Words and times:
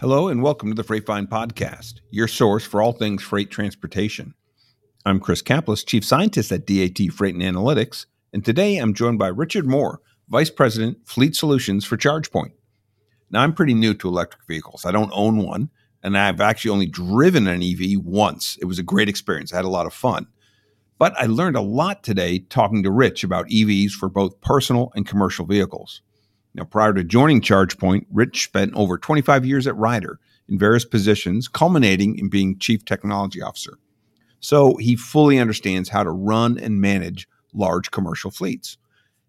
Hello, 0.00 0.28
and 0.28 0.44
welcome 0.44 0.68
to 0.68 0.76
the 0.76 0.84
Freight 0.84 1.06
Find 1.06 1.28
Podcast, 1.28 1.94
your 2.12 2.28
source 2.28 2.64
for 2.64 2.80
all 2.80 2.92
things 2.92 3.20
freight 3.20 3.50
transportation. 3.50 4.32
I'm 5.04 5.18
Chris 5.18 5.42
Caplice, 5.42 5.82
Chief 5.82 6.04
Scientist 6.04 6.52
at 6.52 6.64
DAT 6.64 7.10
Freight 7.12 7.34
and 7.34 7.42
Analytics, 7.42 8.06
and 8.32 8.44
today 8.44 8.76
I'm 8.76 8.94
joined 8.94 9.18
by 9.18 9.26
Richard 9.26 9.64
Mohr, 9.64 9.96
Vice 10.28 10.50
President, 10.50 10.98
Fleet 11.04 11.34
Solutions 11.34 11.84
for 11.84 11.96
ChargePoint. 11.96 12.52
Now, 13.32 13.42
I'm 13.42 13.52
pretty 13.52 13.74
new 13.74 13.92
to 13.94 14.06
electric 14.06 14.46
vehicles. 14.46 14.84
I 14.84 14.92
don't 14.92 15.10
own 15.12 15.38
one, 15.38 15.68
and 16.00 16.16
I've 16.16 16.40
actually 16.40 16.70
only 16.70 16.86
driven 16.86 17.48
an 17.48 17.60
EV 17.60 17.98
once. 18.00 18.56
It 18.60 18.66
was 18.66 18.78
a 18.78 18.84
great 18.84 19.08
experience. 19.08 19.52
I 19.52 19.56
had 19.56 19.64
a 19.64 19.68
lot 19.68 19.86
of 19.86 19.92
fun. 19.92 20.28
But 21.00 21.12
I 21.18 21.26
learned 21.26 21.56
a 21.56 21.60
lot 21.60 22.04
today 22.04 22.38
talking 22.38 22.84
to 22.84 22.92
Rich 22.92 23.24
about 23.24 23.48
EVs 23.48 23.90
for 23.90 24.08
both 24.08 24.40
personal 24.42 24.92
and 24.94 25.04
commercial 25.04 25.44
vehicles. 25.44 26.02
Now, 26.54 26.64
prior 26.64 26.92
to 26.92 27.04
joining 27.04 27.40
ChargePoint, 27.40 28.06
Rich 28.10 28.44
spent 28.44 28.74
over 28.74 28.98
25 28.98 29.46
years 29.46 29.66
at 29.66 29.76
Ryder 29.76 30.18
in 30.48 30.58
various 30.58 30.84
positions, 30.84 31.46
culminating 31.46 32.18
in 32.18 32.28
being 32.28 32.58
Chief 32.58 32.84
Technology 32.84 33.42
Officer. 33.42 33.78
So 34.40 34.76
he 34.76 34.96
fully 34.96 35.38
understands 35.38 35.88
how 35.88 36.02
to 36.02 36.10
run 36.10 36.58
and 36.58 36.80
manage 36.80 37.28
large 37.52 37.90
commercial 37.90 38.30
fleets. 38.30 38.76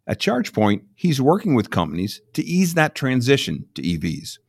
At 0.08 0.20
ChargePoint, 0.20 0.82
he's 0.95 1.22
working 1.22 1.55
with 1.55 1.70
companies 1.70 2.22
to 2.34 2.44
ease 2.44 2.73
that 2.73 2.95
transition 2.95 3.66
to 3.76 3.81
EVs. 3.81 4.40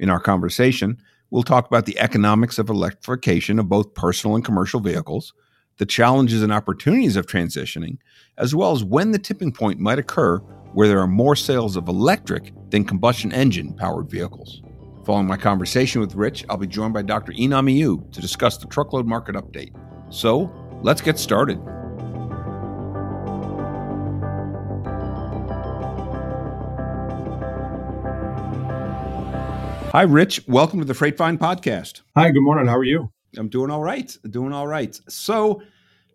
In 0.00 0.10
our 0.10 0.20
conversation, 0.20 0.98
we'll 1.30 1.44
talk 1.44 1.66
about 1.66 1.86
the 1.86 1.98
economics 1.98 2.58
of 2.58 2.68
electrification 2.68 3.58
of 3.58 3.68
both 3.68 3.94
personal 3.94 4.34
and 4.34 4.44
commercial 4.44 4.80
vehicles, 4.80 5.32
the 5.78 5.86
challenges 5.86 6.42
and 6.42 6.52
opportunities 6.52 7.16
of 7.16 7.26
transitioning, 7.26 7.98
as 8.38 8.54
well 8.54 8.72
as 8.72 8.84
when 8.84 9.10
the 9.10 9.18
tipping 9.18 9.52
point 9.52 9.80
might 9.80 9.98
occur 9.98 10.38
where 10.72 10.88
there 10.88 11.00
are 11.00 11.06
more 11.06 11.36
sales 11.36 11.76
of 11.76 11.88
electric 11.88 12.52
than 12.70 12.84
combustion 12.84 13.32
engine 13.32 13.72
powered 13.74 14.10
vehicles. 14.10 14.62
Following 15.04 15.26
my 15.26 15.36
conversation 15.36 16.00
with 16.00 16.14
Rich, 16.14 16.44
I'll 16.48 16.56
be 16.56 16.66
joined 16.66 16.94
by 16.94 17.02
Dr. 17.02 17.32
Enam 17.32 18.10
to 18.10 18.20
discuss 18.20 18.56
the 18.56 18.66
truckload 18.66 19.06
market 19.06 19.36
update. 19.36 19.72
So, 20.12 20.52
let's 20.82 21.00
get 21.00 21.18
started. 21.18 21.60
Hi, 29.92 30.02
Rich. 30.02 30.48
Welcome 30.48 30.80
to 30.80 30.84
the 30.84 30.94
Freight 30.94 31.16
Find 31.16 31.38
podcast. 31.38 32.00
Hi, 32.16 32.30
good 32.32 32.42
morning. 32.42 32.66
How 32.66 32.76
are 32.76 32.82
you? 32.82 33.12
I'm 33.36 33.48
doing 33.48 33.70
all 33.70 33.82
right. 33.82 34.16
Doing 34.28 34.52
all 34.52 34.66
right. 34.66 34.98
So, 35.08 35.62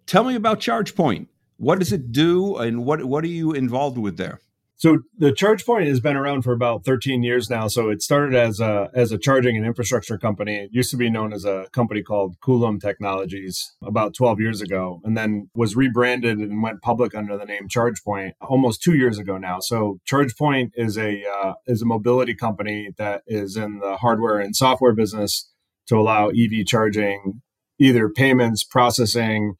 tell 0.05 0.23
me 0.23 0.35
about 0.35 0.59
ChargePoint. 0.59 1.27
What 1.57 1.79
does 1.79 1.91
it 1.91 2.11
do, 2.11 2.55
and 2.57 2.85
what 2.85 3.03
what 3.05 3.23
are 3.23 3.27
you 3.27 3.51
involved 3.51 3.97
with 3.97 4.17
there? 4.17 4.39
So 4.79 4.99
the 5.17 5.31
ChargePoint 5.31 5.87
has 5.87 5.99
been 5.99 6.15
around 6.15 6.43
for 6.43 6.53
about 6.53 6.85
13 6.85 7.21
years 7.21 7.49
now. 7.49 7.67
So 7.67 7.89
it 7.89 8.01
started 8.01 8.33
as 8.33 8.61
a 8.61 8.89
as 8.95 9.11
a 9.11 9.17
charging 9.17 9.57
and 9.57 9.65
infrastructure 9.65 10.17
company. 10.17 10.55
It 10.55 10.69
used 10.71 10.89
to 10.91 10.95
be 10.95 11.09
known 11.09 11.33
as 11.33 11.43
a 11.43 11.67
company 11.73 12.01
called 12.01 12.37
Coulomb 12.39 12.79
Technologies 12.79 13.75
about 13.83 14.13
12 14.13 14.39
years 14.39 14.61
ago, 14.61 15.01
and 15.03 15.17
then 15.17 15.49
was 15.53 15.75
rebranded 15.75 16.37
and 16.37 16.63
went 16.63 16.81
public 16.81 17.13
under 17.13 17.37
the 17.37 17.43
name 17.43 17.67
ChargePoint 17.67 18.31
almost 18.39 18.81
two 18.81 18.95
years 18.95 19.19
ago 19.19 19.37
now. 19.37 19.59
So 19.59 19.99
ChargePoint 20.09 20.71
is 20.75 20.97
a 20.97 21.23
uh, 21.43 21.55
is 21.67 21.81
a 21.81 21.85
mobility 21.85 22.33
company 22.33 22.91
that 22.97 23.23
is 23.27 23.57
in 23.57 23.79
the 23.79 23.97
hardware 23.97 24.39
and 24.39 24.55
software 24.55 24.93
business 24.93 25.49
to 25.89 25.97
allow 25.97 26.29
EV 26.29 26.65
charging, 26.65 27.41
either 27.79 28.09
payments, 28.09 28.63
processing, 28.63 29.55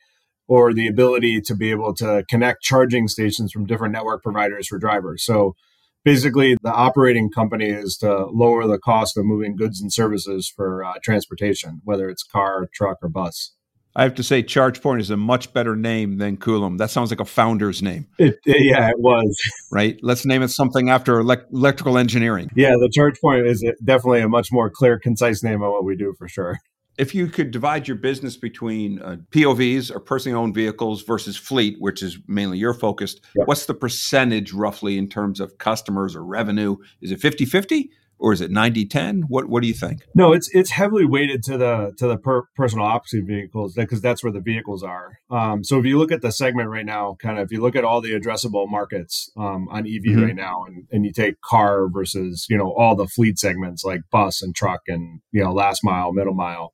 or 0.48 0.74
the 0.74 0.88
ability 0.88 1.42
to 1.42 1.56
be 1.56 1.70
able 1.70 1.94
to 1.94 2.24
connect 2.28 2.64
charging 2.64 3.08
stations 3.08 3.52
from 3.52 3.66
different 3.66 3.94
network 3.94 4.24
providers 4.24 4.68
for 4.68 4.80
drivers. 4.80 5.24
So 5.24 5.56
basically, 6.04 6.58
the 6.62 6.74
operating 6.74 7.30
company 7.30 7.70
is 7.70 7.98
to 7.98 8.26
lower 8.26 8.66
the 8.66 8.80
cost 8.80 9.16
of 9.16 9.26
moving 9.26 9.56
goods 9.56 9.80
and 9.80 9.94
services 9.94 10.52
for 10.54 10.84
uh, 10.84 10.94
transportation, 11.04 11.82
whether 11.84 12.10
it's 12.10 12.24
car, 12.24 12.68
truck, 12.74 12.98
or 13.04 13.10
bus. 13.10 13.54
I 14.00 14.04
have 14.04 14.16
to 14.16 14.24
say, 14.24 14.42
ChargePoint 14.42 15.02
is 15.02 15.10
a 15.10 15.18
much 15.18 15.52
better 15.52 15.76
name 15.76 16.20
than 16.20 16.38
Coulomb. 16.38 16.78
That 16.78 16.90
sounds 16.90 17.12
like 17.12 17.20
a 17.20 17.26
founder's 17.26 17.82
name. 17.82 18.08
It, 18.18 18.38
yeah, 18.46 18.90
it 18.90 19.00
was. 19.00 19.38
Right? 19.72 20.00
Let's 20.02 20.26
name 20.26 20.42
it 20.42 20.48
something 20.48 20.90
after 20.90 21.20
electrical 21.20 21.98
engineering. 21.98 22.50
Yeah, 22.56 22.72
the 22.72 22.90
ChargePoint 22.90 23.46
is 23.46 23.64
definitely 23.84 24.22
a 24.22 24.30
much 24.30 24.54
more 24.54 24.70
clear, 24.70 24.98
concise 24.98 25.44
name 25.44 25.62
of 25.62 25.72
what 25.72 25.84
we 25.84 25.98
do 25.98 26.14
for 26.18 26.30
sure 26.30 26.60
if 26.98 27.16
you 27.16 27.28
could 27.28 27.52
divide 27.52 27.88
your 27.88 27.96
business 27.96 28.36
between 28.36 29.02
uh, 29.02 29.16
POVs 29.32 29.90
or 29.90 30.02
personally 30.02 30.38
owned 30.38 30.54
vehicles 30.54 31.02
versus 31.02 31.38
fleet, 31.38 31.78
which 31.80 32.04
is 32.04 32.20
mainly 32.28 32.58
your 32.58 32.74
focused, 32.74 33.22
yep. 33.38 33.48
what's 33.48 33.68
the 33.68 33.74
percentage 33.74 34.52
roughly 34.52 34.98
in 34.98 35.08
terms 35.08 35.40
of 35.40 35.58
customers 35.60 36.14
or 36.14 36.26
revenue? 36.26 36.76
Is 37.02 37.12
it 37.12 37.22
50 37.22 37.46
50 37.46 37.90
or 38.20 38.34
is 38.34 38.42
it 38.42 38.52
90 38.52 38.86
10? 38.86 39.22
What, 39.28 39.48
what 39.48 39.62
do 39.62 39.68
you 39.68 39.74
think? 39.74 40.02
No, 40.14 40.34
it's 40.34 40.50
it's 40.54 40.72
heavily 40.72 41.06
weighted 41.06 41.44
to 41.44 41.58
the 41.58 41.94
to 41.98 42.08
the 42.08 42.18
per, 42.18 42.44
personal 42.56 42.86
operating 42.86 43.28
vehicles 43.28 43.74
because 43.74 44.02
that's 44.02 44.24
where 44.24 44.32
the 44.32 44.42
vehicles 44.42 44.84
are. 44.84 45.20
Um, 45.30 45.64
so 45.64 45.80
if 45.80 45.86
you 45.86 45.98
look 45.98 46.12
at 46.12 46.22
the 46.22 46.32
segment 46.32 46.70
right 46.70 46.86
now, 46.86 47.16
kind 47.22 47.40
of 47.40 47.46
if 47.46 47.52
you 47.52 47.62
look 47.62 47.76
at 47.76 47.84
all 47.84 48.02
the 48.02 48.12
addressable 48.12 48.70
markets 48.70 49.32
um, 49.38 49.68
on 49.70 49.88
EV 49.88 50.04
mm-hmm. 50.04 50.24
right 50.24 50.36
now, 50.36 50.66
and, 50.68 50.88
and 50.92 51.06
you 51.06 51.12
take 51.12 51.42
car 51.42 51.88
versus 51.88 52.46
you 52.50 52.58
know 52.58 52.74
all 52.78 52.96
the 52.96 53.08
fleet 53.08 53.40
segments 53.40 53.84
like 53.84 54.02
bus 54.12 54.42
and 54.42 54.56
truck 54.56 54.82
and 54.88 55.22
you 55.32 55.44
know 55.44 55.52
last 55.52 55.84
mile, 55.84 56.12
middle 56.12 56.34
mile 56.34 56.74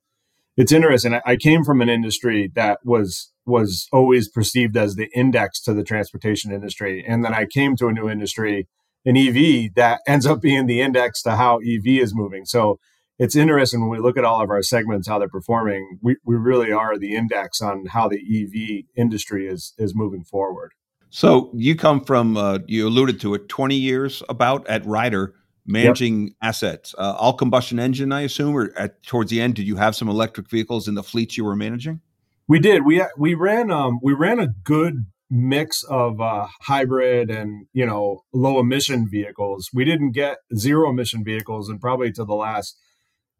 it's 0.56 0.72
interesting. 0.72 1.14
I, 1.14 1.22
I 1.24 1.36
came 1.36 1.64
from 1.64 1.80
an 1.80 1.88
industry 1.88 2.50
that 2.54 2.80
was 2.84 3.30
was 3.44 3.86
always 3.92 4.28
perceived 4.28 4.76
as 4.76 4.96
the 4.96 5.08
index 5.14 5.60
to 5.60 5.72
the 5.72 5.84
transportation 5.84 6.52
industry, 6.52 7.04
and 7.06 7.24
then 7.24 7.34
I 7.34 7.46
came 7.46 7.76
to 7.76 7.86
a 7.88 7.92
new 7.92 8.08
industry, 8.08 8.66
an 9.06 9.16
EV, 9.16 9.74
that 9.76 10.00
ends 10.06 10.26
up 10.26 10.42
being 10.42 10.66
the 10.66 10.82
index 10.82 11.22
to 11.22 11.36
how 11.36 11.58
EV 11.58 11.86
is 12.02 12.14
moving. 12.14 12.44
So 12.44 12.78
it's 13.18 13.34
interesting 13.34 13.80
when 13.80 13.88
we 13.88 13.98
look 13.98 14.18
at 14.18 14.24
all 14.24 14.42
of 14.42 14.50
our 14.50 14.62
segments 14.62 15.08
how 15.08 15.18
they're 15.18 15.28
performing. 15.28 15.98
We 16.02 16.16
we 16.24 16.36
really 16.36 16.72
are 16.72 16.98
the 16.98 17.14
index 17.14 17.62
on 17.62 17.86
how 17.86 18.08
the 18.08 18.18
EV 18.18 18.84
industry 18.94 19.48
is 19.48 19.72
is 19.78 19.94
moving 19.94 20.24
forward. 20.24 20.72
So 21.08 21.50
you 21.54 21.76
come 21.76 22.04
from 22.04 22.36
uh, 22.36 22.58
you 22.66 22.86
alluded 22.86 23.20
to 23.20 23.34
it, 23.34 23.48
twenty 23.48 23.76
years 23.76 24.22
about 24.28 24.68
at 24.68 24.84
Ryder 24.84 25.34
managing 25.66 26.28
yep. 26.28 26.32
assets. 26.42 26.94
Uh, 26.96 27.16
all 27.18 27.32
combustion 27.32 27.78
engine, 27.78 28.12
I 28.12 28.20
assume, 28.20 28.56
or 28.56 28.72
at, 28.78 29.02
towards 29.02 29.30
the 29.30 29.40
end, 29.40 29.56
did 29.56 29.66
you 29.66 29.76
have 29.76 29.96
some 29.96 30.08
electric 30.08 30.48
vehicles 30.48 30.86
in 30.86 30.94
the 30.94 31.02
fleets 31.02 31.36
you 31.36 31.44
were 31.44 31.56
managing? 31.56 32.00
We 32.48 32.60
did. 32.60 32.84
We 32.84 33.02
we 33.16 33.34
ran 33.34 33.70
um 33.70 33.98
we 34.02 34.12
ran 34.12 34.38
a 34.38 34.48
good 34.48 35.06
mix 35.30 35.82
of 35.84 36.20
uh, 36.20 36.46
hybrid 36.62 37.30
and 37.30 37.66
you 37.72 37.86
know 37.86 38.22
low 38.32 38.58
emission 38.60 39.08
vehicles. 39.08 39.70
We 39.72 39.84
didn't 39.84 40.12
get 40.12 40.38
zero 40.56 40.90
emission 40.90 41.24
vehicles, 41.24 41.68
and 41.68 41.80
probably 41.80 42.12
to 42.12 42.24
the 42.24 42.34
last 42.34 42.78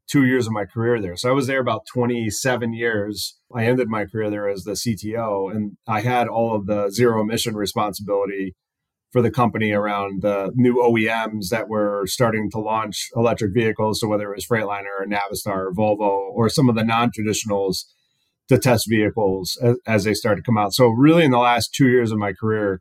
two 0.08 0.24
years 0.24 0.46
of 0.46 0.52
my 0.52 0.64
career 0.64 1.00
there. 1.00 1.16
So 1.16 1.28
I 1.28 1.32
was 1.32 1.46
there 1.48 1.60
about 1.60 1.86
27 1.92 2.72
years. 2.72 3.36
I 3.52 3.66
ended 3.66 3.88
my 3.88 4.04
career 4.04 4.30
there 4.30 4.48
as 4.48 4.62
the 4.62 4.72
CTO, 4.72 5.50
and 5.50 5.76
I 5.86 6.00
had 6.00 6.28
all 6.28 6.54
of 6.54 6.66
the 6.66 6.90
zero 6.90 7.20
emission 7.20 7.56
responsibility 7.56 8.54
for 9.10 9.22
the 9.22 9.30
company 9.30 9.72
around 9.72 10.22
the 10.22 10.52
new 10.54 10.74
OEMs 10.74 11.48
that 11.48 11.68
were 11.68 12.04
starting 12.06 12.50
to 12.50 12.58
launch 12.58 13.08
electric 13.16 13.54
vehicles. 13.54 14.00
So 14.00 14.08
whether 14.08 14.30
it 14.30 14.36
was 14.36 14.46
Freightliner 14.46 15.00
or 15.00 15.06
Navistar 15.06 15.68
or 15.68 15.72
Volvo 15.72 16.30
or 16.32 16.48
some 16.48 16.68
of 16.68 16.74
the 16.74 16.84
non-traditionals 16.84 17.84
to 18.48 18.58
test 18.58 18.88
vehicles 18.88 19.58
as, 19.62 19.76
as 19.86 20.04
they 20.04 20.14
started 20.14 20.42
to 20.42 20.46
come 20.46 20.58
out. 20.58 20.72
So 20.74 20.88
really 20.88 21.24
in 21.24 21.30
the 21.30 21.38
last 21.38 21.74
two 21.74 21.88
years 21.88 22.12
of 22.12 22.18
my 22.18 22.32
career, 22.32 22.80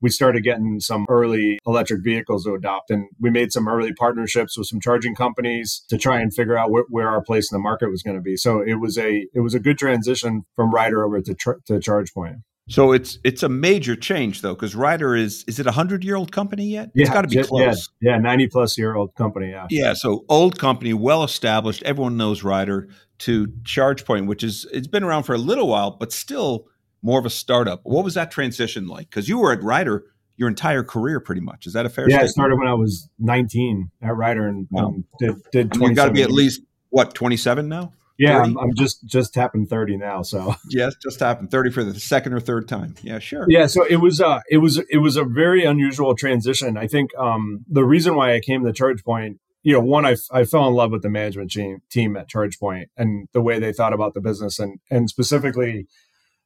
we 0.00 0.10
started 0.10 0.42
getting 0.42 0.80
some 0.80 1.06
early 1.08 1.58
electric 1.64 2.02
vehicles 2.02 2.44
to 2.44 2.54
adopt 2.54 2.90
and 2.90 3.08
we 3.20 3.30
made 3.30 3.52
some 3.52 3.68
early 3.68 3.92
partnerships 3.94 4.58
with 4.58 4.66
some 4.66 4.80
charging 4.80 5.14
companies 5.14 5.84
to 5.88 5.96
try 5.96 6.20
and 6.20 6.34
figure 6.34 6.58
out 6.58 6.70
wh- 6.70 6.92
where 6.92 7.08
our 7.08 7.22
place 7.22 7.50
in 7.50 7.56
the 7.56 7.62
market 7.62 7.88
was 7.88 8.02
going 8.02 8.16
to 8.16 8.22
be 8.22 8.36
so 8.36 8.60
it 8.60 8.74
was 8.74 8.98
a 8.98 9.26
it 9.32 9.40
was 9.40 9.54
a 9.54 9.60
good 9.60 9.78
transition 9.78 10.42
from 10.56 10.72
Ryder 10.72 11.04
over 11.04 11.20
to, 11.22 11.34
tr- 11.34 11.60
to 11.66 11.74
ChargePoint 11.74 12.42
so 12.68 12.92
it's 12.92 13.18
it's 13.24 13.42
a 13.42 13.48
major 13.48 13.96
change 13.96 14.40
though, 14.40 14.54
because 14.54 14.76
Ryder 14.76 15.16
is 15.16 15.44
is 15.48 15.58
it 15.58 15.66
a 15.66 15.72
hundred 15.72 16.04
year 16.04 16.14
old 16.14 16.30
company 16.30 16.66
yet? 16.66 16.90
Yeah, 16.94 17.02
it's 17.02 17.10
got 17.10 17.22
to 17.22 17.28
be 17.28 17.42
close. 17.42 17.88
Yeah, 18.00 18.12
yeah, 18.12 18.18
ninety 18.18 18.46
plus 18.46 18.78
year 18.78 18.94
old 18.94 19.14
company. 19.16 19.50
Yeah, 19.50 19.66
yeah. 19.68 19.94
So 19.94 20.24
old 20.28 20.58
company, 20.58 20.94
well 20.94 21.24
established. 21.24 21.82
Everyone 21.82 22.16
knows 22.16 22.44
Ryder. 22.44 22.88
To 23.22 23.46
ChargePoint, 23.62 24.26
which 24.26 24.42
is 24.42 24.66
it's 24.72 24.86
been 24.86 25.04
around 25.04 25.24
for 25.24 25.34
a 25.34 25.38
little 25.38 25.68
while, 25.68 25.92
but 25.92 26.12
still 26.12 26.66
more 27.02 27.18
of 27.18 27.26
a 27.26 27.30
startup. 27.30 27.80
What 27.84 28.04
was 28.04 28.14
that 28.14 28.30
transition 28.30 28.86
like? 28.86 29.10
Because 29.10 29.28
you 29.28 29.38
were 29.38 29.52
at 29.52 29.62
Ryder 29.62 30.04
your 30.36 30.48
entire 30.48 30.82
career, 30.82 31.20
pretty 31.20 31.40
much. 31.40 31.66
Is 31.66 31.72
that 31.74 31.86
a 31.86 31.88
fair? 31.88 32.08
Yeah, 32.08 32.16
statement? 32.16 32.28
I 32.28 32.32
started 32.32 32.58
when 32.58 32.68
I 32.68 32.74
was 32.74 33.08
nineteen 33.18 33.90
at 34.00 34.16
Ryder 34.16 34.46
and 34.46 34.66
wow. 34.70 34.86
um, 34.86 35.04
did 35.18 35.36
did. 35.52 35.76
You 35.76 35.94
got 35.94 36.06
to 36.06 36.12
be 36.12 36.22
at 36.22 36.30
least 36.30 36.62
what 36.90 37.14
twenty 37.14 37.36
seven 37.36 37.68
now. 37.68 37.92
Yeah, 38.18 38.40
I'm, 38.40 38.56
I'm, 38.58 38.74
just 38.74 39.04
just 39.04 39.34
tapping 39.34 39.66
30 39.66 39.96
now. 39.96 40.22
So 40.22 40.54
yes, 40.70 40.94
just 41.02 41.18
tapping 41.18 41.48
30 41.48 41.70
for 41.70 41.82
the 41.82 41.98
second 41.98 42.34
or 42.34 42.40
third 42.40 42.68
time. 42.68 42.94
Yeah, 43.02 43.18
sure. 43.18 43.46
Yeah, 43.48 43.66
so 43.66 43.84
it 43.84 43.96
was 43.96 44.20
uh 44.20 44.40
it 44.48 44.58
was 44.58 44.78
it 44.90 44.98
was 44.98 45.16
a 45.16 45.24
very 45.24 45.64
unusual 45.64 46.14
transition. 46.14 46.76
I 46.76 46.86
think 46.86 47.10
um 47.16 47.64
the 47.68 47.84
reason 47.84 48.14
why 48.14 48.34
I 48.34 48.40
came 48.40 48.64
to 48.64 48.72
ChargePoint, 48.72 49.38
you 49.62 49.72
know, 49.72 49.80
one 49.80 50.04
I, 50.04 50.16
I 50.32 50.44
fell 50.44 50.66
in 50.66 50.74
love 50.74 50.90
with 50.90 51.02
the 51.02 51.10
management 51.10 51.50
team 51.50 51.78
team 51.90 52.16
at 52.16 52.28
ChargePoint 52.28 52.86
and 52.96 53.28
the 53.32 53.42
way 53.42 53.58
they 53.58 53.72
thought 53.72 53.92
about 53.92 54.14
the 54.14 54.20
business 54.20 54.58
and 54.58 54.80
and 54.90 55.08
specifically 55.08 55.86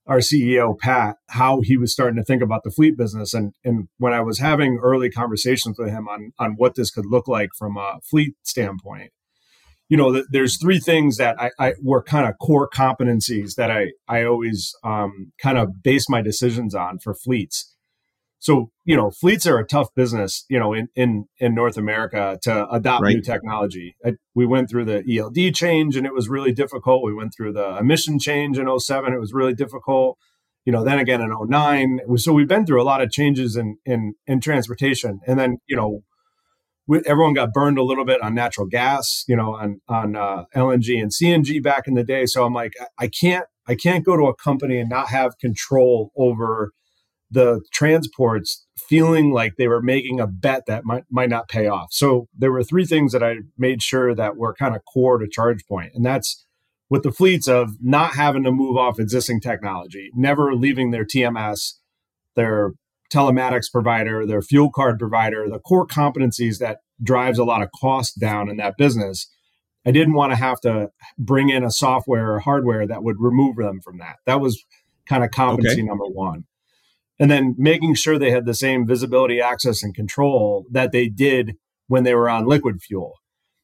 our 0.07 0.19
CEO 0.19 0.79
Pat 0.79 1.17
how 1.31 1.61
he 1.63 1.77
was 1.77 1.93
starting 1.93 2.17
to 2.17 2.25
think 2.25 2.43
about 2.43 2.63
the 2.63 2.71
fleet 2.71 2.97
business 2.97 3.35
and 3.35 3.55
and 3.65 3.89
when 3.99 4.13
I 4.13 4.21
was 4.21 4.39
having 4.39 4.79
early 4.83 5.11
conversations 5.11 5.79
with 5.79 5.89
him 5.89 6.09
on 6.09 6.33
on 6.39 6.53
what 6.53 6.75
this 6.75 6.91
could 6.91 7.07
look 7.07 7.27
like 7.27 7.51
from 7.57 7.77
a 7.77 8.01
fleet 8.03 8.35
standpoint 8.43 9.13
you 9.89 9.97
know, 9.97 10.12
th- 10.12 10.27
there's 10.31 10.59
three 10.59 10.81
things 10.81 11.17
that 11.19 11.41
I, 11.41 11.51
I 11.59 11.75
were 11.83 12.03
kind 12.03 12.27
of 12.27 12.39
core 12.39 12.69
competencies 12.69 13.55
that 13.55 13.71
I 13.71 13.93
I 14.09 14.25
always 14.25 14.75
um, 14.83 15.33
kind 15.41 15.59
of 15.59 15.83
base 15.83 16.09
my 16.09 16.23
decisions 16.23 16.75
on 16.75 16.99
for 16.99 17.15
fleets. 17.15 17.75
So 18.38 18.71
you 18.85 18.97
know, 18.97 19.11
fleets 19.11 19.47
are 19.47 19.59
a 19.59 19.67
tough 19.67 19.88
business, 19.94 20.44
you 20.49 20.59
know, 20.59 20.73
in 20.73 20.88
in 20.94 21.27
in 21.38 21.55
North 21.55 21.77
America 21.77 22.38
to 22.43 22.69
adopt 22.71 23.03
right. 23.03 23.15
new 23.15 23.23
technology. 23.23 23.97
I, 24.05 24.12
we 24.35 24.47
went 24.47 24.71
through 24.71 24.85
the 24.85 25.03
ELD 25.19 25.55
change 25.55 25.97
and 25.97 26.06
it 26.06 26.15
was 26.15 26.29
really 26.29 26.53
difficult. 26.53 27.05
We 27.05 27.15
went 27.15 27.33
through 27.37 27.55
the 27.55 27.77
emission 27.79 28.19
change 28.19 28.59
in 28.59 28.79
07. 28.79 29.12
It 29.12 29.21
was 29.21 29.33
really 29.33 29.55
difficult. 29.55 30.19
You 30.65 30.73
know, 30.73 30.85
then 30.85 30.99
again 30.99 31.21
in 31.21 31.31
09. 31.33 32.00
So 32.17 32.33
we've 32.33 32.49
been 32.49 32.67
through 32.67 32.83
a 32.83 32.85
lot 32.85 33.00
of 33.00 33.11
changes 33.11 33.56
in 33.56 33.79
in 33.85 34.15
in 34.27 34.41
transportation, 34.41 35.21
and 35.27 35.38
then 35.38 35.59
you 35.67 35.77
know 35.77 36.03
we, 36.87 37.00
everyone 37.06 37.35
got 37.35 37.53
burned 37.53 37.79
a 37.79 37.83
little 37.83 38.05
bit 38.05 38.23
on 38.23 38.35
natural 38.35 38.67
gas, 38.67 39.25
you 39.27 39.37
know, 39.37 39.55
on 39.55 39.81
on 39.88 40.17
uh, 40.17 40.44
LNG 40.55 41.00
and 41.00 41.11
CNG 41.11 41.62
back 41.62 41.87
in 41.87 41.94
the 41.94 42.05
day. 42.05 42.27
So 42.27 42.44
I'm 42.44 42.55
like, 42.55 42.75
I 42.99 43.09
can't 43.09 43.47
I 43.67 43.75
can't 43.75 44.05
go 44.05 44.17
to 44.17 44.27
a 44.27 44.35
company 44.35 44.79
and 44.79 44.88
not 44.88 45.09
have 45.09 45.38
control 45.38 46.12
over 46.17 46.73
the 47.31 47.61
transports, 47.73 48.67
feeling 48.76 49.32
like 49.32 49.55
they 49.56 49.69
were 49.69 49.82
making 49.82 50.20
a 50.20 50.26
bet 50.26 50.67
that 50.67 50.84
might 50.84 51.05
might 51.11 51.28
not 51.28 51.49
pay 51.49 51.67
off. 51.67 51.88
So 51.90 52.28
there 52.37 52.52
were 52.52 52.62
three 52.62 52.84
things 52.84 53.12
that 53.12 53.23
I 53.23 53.37
made 53.58 53.82
sure 53.82 54.14
that 54.14 54.37
were 54.37 54.55
kind 54.55 54.76
of 54.76 54.82
core 54.93 55.19
to 55.19 55.26
ChargePoint, 55.26 55.90
and 55.94 56.05
that's 56.05 56.44
with 56.88 57.02
the 57.02 57.12
fleets 57.12 57.49
of 57.49 57.73
not 57.81 58.14
having 58.14 58.44
to 58.44 58.52
move 58.52 58.76
off 58.76 59.00
existing 59.00 59.40
technology, 59.40 60.11
never 60.14 60.55
leaving 60.55 60.90
their 60.90 61.05
TMS, 61.05 61.75
their 62.37 62.73
telematics 63.12 63.70
provider, 63.70 64.26
their 64.26 64.43
fuel 64.43 64.70
card 64.70 64.99
provider, 64.99 65.49
the 65.49 65.58
core 65.58 65.87
competencies 65.87 66.58
that 66.58 66.78
drives 67.02 67.38
a 67.38 67.44
lot 67.44 67.62
of 67.62 67.69
cost 67.81 68.19
down 68.20 68.49
in 68.49 68.56
that 68.56 68.76
business. 68.76 69.28
I 69.84 69.93
didn't 69.93 70.14
want 70.14 70.32
to 70.32 70.37
have 70.37 70.61
to 70.61 70.90
bring 71.19 71.49
in 71.49 71.62
a 71.62 71.70
software 71.70 72.34
or 72.34 72.40
hardware 72.40 72.87
that 72.87 73.02
would 73.02 73.17
remove 73.19 73.56
them 73.56 73.81
from 73.81 73.99
that. 73.99 74.17
That 74.26 74.40
was 74.40 74.64
kind 75.08 75.23
of 75.23 75.31
competency 75.31 75.81
okay. 75.81 75.87
number 75.87 76.06
one. 76.06 76.44
And 77.19 77.31
then 77.31 77.55
making 77.57 77.95
sure 77.95 78.19
they 78.19 78.31
had 78.31 78.45
the 78.45 78.55
same 78.55 78.87
visibility, 78.87 79.41
access, 79.41 79.83
and 79.83 79.95
control 79.95 80.67
that 80.71 80.93
they 80.93 81.09
did 81.09 81.57
when 81.87 82.05
they 82.05 82.15
were 82.15 82.29
on 82.29 82.47
liquid 82.47 82.83
fuel. 82.83 83.15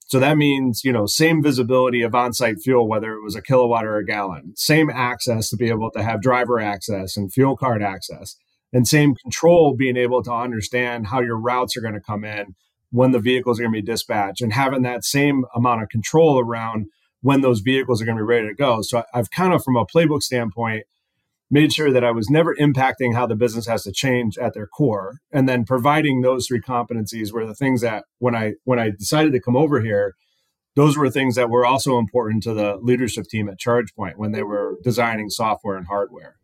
So 0.06 0.18
that 0.20 0.36
means, 0.36 0.84
you 0.84 0.92
know, 0.92 1.06
same 1.06 1.42
visibility 1.42 2.02
of 2.02 2.14
on-site 2.14 2.60
fuel, 2.62 2.88
whether 2.88 3.14
it 3.14 3.22
was 3.22 3.34
a 3.34 3.42
kilowatt 3.42 3.86
or 3.86 3.96
a 3.96 4.04
gallon, 4.04 4.52
same 4.56 4.90
access 4.90 5.48
to 5.50 5.56
be 5.56 5.68
able 5.68 5.90
to 5.92 6.02
have 6.02 6.20
driver 6.20 6.60
access 6.60 7.16
and 7.16 7.32
fuel 7.32 7.56
card 7.56 7.82
access 7.82 8.36
and 8.72 8.88
same 8.88 9.14
control 9.14 9.74
being 9.76 9.96
able 9.96 10.22
to 10.22 10.32
understand 10.32 11.08
how 11.08 11.20
your 11.20 11.38
routes 11.38 11.76
are 11.76 11.80
going 11.80 11.94
to 11.94 12.00
come 12.00 12.24
in 12.24 12.54
when 12.90 13.10
the 13.12 13.18
vehicles 13.18 13.58
are 13.58 13.62
going 13.62 13.72
to 13.72 13.82
be 13.82 13.86
dispatched 13.86 14.40
and 14.40 14.52
having 14.52 14.82
that 14.82 15.04
same 15.04 15.44
amount 15.54 15.82
of 15.82 15.88
control 15.88 16.38
around 16.38 16.86
when 17.20 17.40
those 17.40 17.60
vehicles 17.60 18.00
are 18.00 18.04
going 18.04 18.16
to 18.16 18.22
be 18.22 18.26
ready 18.26 18.48
to 18.48 18.54
go 18.54 18.80
so 18.82 19.02
i've 19.14 19.30
kind 19.30 19.52
of 19.52 19.62
from 19.62 19.76
a 19.76 19.86
playbook 19.86 20.22
standpoint 20.22 20.84
made 21.52 21.72
sure 21.72 21.92
that 21.92 22.02
i 22.02 22.10
was 22.10 22.28
never 22.28 22.56
impacting 22.56 23.14
how 23.14 23.26
the 23.26 23.36
business 23.36 23.66
has 23.66 23.84
to 23.84 23.92
change 23.92 24.36
at 24.38 24.54
their 24.54 24.66
core 24.66 25.18
and 25.30 25.48
then 25.48 25.64
providing 25.64 26.20
those 26.20 26.46
three 26.46 26.60
competencies 26.60 27.32
were 27.32 27.46
the 27.46 27.54
things 27.54 27.80
that 27.80 28.04
when 28.18 28.34
i 28.34 28.54
when 28.64 28.80
i 28.80 28.90
decided 28.90 29.32
to 29.32 29.40
come 29.40 29.56
over 29.56 29.80
here 29.80 30.14
those 30.74 30.96
were 30.96 31.10
things 31.10 31.34
that 31.34 31.50
were 31.50 31.66
also 31.66 31.98
important 31.98 32.42
to 32.42 32.54
the 32.54 32.76
leadership 32.80 33.26
team 33.26 33.48
at 33.48 33.60
chargepoint 33.60 34.16
when 34.16 34.32
they 34.32 34.42
were 34.42 34.78
designing 34.82 35.28
software 35.30 35.76
and 35.76 35.86
hardware 35.86 36.36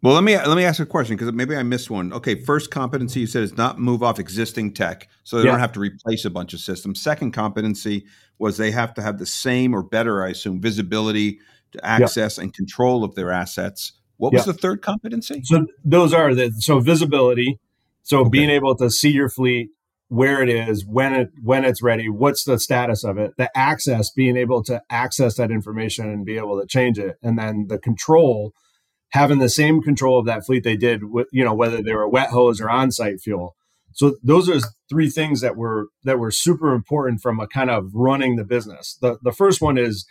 well, 0.00 0.14
let 0.14 0.22
me 0.22 0.36
let 0.36 0.56
me 0.56 0.64
ask 0.64 0.78
a 0.78 0.86
question 0.86 1.16
because 1.16 1.32
maybe 1.32 1.56
I 1.56 1.64
missed 1.64 1.90
one. 1.90 2.12
Okay, 2.12 2.36
first 2.36 2.70
competency 2.70 3.20
you 3.20 3.26
said 3.26 3.42
is 3.42 3.56
not 3.56 3.80
move 3.80 4.00
off 4.00 4.20
existing 4.20 4.72
tech, 4.72 5.08
so 5.24 5.38
they 5.38 5.44
yeah. 5.44 5.50
don't 5.50 5.60
have 5.60 5.72
to 5.72 5.80
replace 5.80 6.24
a 6.24 6.30
bunch 6.30 6.54
of 6.54 6.60
systems. 6.60 7.00
Second 7.00 7.32
competency 7.32 8.06
was 8.38 8.56
they 8.56 8.70
have 8.70 8.94
to 8.94 9.02
have 9.02 9.18
the 9.18 9.26
same 9.26 9.74
or 9.74 9.82
better, 9.82 10.22
I 10.22 10.28
assume, 10.28 10.60
visibility 10.60 11.40
to 11.72 11.84
access 11.84 12.38
yeah. 12.38 12.44
and 12.44 12.54
control 12.54 13.02
of 13.02 13.16
their 13.16 13.32
assets. 13.32 13.92
What 14.18 14.32
was 14.32 14.46
yeah. 14.46 14.52
the 14.52 14.58
third 14.58 14.82
competency? 14.82 15.42
So 15.44 15.66
those 15.84 16.12
are 16.12 16.34
the 16.34 16.52
so 16.58 16.80
visibility, 16.80 17.58
so 18.02 18.20
okay. 18.20 18.30
being 18.30 18.50
able 18.50 18.76
to 18.76 18.90
see 18.90 19.10
your 19.10 19.28
fleet, 19.28 19.70
where 20.08 20.42
it 20.42 20.48
is, 20.48 20.84
when 20.84 21.14
it 21.14 21.30
when 21.42 21.64
it's 21.64 21.82
ready, 21.82 22.08
what's 22.08 22.44
the 22.44 22.58
status 22.58 23.04
of 23.04 23.16
it, 23.16 23.32
the 23.38 23.50
access, 23.56 24.10
being 24.10 24.36
able 24.36 24.62
to 24.64 24.82
access 24.90 25.36
that 25.36 25.50
information 25.50 26.08
and 26.10 26.26
be 26.26 26.36
able 26.36 26.60
to 26.60 26.66
change 26.66 26.98
it, 26.98 27.16
and 27.22 27.38
then 27.38 27.66
the 27.68 27.78
control 27.78 28.52
having 29.10 29.38
the 29.38 29.48
same 29.48 29.80
control 29.80 30.18
of 30.18 30.26
that 30.26 30.44
fleet 30.44 30.64
they 30.64 30.76
did 30.76 31.04
with 31.04 31.28
you 31.32 31.44
know 31.44 31.54
whether 31.54 31.82
they 31.82 31.94
were 31.94 32.08
wet 32.08 32.30
hose 32.30 32.60
or 32.60 32.68
on-site 32.68 33.20
fuel 33.20 33.56
so 33.92 34.16
those 34.22 34.48
are 34.48 34.60
three 34.88 35.08
things 35.08 35.40
that 35.40 35.56
were 35.56 35.88
that 36.04 36.18
were 36.18 36.30
super 36.30 36.74
important 36.74 37.20
from 37.20 37.40
a 37.40 37.46
kind 37.46 37.70
of 37.70 37.90
running 37.94 38.36
the 38.36 38.44
business 38.44 38.98
the 39.00 39.18
the 39.22 39.32
first 39.32 39.60
one 39.60 39.78
is 39.78 40.06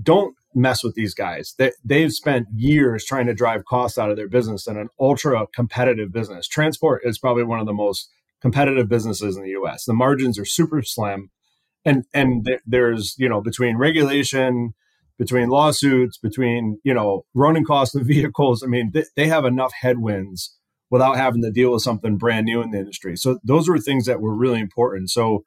don't 0.00 0.34
mess 0.56 0.82
with 0.82 0.94
these 0.94 1.14
guys 1.14 1.54
they, 1.58 1.70
they've 1.84 2.12
spent 2.12 2.46
years 2.54 3.04
trying 3.04 3.26
to 3.26 3.34
drive 3.34 3.64
costs 3.64 3.98
out 3.98 4.10
of 4.10 4.16
their 4.16 4.28
business 4.28 4.66
in 4.66 4.76
an 4.76 4.88
ultra 4.98 5.46
competitive 5.54 6.12
business 6.12 6.48
transport 6.48 7.02
is 7.04 7.18
probably 7.18 7.44
one 7.44 7.60
of 7.60 7.66
the 7.66 7.72
most 7.72 8.10
competitive 8.40 8.88
businesses 8.88 9.36
in 9.36 9.44
the 9.44 9.50
us 9.50 9.84
the 9.84 9.94
margins 9.94 10.38
are 10.38 10.44
super 10.44 10.82
slim 10.82 11.30
and 11.84 12.04
and 12.12 12.48
there's 12.66 13.14
you 13.18 13.28
know 13.28 13.40
between 13.40 13.76
regulation 13.76 14.74
between 15.18 15.48
lawsuits, 15.48 16.18
between 16.18 16.78
you 16.84 16.94
know 16.94 17.24
running 17.34 17.64
costs 17.64 17.94
of 17.94 18.02
vehicles. 18.06 18.62
I 18.62 18.66
mean, 18.66 18.90
they, 18.92 19.04
they 19.16 19.28
have 19.28 19.44
enough 19.44 19.72
headwinds 19.80 20.56
without 20.90 21.16
having 21.16 21.42
to 21.42 21.50
deal 21.50 21.72
with 21.72 21.82
something 21.82 22.16
brand 22.16 22.46
new 22.46 22.62
in 22.62 22.70
the 22.70 22.78
industry. 22.78 23.16
So 23.16 23.38
those 23.42 23.68
were 23.68 23.78
things 23.78 24.06
that 24.06 24.20
were 24.20 24.34
really 24.34 24.60
important. 24.60 25.10
So 25.10 25.44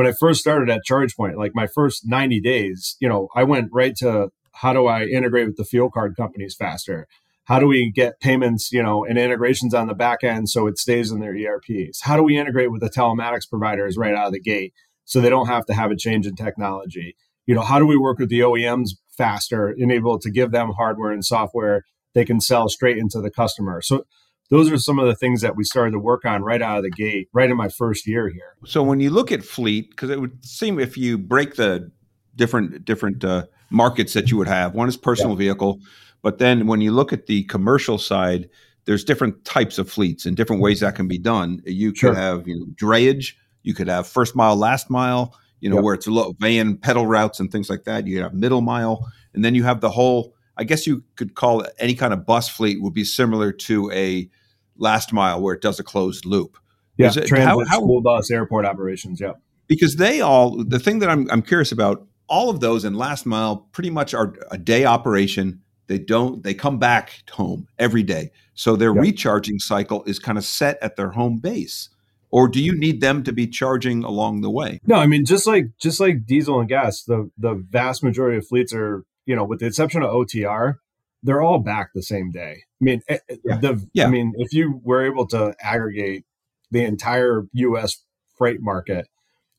when 0.00 0.06
I 0.06 0.12
first 0.18 0.40
started 0.40 0.70
at 0.70 0.80
ChargePoint, 0.88 1.36
like 1.36 1.52
my 1.54 1.66
first 1.66 2.06
90 2.06 2.40
days, 2.40 2.96
you 3.00 3.08
know, 3.08 3.28
I 3.34 3.44
went 3.44 3.68
right 3.70 3.94
to 3.96 4.30
how 4.54 4.72
do 4.72 4.86
I 4.86 5.04
integrate 5.04 5.46
with 5.46 5.56
the 5.56 5.64
fuel 5.64 5.90
card 5.90 6.16
companies 6.16 6.56
faster? 6.58 7.06
How 7.44 7.58
do 7.58 7.66
we 7.66 7.90
get 7.90 8.18
payments, 8.18 8.72
you 8.72 8.82
know, 8.82 9.04
and 9.04 9.18
integrations 9.18 9.74
on 9.74 9.88
the 9.88 9.94
back 9.94 10.24
end 10.24 10.48
so 10.48 10.66
it 10.66 10.78
stays 10.78 11.10
in 11.10 11.20
their 11.20 11.36
ERPs? 11.36 12.00
How 12.00 12.16
do 12.16 12.22
we 12.22 12.38
integrate 12.38 12.72
with 12.72 12.80
the 12.80 12.88
telematics 12.88 13.48
providers 13.48 13.98
right 13.98 14.14
out 14.14 14.28
of 14.28 14.32
the 14.32 14.40
gate 14.40 14.72
so 15.04 15.20
they 15.20 15.28
don't 15.28 15.48
have 15.48 15.66
to 15.66 15.74
have 15.74 15.90
a 15.90 15.96
change 15.96 16.26
in 16.26 16.34
technology? 16.34 17.14
you 17.50 17.56
know, 17.56 17.62
how 17.62 17.80
do 17.80 17.86
we 17.86 17.98
work 17.98 18.20
with 18.20 18.28
the 18.28 18.38
OEMs 18.38 18.90
faster 19.08 19.66
and 19.66 19.90
able 19.90 20.20
to 20.20 20.30
give 20.30 20.52
them 20.52 20.70
hardware 20.70 21.10
and 21.10 21.24
software 21.24 21.84
they 22.14 22.24
can 22.24 22.40
sell 22.40 22.68
straight 22.68 22.96
into 22.96 23.20
the 23.20 23.28
customer? 23.28 23.82
So 23.82 24.04
those 24.50 24.70
are 24.70 24.76
some 24.76 24.98
of 24.98 25.06
the 25.06 25.14
things 25.14 25.40
that 25.40 25.56
we 25.56 25.64
started 25.64 25.92
to 25.92 25.98
work 25.98 26.24
on 26.24 26.42
right 26.42 26.60
out 26.60 26.78
of 26.78 26.84
the 26.84 26.90
gate, 26.90 27.28
right 27.32 27.50
in 27.50 27.56
my 27.56 27.68
first 27.68 28.06
year 28.06 28.28
here. 28.28 28.56
So 28.66 28.82
when 28.82 29.00
you 29.00 29.10
look 29.10 29.32
at 29.32 29.44
fleet, 29.44 29.90
because 29.90 30.10
it 30.10 30.20
would 30.20 30.44
seem 30.44 30.78
if 30.78 30.98
you 30.98 31.16
break 31.16 31.54
the 31.54 31.90
different 32.36 32.84
different 32.84 33.24
uh, 33.24 33.46
markets 33.70 34.12
that 34.12 34.30
you 34.30 34.36
would 34.36 34.48
have, 34.48 34.74
one 34.74 34.88
is 34.88 34.96
personal 34.96 35.32
yeah. 35.32 35.38
vehicle, 35.38 35.80
but 36.22 36.38
then 36.38 36.66
when 36.66 36.80
you 36.80 36.90
look 36.90 37.12
at 37.12 37.26
the 37.26 37.44
commercial 37.44 37.96
side, 37.96 38.48
there's 38.84 39.04
different 39.04 39.44
types 39.44 39.78
of 39.78 39.90
fleets 39.90 40.26
and 40.26 40.36
different 40.36 40.60
ways 40.60 40.80
that 40.80 40.96
can 40.96 41.06
be 41.06 41.18
done. 41.18 41.62
You 41.64 41.92
could 41.92 41.98
sure. 41.98 42.14
have 42.14 42.48
you 42.48 42.58
know, 42.58 42.66
drayage, 42.74 43.34
you 43.62 43.74
could 43.74 43.88
have 43.88 44.06
first 44.06 44.34
mile, 44.34 44.56
last 44.56 44.90
mile, 44.90 45.34
you 45.60 45.70
know, 45.70 45.76
yep. 45.76 45.84
where 45.84 45.94
it's 45.94 46.06
a 46.06 46.10
low 46.10 46.34
van 46.40 46.76
pedal 46.76 47.06
routes 47.06 47.38
and 47.38 47.52
things 47.52 47.70
like 47.70 47.84
that. 47.84 48.06
You 48.06 48.22
have 48.22 48.34
middle 48.34 48.62
mile, 48.62 49.10
and 49.32 49.44
then 49.44 49.54
you 49.54 49.62
have 49.62 49.80
the 49.80 49.90
whole. 49.90 50.34
I 50.56 50.64
guess 50.64 50.86
you 50.86 51.04
could 51.16 51.34
call 51.34 51.62
it 51.62 51.72
any 51.78 51.94
kind 51.94 52.12
of 52.12 52.26
bus 52.26 52.48
fleet 52.48 52.82
would 52.82 52.92
be 52.92 53.04
similar 53.04 53.50
to 53.52 53.90
a 53.92 54.28
last 54.80 55.12
mile 55.12 55.40
where 55.40 55.54
it 55.54 55.62
does 55.62 55.78
a 55.78 55.84
closed 55.84 56.26
loop. 56.26 56.58
Yeah, 56.96 57.08
it, 57.08 57.26
transit, 57.26 57.38
how, 57.38 57.64
how, 57.66 57.80
school 57.80 58.02
bus, 58.02 58.30
airport 58.30 58.66
operations. 58.66 59.20
Yeah, 59.20 59.34
because 59.68 59.96
they 59.96 60.20
all 60.20 60.62
the 60.64 60.78
thing 60.78 60.98
that 60.98 61.08
I'm 61.08 61.30
I'm 61.30 61.42
curious 61.42 61.72
about 61.72 62.06
all 62.28 62.50
of 62.50 62.60
those 62.60 62.84
and 62.84 62.96
last 62.96 63.26
mile 63.26 63.68
pretty 63.72 63.90
much 63.90 64.12
are 64.14 64.34
a 64.50 64.58
day 64.58 64.84
operation. 64.84 65.62
They 65.86 65.98
don't 65.98 66.42
they 66.42 66.54
come 66.54 66.78
back 66.78 67.22
home 67.30 67.66
every 67.78 68.02
day, 68.02 68.32
so 68.54 68.76
their 68.76 68.92
recharging 68.92 69.58
cycle 69.58 70.04
is 70.04 70.18
kind 70.18 70.38
of 70.38 70.44
set 70.44 70.78
at 70.82 70.96
their 70.96 71.10
home 71.10 71.38
base 71.38 71.88
or 72.30 72.48
do 72.48 72.62
you 72.62 72.76
need 72.78 73.00
them 73.00 73.22
to 73.24 73.32
be 73.32 73.46
charging 73.46 74.04
along 74.04 74.40
the 74.40 74.50
way? 74.50 74.80
No, 74.86 74.96
I 74.96 75.06
mean 75.06 75.24
just 75.24 75.46
like 75.46 75.66
just 75.80 76.00
like 76.00 76.26
diesel 76.26 76.60
and 76.60 76.68
gas, 76.68 77.02
the 77.02 77.30
the 77.36 77.54
vast 77.54 78.02
majority 78.02 78.38
of 78.38 78.46
fleets 78.46 78.72
are, 78.72 79.04
you 79.26 79.34
know, 79.34 79.44
with 79.44 79.60
the 79.60 79.66
exception 79.66 80.02
of 80.02 80.10
OTR, 80.10 80.76
they're 81.22 81.42
all 81.42 81.58
back 81.58 81.90
the 81.94 82.02
same 82.02 82.30
day. 82.30 82.64
I 82.80 82.84
mean, 82.84 83.02
eh, 83.08 83.18
eh, 83.28 83.36
yeah. 83.44 83.58
the 83.58 83.88
yeah. 83.92 84.06
I 84.06 84.10
mean, 84.10 84.32
if 84.36 84.52
you 84.52 84.80
were 84.84 85.04
able 85.04 85.26
to 85.28 85.54
aggregate 85.60 86.24
the 86.70 86.84
entire 86.84 87.46
US 87.52 88.04
freight 88.36 88.60
market 88.60 89.08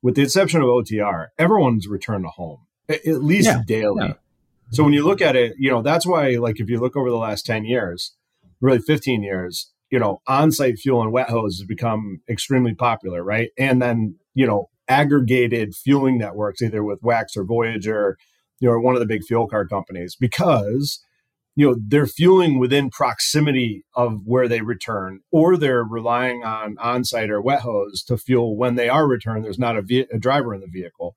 with 0.02 0.16
the 0.16 0.24
exception 0.24 0.62
of 0.62 0.68
OTR, 0.68 1.28
everyone's 1.38 1.88
returned 1.88 2.26
to 2.26 2.30
home 2.30 2.60
at 2.92 3.24
least 3.24 3.48
yeah. 3.48 3.62
daily. 3.66 4.14
So 4.72 4.84
when 4.84 4.94
you 4.94 5.06
look 5.06 5.22
at 5.22 5.36
it, 5.36 5.54
you 5.58 5.70
know, 5.70 5.82
that's 5.82 6.06
why 6.06 6.30
like 6.32 6.60
if 6.60 6.70
you 6.70 6.80
look 6.80 6.96
over 6.96 7.10
the 7.10 7.18
last 7.18 7.46
10 7.46 7.66
years, 7.66 8.14
really 8.62 8.80
15 8.80 9.22
years, 9.22 9.72
you 9.90 10.00
know, 10.00 10.22
on-site 10.28 10.80
fuel 10.80 11.02
and 11.02 11.12
wet 11.12 11.30
hose 11.30 11.58
has 11.60 11.68
become 11.68 12.22
extremely 12.30 12.74
popular, 12.74 13.24
right? 13.24 13.50
And 13.58 13.82
then, 13.82 14.16
you 14.34 14.48
know, 14.48 14.70
aggregated 14.88 15.76
fueling 15.76 16.18
networks, 16.18 16.62
either 16.62 16.84
with 16.84 17.02
WEX 17.02 17.36
or 17.36 17.44
Voyager, 17.44 18.18
you 18.60 18.70
know, 18.70 18.80
one 18.80 18.96
of 18.96 19.02
the 19.02 19.06
big 19.06 19.24
fuel 19.24 19.48
card 19.48 19.70
companies, 19.70 20.16
because 20.16 21.04
you 21.56 21.68
know 21.68 21.76
they're 21.86 22.08
fueling 22.08 22.60
within 22.60 22.90
proximity 22.90 23.84
of 23.96 24.22
where 24.26 24.48
they 24.48 24.62
return, 24.62 25.20
or 25.32 25.58
they're 25.58 25.84
relying 25.84 26.44
on 26.44 26.78
on-site 26.80 27.30
or 27.30 27.42
wet 27.42 27.62
hose 27.62 28.04
to 28.04 28.18
fuel 28.18 28.56
when 28.58 28.76
they 28.76 28.90
are 28.90 29.08
returned. 29.08 29.44
There's 29.44 29.60
not 29.60 29.78
a, 29.78 29.82
ve- 29.82 30.08
a 30.12 30.18
driver 30.18 30.54
in 30.54 30.62
the 30.62 30.68
vehicle, 30.72 31.16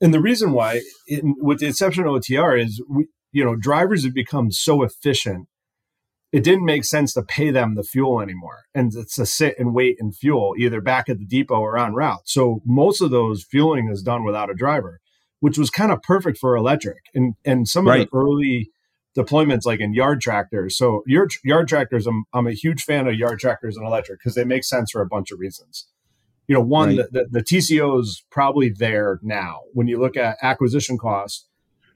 And 0.00 0.12
the 0.12 0.20
reason 0.20 0.52
why, 0.52 0.82
in, 1.08 1.34
with 1.38 1.60
the 1.60 1.66
exception 1.66 2.04
of 2.04 2.12
OTR, 2.12 2.62
is 2.62 2.82
we, 2.88 3.06
you 3.32 3.44
know, 3.44 3.56
drivers 3.56 4.04
have 4.04 4.14
become 4.14 4.52
so 4.52 4.82
efficient. 4.82 5.48
It 6.30 6.44
didn't 6.44 6.64
make 6.64 6.84
sense 6.84 7.14
to 7.14 7.22
pay 7.22 7.50
them 7.50 7.74
the 7.74 7.84
fuel 7.84 8.20
anymore, 8.20 8.64
and 8.74 8.92
it's 8.94 9.16
to 9.16 9.26
sit 9.26 9.56
and 9.58 9.74
wait 9.74 9.96
and 10.00 10.14
fuel 10.14 10.54
either 10.58 10.80
back 10.80 11.08
at 11.08 11.18
the 11.18 11.26
depot 11.26 11.60
or 11.60 11.78
on 11.78 11.94
route. 11.94 12.22
So 12.26 12.60
most 12.64 13.00
of 13.00 13.10
those 13.10 13.44
fueling 13.44 13.88
is 13.88 14.02
done 14.02 14.24
without 14.24 14.50
a 14.50 14.54
driver, 14.54 15.00
which 15.40 15.58
was 15.58 15.70
kind 15.70 15.92
of 15.92 16.02
perfect 16.02 16.38
for 16.38 16.56
electric. 16.56 16.98
And 17.14 17.34
and 17.44 17.68
some 17.68 17.86
right. 17.88 18.02
of 18.02 18.10
the 18.10 18.16
early 18.16 18.70
deployments 19.16 19.64
like 19.64 19.80
in 19.80 19.94
yard 19.94 20.20
tractors. 20.20 20.76
So 20.76 21.02
yard, 21.06 21.32
yard 21.44 21.68
tractors, 21.68 22.06
I'm, 22.06 22.24
I'm 22.32 22.46
a 22.46 22.52
huge 22.52 22.82
fan 22.82 23.06
of 23.06 23.14
yard 23.14 23.38
tractors 23.38 23.76
and 23.76 23.86
electric 23.86 24.20
because 24.20 24.34
they 24.34 24.44
make 24.44 24.64
sense 24.64 24.90
for 24.90 25.00
a 25.00 25.06
bunch 25.06 25.30
of 25.30 25.38
reasons. 25.38 25.86
You 26.46 26.54
know, 26.54 26.60
one, 26.60 26.96
right. 26.96 27.06
the, 27.10 27.26
the, 27.30 27.40
the 27.40 27.42
TCO 27.42 28.00
is 28.00 28.24
probably 28.30 28.68
there 28.68 29.18
now. 29.22 29.60
When 29.72 29.86
you 29.86 29.98
look 29.98 30.16
at 30.16 30.36
acquisition 30.42 30.98
costs, 30.98 31.46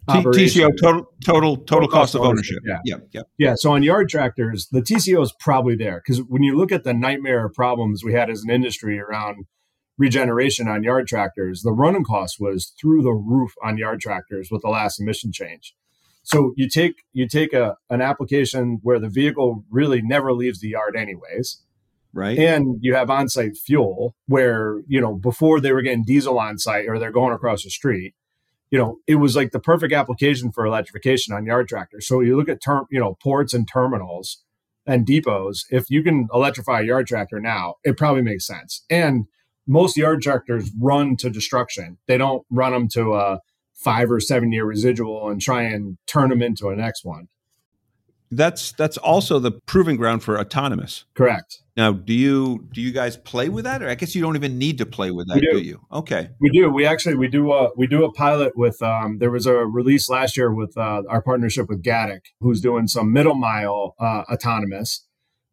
T- 0.09 0.15
TCO 0.15 0.71
total 0.81 1.07
total 1.23 1.59
total 1.59 1.87
cost, 1.87 2.13
cost 2.13 2.15
of 2.15 2.23
ownership. 2.23 2.63
ownership. 2.65 2.81
Yeah. 2.87 2.97
yeah, 2.97 3.05
yeah, 3.13 3.23
yeah. 3.37 3.55
So 3.57 3.73
on 3.73 3.83
yard 3.83 4.09
tractors, 4.09 4.67
the 4.73 4.81
TCO 4.81 5.23
is 5.23 5.35
probably 5.39 5.77
there 5.77 6.03
because 6.03 6.23
when 6.23 6.43
you 6.43 6.57
look 6.57 6.73
at 6.73 6.85
the 6.85 6.95
nightmare 6.95 7.51
problems 7.51 8.03
we 8.03 8.15
had 8.15 8.31
as 8.31 8.43
an 8.43 8.49
industry 8.49 8.99
around 8.99 9.45
regeneration 9.99 10.67
on 10.67 10.83
yard 10.83 11.09
tractors, 11.09 11.61
the 11.61 11.73
running 11.73 12.05
cost 12.05 12.37
was 12.41 12.73
through 12.81 13.03
the 13.03 13.13
roof 13.13 13.53
on 13.63 13.77
yard 13.77 14.01
tractors 14.01 14.49
with 14.51 14.63
the 14.63 14.71
last 14.71 14.99
emission 14.99 15.31
change. 15.31 15.75
So 16.29 16.53
you 16.57 16.69
take 16.69 17.05
you 17.15 17.27
take 17.27 17.55
a 17.55 17.77
an 17.89 18.03
application 18.03 18.81
where 18.83 18.99
the 18.99 19.09
vehicle 19.09 19.65
really 19.71 20.03
never 20.03 20.35
leaves 20.35 20.61
the 20.61 20.69
yard 20.69 20.95
anyways. 20.95 21.63
Right. 22.13 22.39
And 22.39 22.77
you 22.81 22.95
have 22.95 23.09
on-site 23.11 23.57
fuel 23.57 24.15
where, 24.27 24.83
you 24.87 25.01
know, 25.01 25.15
before 25.15 25.59
they 25.61 25.73
were 25.73 25.81
getting 25.81 26.05
diesel 26.05 26.39
on 26.39 26.59
site 26.59 26.87
or 26.87 26.99
they're 26.99 27.13
going 27.13 27.33
across 27.33 27.65
the 27.65 27.71
street, 27.71 28.15
you 28.71 28.79
know, 28.79 28.99
it 29.07 29.17
was 29.17 29.37
like 29.37 29.53
the 29.53 29.61
perfect 29.61 29.95
application 29.95 30.53
for 30.53 30.67
electrification 30.67 31.35
on 31.35 31.47
yard 31.47 31.67
tractors. 31.67 32.07
So 32.07 32.21
you 32.21 32.37
look 32.37 32.49
at 32.51 32.63
term, 32.63 32.87
you 32.91 33.01
know, 33.01 33.17
ports 33.23 33.55
and 33.55 33.67
terminals 33.67 34.43
and 34.87 35.07
depots, 35.07 35.65
if 35.71 35.89
you 35.89 36.03
can 36.03 36.29
electrify 36.35 36.81
a 36.81 36.85
yard 36.85 37.07
tractor 37.07 37.41
now, 37.41 37.77
it 37.85 37.97
probably 37.97 38.23
makes 38.23 38.47
sense. 38.47 38.85
And 38.91 39.27
most 39.67 39.97
yard 39.97 40.21
tractors 40.21 40.71
run 40.79 41.17
to 41.17 41.31
destruction. 41.31 41.99
They 42.07 42.19
don't 42.19 42.45
run 42.51 42.73
them 42.73 42.89
to 42.89 43.15
a 43.15 43.41
five 43.79 44.11
or 44.11 44.21
seven 44.21 44.53
year 44.53 44.65
residual 44.65 45.29
and 45.31 45.41
try 45.41 45.63
and 45.63 45.97
turn 46.07 46.31
them 46.31 46.43
into 46.43 46.69
a 46.69 46.77
next 46.77 47.05
one. 47.05 47.29
That's 48.31 48.73
that's 48.73 48.99
also 48.99 49.39
the 49.39 49.53
proving 49.53 49.97
ground 49.97 50.23
for 50.23 50.39
autonomous. 50.39 51.07
Correct. 51.15 51.63
Now, 51.79 51.93
do 51.93 52.13
you 52.13 52.69
do 52.75 52.83
you 52.83 52.93
guys 52.93 53.17
play 53.17 53.49
with 53.49 53.65
that, 53.65 53.83
or 53.83 53.89
I 53.89 53.95
guess 53.95 54.15
you 54.15 54.21
don't 54.21 54.37
even 54.37 54.59
need 54.59 54.77
to 54.79 54.87
play 54.87 55.11
with 55.11 55.29
that, 55.29 55.41
do. 55.41 55.53
do. 55.53 55.59
you? 55.61 55.81
Okay, 55.91 56.29
we 56.39 56.51
do. 56.51 56.69
We 56.69 56.85
actually 56.85 57.15
we 57.15 57.29
do 57.29 57.53
a 57.53 57.71
we 57.75 57.87
do 57.87 58.05
a 58.05 58.13
pilot 58.13 58.53
with. 58.55 58.83
Um, 58.83 59.19
there 59.19 59.31
was 59.31 59.47
a 59.47 59.55
release 59.55 60.11
last 60.11 60.37
year 60.37 60.53
with 60.53 60.77
uh, 60.77 61.05
our 61.09 61.23
partnership 61.23 61.71
with 61.71 61.83
Gatik, 61.83 62.27
who's 62.41 62.61
doing 62.61 62.87
some 62.87 63.13
middle 63.13 63.35
mile 63.35 63.95
uh, 63.99 64.25
autonomous. 64.31 65.07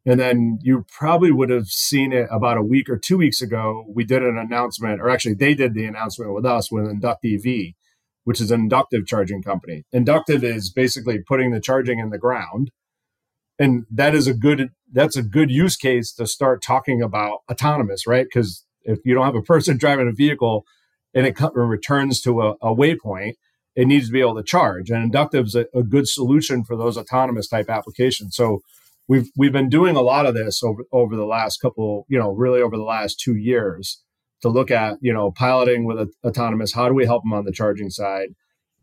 And 0.07 0.19
then 0.19 0.59
you 0.61 0.85
probably 0.87 1.31
would 1.31 1.49
have 1.49 1.67
seen 1.67 2.13
it 2.13 2.27
about 2.29 2.57
a 2.57 2.61
week 2.61 2.89
or 2.89 2.97
two 2.97 3.17
weeks 3.17 3.41
ago. 3.41 3.85
We 3.87 4.03
did 4.03 4.21
an 4.21 4.37
announcement, 4.37 5.01
or 5.01 5.09
actually, 5.09 5.33
they 5.33 5.55
did 5.55 5.73
the 5.73 5.85
announcement 5.85 6.33
with 6.33 6.45
us 6.45 6.71
with 6.71 6.87
Induct 6.87 7.25
EV, 7.25 7.73
which 8.25 8.41
is 8.41 8.51
an 8.51 8.59
inductive 8.59 9.05
charging 9.05 9.41
company. 9.41 9.85
Inductive 9.93 10.43
is 10.43 10.69
basically 10.69 11.19
putting 11.19 11.51
the 11.51 11.61
charging 11.61 11.99
in 11.99 12.09
the 12.09 12.17
ground. 12.17 12.71
And 13.57 13.85
that 13.89 14.13
is 14.13 14.27
a 14.27 14.33
good 14.33 14.71
that's 14.91 15.15
a 15.15 15.23
good 15.23 15.49
use 15.49 15.77
case 15.77 16.11
to 16.13 16.27
start 16.27 16.61
talking 16.61 17.01
about 17.01 17.39
autonomous, 17.49 18.05
right? 18.05 18.25
Because 18.25 18.65
if 18.83 18.99
you 19.05 19.13
don't 19.13 19.25
have 19.25 19.35
a 19.35 19.41
person 19.41 19.77
driving 19.79 20.09
a 20.09 20.11
vehicle 20.11 20.65
and 21.13 21.25
it 21.25 21.37
returns 21.53 22.21
to 22.23 22.41
a, 22.41 22.51
a 22.61 22.75
waypoint, 22.75 23.35
it 23.75 23.87
needs 23.87 24.07
to 24.07 24.11
be 24.11 24.19
able 24.19 24.35
to 24.35 24.43
charge. 24.43 24.89
And 24.89 25.03
inductive 25.03 25.45
is 25.45 25.55
a, 25.55 25.67
a 25.73 25.83
good 25.83 26.07
solution 26.07 26.63
for 26.63 26.75
those 26.75 26.97
autonomous 26.97 27.47
type 27.47 27.69
applications. 27.69 28.35
So 28.35 28.61
we've 29.07 29.29
we've 29.37 29.53
been 29.53 29.69
doing 29.69 29.95
a 29.95 30.01
lot 30.01 30.25
of 30.25 30.33
this 30.33 30.63
over 30.63 30.83
over 30.91 31.15
the 31.15 31.25
last 31.25 31.61
couple, 31.61 32.05
you 32.09 32.17
know, 32.17 32.31
really 32.31 32.61
over 32.61 32.75
the 32.75 32.83
last 32.83 33.19
two 33.19 33.35
years 33.35 34.01
to 34.45 34.49
look 34.49 34.69
at, 34.69 34.97
you 35.01 35.11
know, 35.11 35.31
piloting 35.31 35.85
with 35.85 35.97
a, 35.97 36.07
autonomous. 36.23 36.71
How 36.71 36.87
do 36.87 36.93
we 36.93 37.05
help 37.05 37.23
them 37.23 37.33
on 37.33 37.45
the 37.45 37.51
charging 37.51 37.89
side? 37.89 38.27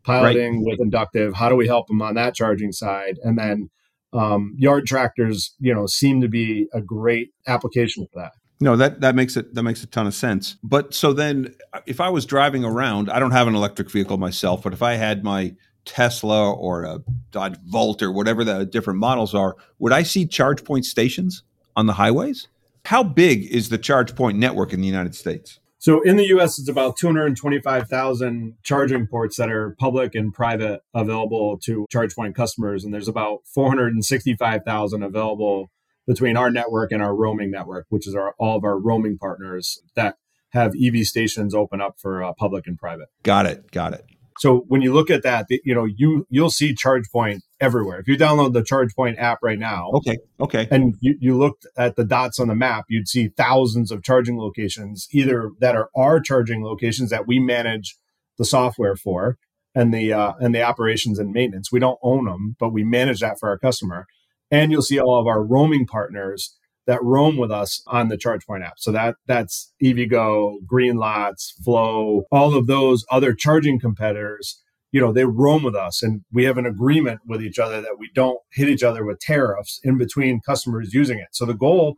Piloting 0.03 0.57
right. 0.57 0.71
with 0.71 0.81
inductive. 0.81 1.33
How 1.33 1.47
do 1.47 1.55
we 1.55 1.67
help 1.67 1.87
them 1.87 2.01
on 2.01 2.15
that 2.15 2.35
charging 2.35 2.73
side? 2.73 3.17
And 3.23 3.37
then 3.37 3.69
um, 4.11 4.53
yard 4.57 4.85
tractors, 4.85 5.55
you 5.59 5.73
know, 5.73 5.85
seem 5.87 6.19
to 6.19 6.27
be 6.27 6.67
a 6.73 6.81
great 6.81 7.29
application 7.47 8.05
for 8.11 8.19
that. 8.19 8.33
No, 8.59 8.75
that 8.75 8.99
that 8.99 9.15
makes 9.15 9.37
it 9.37 9.55
that 9.55 9.63
makes 9.63 9.83
a 9.83 9.87
ton 9.87 10.05
of 10.05 10.13
sense. 10.13 10.57
But 10.63 10.93
so 10.93 11.13
then, 11.13 11.55
if 11.85 12.01
I 12.01 12.09
was 12.09 12.25
driving 12.25 12.65
around, 12.65 13.09
I 13.09 13.19
don't 13.19 13.31
have 13.31 13.47
an 13.47 13.55
electric 13.55 13.89
vehicle 13.89 14.17
myself, 14.17 14.63
but 14.63 14.73
if 14.73 14.81
I 14.81 14.95
had 14.95 15.23
my 15.23 15.55
Tesla 15.85 16.53
or 16.53 16.83
a 16.83 16.99
Dodge 17.31 17.57
Volt 17.65 18.01
or 18.01 18.11
whatever 18.11 18.43
the 18.43 18.65
different 18.65 18.99
models 18.99 19.33
are, 19.33 19.55
would 19.79 19.93
I 19.93 20.03
see 20.03 20.25
charge 20.25 20.65
point 20.65 20.85
stations 20.85 21.43
on 21.75 21.87
the 21.87 21.93
highways? 21.93 22.49
How 22.85 23.03
big 23.03 23.43
is 23.45 23.69
the 23.69 23.77
charge 23.77 24.15
point 24.15 24.37
network 24.37 24.73
in 24.73 24.81
the 24.81 24.87
United 24.87 25.15
States? 25.15 25.59
So 25.79 26.01
in 26.01 26.15
the 26.15 26.25
US, 26.37 26.59
it's 26.59 26.69
about 26.69 26.95
225,000 26.97 28.55
charging 28.63 29.07
ports 29.07 29.37
that 29.37 29.49
are 29.49 29.75
public 29.79 30.15
and 30.15 30.33
private 30.33 30.81
available 30.93 31.57
to 31.63 31.85
ChargePoint 31.93 32.35
customers. 32.35 32.83
And 32.83 32.93
there's 32.93 33.07
about 33.07 33.39
465,000 33.53 35.03
available 35.03 35.69
between 36.07 36.37
our 36.37 36.49
network 36.49 36.91
and 36.91 37.01
our 37.01 37.15
roaming 37.15 37.51
network, 37.51 37.85
which 37.89 38.07
is 38.07 38.15
our, 38.15 38.33
all 38.37 38.57
of 38.57 38.63
our 38.63 38.77
roaming 38.77 39.17
partners 39.17 39.81
that 39.95 40.15
have 40.49 40.73
EV 40.81 41.05
stations 41.05 41.55
open 41.55 41.81
up 41.81 41.95
for 41.99 42.23
uh, 42.23 42.33
public 42.33 42.67
and 42.67 42.77
private. 42.77 43.07
Got 43.23 43.45
it. 43.45 43.71
Got 43.71 43.93
it. 43.93 44.05
So 44.39 44.65
when 44.67 44.81
you 44.81 44.93
look 44.93 45.09
at 45.09 45.23
that, 45.23 45.47
you 45.49 45.75
know, 45.75 45.85
you 45.85 46.25
you'll 46.29 46.49
see 46.49 46.73
ChargePoint 46.73 47.41
everywhere. 47.63 47.99
If 47.99 48.07
you 48.07 48.17
download 48.17 48.53
the 48.53 48.61
ChargePoint 48.61 49.19
app 49.19 49.39
right 49.41 49.57
now, 49.57 49.91
okay, 49.95 50.17
okay, 50.39 50.67
and 50.69 50.95
you, 50.99 51.15
you 51.19 51.37
looked 51.37 51.65
at 51.77 51.95
the 51.95 52.03
dots 52.03 52.39
on 52.39 52.49
the 52.49 52.55
map, 52.55 52.85
you'd 52.89 53.07
see 53.07 53.29
thousands 53.29 53.91
of 53.91 54.03
charging 54.03 54.37
locations, 54.37 55.07
either 55.11 55.51
that 55.59 55.75
are 55.75 55.89
our 55.95 56.19
charging 56.19 56.63
locations 56.63 57.09
that 57.09 57.25
we 57.25 57.39
manage 57.39 57.95
the 58.37 58.45
software 58.45 58.95
for, 58.95 59.37
and 59.75 59.93
the 59.93 60.13
uh, 60.13 60.33
and 60.39 60.53
the 60.53 60.61
operations 60.61 61.19
and 61.19 61.31
maintenance. 61.31 61.71
We 61.71 61.79
don't 61.79 61.99
own 62.03 62.25
them, 62.25 62.55
but 62.59 62.69
we 62.69 62.83
manage 62.83 63.21
that 63.21 63.39
for 63.39 63.49
our 63.49 63.57
customer. 63.57 64.05
And 64.51 64.71
you'll 64.71 64.83
see 64.83 64.99
all 64.99 65.19
of 65.19 65.25
our 65.25 65.43
roaming 65.43 65.87
partners 65.87 66.55
that 66.85 67.01
roam 67.01 67.37
with 67.37 67.51
us 67.51 67.81
on 67.87 68.09
the 68.09 68.17
ChargePoint 68.17 68.65
app. 68.65 68.73
So 68.77 68.91
that 68.91 69.15
that's 69.25 69.73
EVgo, 69.81 70.57
Greenlots, 70.71 71.53
FLO, 71.63 72.23
all 72.31 72.55
of 72.55 72.67
those 72.67 73.05
other 73.09 73.33
charging 73.33 73.79
competitors. 73.79 74.61
You 74.93 75.01
know, 75.01 75.11
they 75.11 75.25
roam 75.25 75.63
with 75.63 75.75
us, 75.75 76.01
and 76.01 76.21
we 76.31 76.45
have 76.45 76.57
an 76.57 76.65
agreement 76.65 77.19
with 77.27 77.43
each 77.43 77.59
other 77.59 77.81
that 77.81 77.97
we 77.99 78.09
don't 78.15 78.39
hit 78.53 78.69
each 78.69 78.83
other 78.83 79.03
with 79.03 79.19
tariffs 79.19 79.81
in 79.83 79.97
between 79.97 80.39
customers 80.39 80.93
using 80.93 81.19
it. 81.19 81.27
So 81.31 81.45
the 81.45 81.53
goal, 81.53 81.97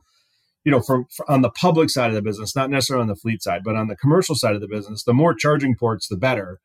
you 0.64 0.72
know, 0.72 0.82
from, 0.82 1.06
from 1.16 1.26
on 1.28 1.42
the 1.44 1.52
public 1.52 1.92
side 1.92 2.10
of 2.10 2.16
the 2.16 2.24
business, 2.24 2.56
not 2.56 2.72
necessarily 2.72 3.04
on 3.04 3.08
the 3.10 3.16
fleet 3.16 3.44
side, 3.44 3.62
but 3.64 3.76
on 3.76 3.90
the 3.90 3.96
commercial 3.96 4.34
side 4.34 4.56
of 4.56 4.62
the 4.62 4.68
business, 4.68 5.04
the 5.04 5.14
more 5.14 5.36
charging 5.36 5.76
ports, 5.76 6.08
the 6.08 6.18
better 6.18 6.60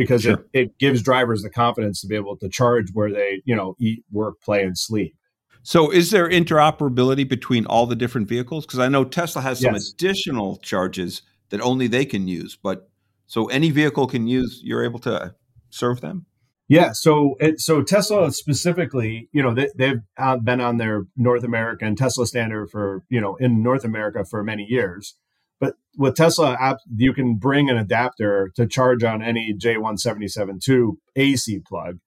because 0.00 0.22
sure. 0.22 0.44
it, 0.52 0.60
it 0.60 0.78
gives 0.78 1.02
drivers 1.02 1.42
the 1.42 1.50
confidence 1.50 2.00
to 2.00 2.06
be 2.06 2.14
able 2.14 2.36
to 2.38 2.48
charge 2.48 2.90
where 2.92 3.12
they, 3.12 3.42
you 3.44 3.54
know, 3.54 3.76
eat, 3.78 4.04
work, 4.10 4.40
play, 4.40 4.62
and 4.62 4.78
sleep. 4.78 5.14
So, 5.62 5.90
is 5.90 6.10
there 6.10 6.28
interoperability 6.28 7.28
between 7.28 7.66
all 7.66 7.86
the 7.86 7.96
different 7.96 8.28
vehicles? 8.28 8.64
Because 8.64 8.78
I 8.78 8.88
know 8.88 9.04
Tesla 9.04 9.42
has 9.42 9.60
some 9.60 9.74
yes. 9.74 9.90
additional 9.90 10.56
charges 10.56 11.20
that 11.50 11.60
only 11.60 11.86
they 11.86 12.06
can 12.06 12.28
use, 12.28 12.56
but 12.56 12.88
so 13.26 13.46
any 13.46 13.70
vehicle 13.70 14.06
can 14.06 14.26
use. 14.26 14.60
You're 14.64 14.84
able 14.84 15.00
to 15.00 15.34
serve 15.70 16.00
them. 16.00 16.26
Yeah. 16.68 16.92
So, 16.92 17.34
it, 17.40 17.60
so 17.60 17.82
Tesla 17.82 18.30
specifically, 18.30 19.28
you 19.32 19.42
know, 19.42 19.54
they, 19.54 19.94
have 20.16 20.44
been 20.44 20.60
on 20.60 20.76
their 20.76 21.06
North 21.16 21.42
American 21.42 21.96
Tesla 21.96 22.26
standard 22.26 22.70
for 22.70 23.02
you 23.08 23.20
know 23.20 23.36
in 23.36 23.62
North 23.62 23.84
America 23.84 24.24
for 24.24 24.44
many 24.44 24.64
years. 24.64 25.16
But 25.58 25.74
with 25.98 26.14
Tesla 26.14 26.78
you 26.96 27.12
can 27.12 27.34
bring 27.34 27.68
an 27.68 27.76
adapter 27.76 28.50
to 28.56 28.66
charge 28.66 29.02
on 29.02 29.20
any 29.22 29.52
J1772 29.52 30.92
AC 31.16 31.60
plug 31.66 31.98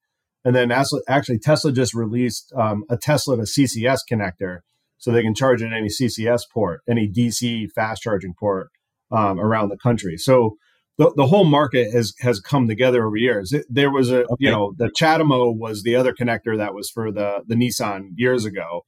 and 0.44 0.54
then 0.54 0.70
actually, 0.70 1.38
Tesla 1.38 1.72
just 1.72 1.94
released 1.94 2.52
um, 2.54 2.84
a 2.90 2.98
Tesla 2.98 3.36
to 3.36 3.42
CCS 3.42 4.00
connector, 4.10 4.60
so 4.98 5.10
they 5.10 5.22
can 5.22 5.34
charge 5.34 5.62
in 5.62 5.72
any 5.72 5.88
CCS 5.88 6.42
port, 6.52 6.82
any 6.88 7.08
DC 7.08 7.70
fast 7.72 8.02
charging 8.02 8.34
port 8.38 8.68
um, 9.10 9.40
around 9.40 9.70
the 9.70 9.78
country. 9.78 10.18
So 10.18 10.56
the, 10.98 11.12
the 11.16 11.26
whole 11.26 11.44
market 11.44 11.92
has 11.92 12.14
has 12.20 12.40
come 12.40 12.68
together 12.68 13.06
over 13.06 13.16
years. 13.16 13.52
It, 13.52 13.66
there 13.68 13.90
was 13.90 14.10
a 14.10 14.24
okay. 14.24 14.34
you 14.38 14.50
know 14.50 14.74
the 14.76 14.90
CHAdeMO 14.90 15.56
was 15.56 15.82
the 15.82 15.96
other 15.96 16.12
connector 16.12 16.56
that 16.56 16.74
was 16.74 16.90
for 16.90 17.10
the 17.10 17.42
the 17.46 17.54
Nissan 17.54 18.10
years 18.16 18.44
ago. 18.44 18.84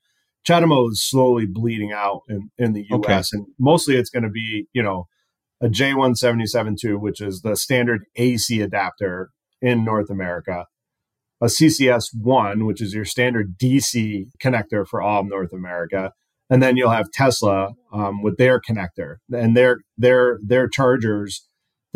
CHAdeMO 0.48 0.90
is 0.92 1.04
slowly 1.04 1.46
bleeding 1.46 1.92
out 1.92 2.20
in, 2.28 2.50
in 2.56 2.72
the 2.72 2.86
US, 2.90 2.94
okay. 2.94 3.22
and 3.32 3.46
mostly 3.58 3.96
it's 3.96 4.10
going 4.10 4.22
to 4.22 4.30
be 4.30 4.66
you 4.72 4.82
know 4.82 5.06
a 5.60 5.68
J1772, 5.68 7.00
which 7.00 7.20
is 7.20 7.40
the 7.40 7.56
standard 7.56 8.04
AC 8.16 8.60
adapter 8.60 9.30
in 9.60 9.84
North 9.84 10.10
America 10.10 10.66
a 11.40 11.46
CCS1, 11.46 12.66
which 12.66 12.80
is 12.80 12.94
your 12.94 13.04
standard 13.04 13.58
DC 13.58 14.26
connector 14.42 14.86
for 14.86 15.02
all 15.02 15.20
of 15.20 15.28
North 15.28 15.52
America. 15.52 16.12
And 16.48 16.62
then 16.62 16.76
you'll 16.76 16.90
have 16.90 17.10
Tesla 17.12 17.70
um, 17.92 18.22
with 18.22 18.36
their 18.36 18.60
connector 18.60 19.16
and 19.32 19.56
their 19.56 19.78
their 19.98 20.38
their 20.44 20.68
chargers. 20.68 21.46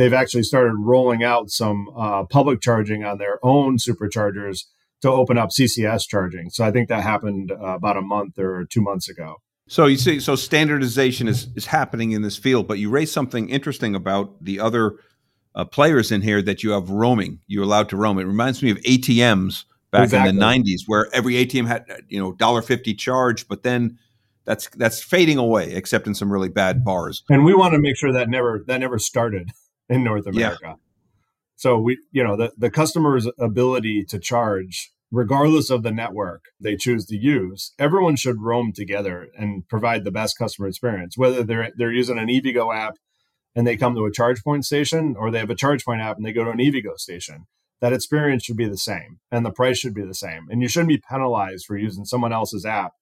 They've 0.00 0.14
actually 0.14 0.42
started 0.42 0.73
rolling 0.78 1.23
out 1.23 1.50
some 1.50 1.90
uh, 1.95 2.25
public 2.25 2.62
charging 2.62 3.04
on 3.04 3.19
their 3.19 3.38
own 3.42 3.76
superchargers 3.76 4.64
to 5.02 5.11
open 5.11 5.37
up 5.37 5.50
CCS 5.50 6.09
charging. 6.09 6.49
So 6.49 6.64
I 6.64 6.71
think 6.71 6.88
that 6.88 7.02
happened 7.02 7.52
uh, 7.52 7.57
about 7.57 7.99
a 7.99 8.00
month 8.00 8.38
or 8.38 8.64
two 8.64 8.80
months 8.80 9.11
ago. 9.11 9.37
So 9.69 9.85
you 9.85 9.99
see, 9.99 10.19
so 10.19 10.37
standardization 10.37 11.28
is 11.28 11.49
is 11.54 11.66
happening 11.66 12.12
in 12.12 12.23
this 12.23 12.37
field, 12.37 12.66
but 12.66 12.78
you 12.78 12.88
raised 12.88 13.12
something 13.12 13.50
interesting 13.50 13.95
about 13.95 14.42
the 14.42 14.59
other 14.59 14.97
uh, 15.54 15.66
players 15.66 16.11
in 16.11 16.23
here 16.23 16.40
that 16.42 16.62
you 16.62 16.71
have 16.71 16.88
roaming. 16.88 17.40
You're 17.47 17.64
allowed 17.64 17.90
to 17.90 17.97
roam. 17.97 18.19
It 18.19 18.25
reminds 18.25 18.62
me 18.62 18.71
of 18.71 18.78
ATMs 18.78 19.64
back 19.90 20.04
exactly. 20.04 20.30
in 20.30 20.37
the 20.37 20.42
'90s, 20.42 20.80
where 20.87 21.09
every 21.12 21.35
ATM 21.35 21.66
had 21.66 21.85
you 22.09 22.19
know 22.19 22.33
dollar 22.33 22.62
fifty 22.62 22.95
charge, 22.95 23.47
but 23.47 23.62
then 23.62 23.99
that's 24.45 24.69
that's 24.71 25.02
fading 25.02 25.38
away, 25.38 25.73
except 25.73 26.07
in 26.07 26.14
some 26.14 26.33
really 26.33 26.49
bad 26.49 26.85
bars. 26.85 27.23
And 27.28 27.45
we 27.45 27.54
want 27.54 27.75
to 27.75 27.78
make 27.78 27.97
sure 27.97 28.12
that 28.12 28.28
never 28.28 28.64
that 28.66 28.80
never 28.80 28.99
started 28.99 29.50
in 29.90 30.04
North 30.04 30.26
America. 30.26 30.59
Yeah. 30.62 30.75
So 31.56 31.78
we, 31.78 31.99
you 32.11 32.25
know, 32.25 32.37
the 32.37 32.52
the 32.56 32.70
customer's 32.70 33.28
ability 33.38 34.04
to 34.04 34.18
charge 34.18 34.92
regardless 35.12 35.70
of 35.70 35.82
the 35.82 35.90
network 35.90 36.44
they 36.61 36.76
choose 36.76 37.04
to 37.06 37.16
use, 37.16 37.73
everyone 37.78 38.16
should 38.16 38.40
roam 38.40 38.73
together 38.73 39.28
and 39.37 39.66
provide 39.68 40.04
the 40.04 40.11
best 40.11 40.38
customer 40.38 40.68
experience. 40.68 41.18
Whether 41.18 41.42
they're 41.42 41.70
they're 41.76 41.92
using 41.92 42.18
an 42.18 42.28
EVgo 42.28 42.75
app 42.75 42.97
and 43.54 43.66
they 43.66 43.76
come 43.76 43.94
to 43.97 44.06
a 44.06 44.12
charge 44.12 44.42
point 44.42 44.64
station, 44.64 45.16
or 45.18 45.30
they 45.30 45.40
have 45.40 45.50
a 45.50 45.54
charge 45.56 45.85
point 45.85 46.00
app 46.00 46.16
and 46.16 46.25
they 46.25 46.32
go 46.32 46.44
to 46.44 46.50
an 46.50 46.59
EVgo 46.59 46.97
station, 46.97 47.47
that 47.80 47.92
experience 47.92 48.44
should 48.44 48.56
be 48.56 48.68
the 48.68 48.78
same 48.78 49.18
and 49.30 49.44
the 49.44 49.50
price 49.50 49.78
should 49.78 49.94
be 49.94 50.04
the 50.04 50.14
same. 50.14 50.47
And 50.49 50.62
you 50.62 50.68
shouldn't 50.68 50.88
be 50.88 51.02
penalized 51.11 51.66
for 51.66 51.76
using 51.76 52.04
someone 52.04 52.32
else's 52.32 52.64
app 52.64 52.92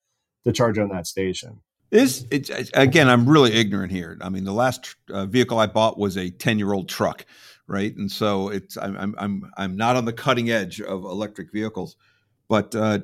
to 0.45 0.53
charge 0.53 0.79
on 0.79 0.89
that 0.89 1.07
station. 1.07 1.61
Is 1.91 2.27
it, 2.31 2.71
again? 2.75 3.09
I'm 3.09 3.29
really 3.29 3.53
ignorant 3.53 3.93
here. 3.93 4.19
I 4.21 4.29
mean, 4.29 4.45
the 4.45 4.53
last 4.53 4.97
uh, 5.11 5.27
vehicle 5.27 5.59
I 5.59 5.67
bought 5.67 5.99
was 5.99 6.17
a 6.17 6.31
10 6.31 6.59
year 6.59 6.73
old 6.73 6.89
truck 6.89 7.25
right? 7.69 7.95
And 7.97 8.11
so 8.11 8.49
it's 8.49 8.77
I'm 8.77 9.15
I'm 9.19 9.53
I'm 9.57 9.77
not 9.77 9.95
on 9.95 10.07
the 10.07 10.13
cutting 10.13 10.51
edge 10.51 10.81
of 10.81 11.05
electric 11.05 11.53
vehicles, 11.53 11.97
but 12.49 12.75
uh, 12.75 13.01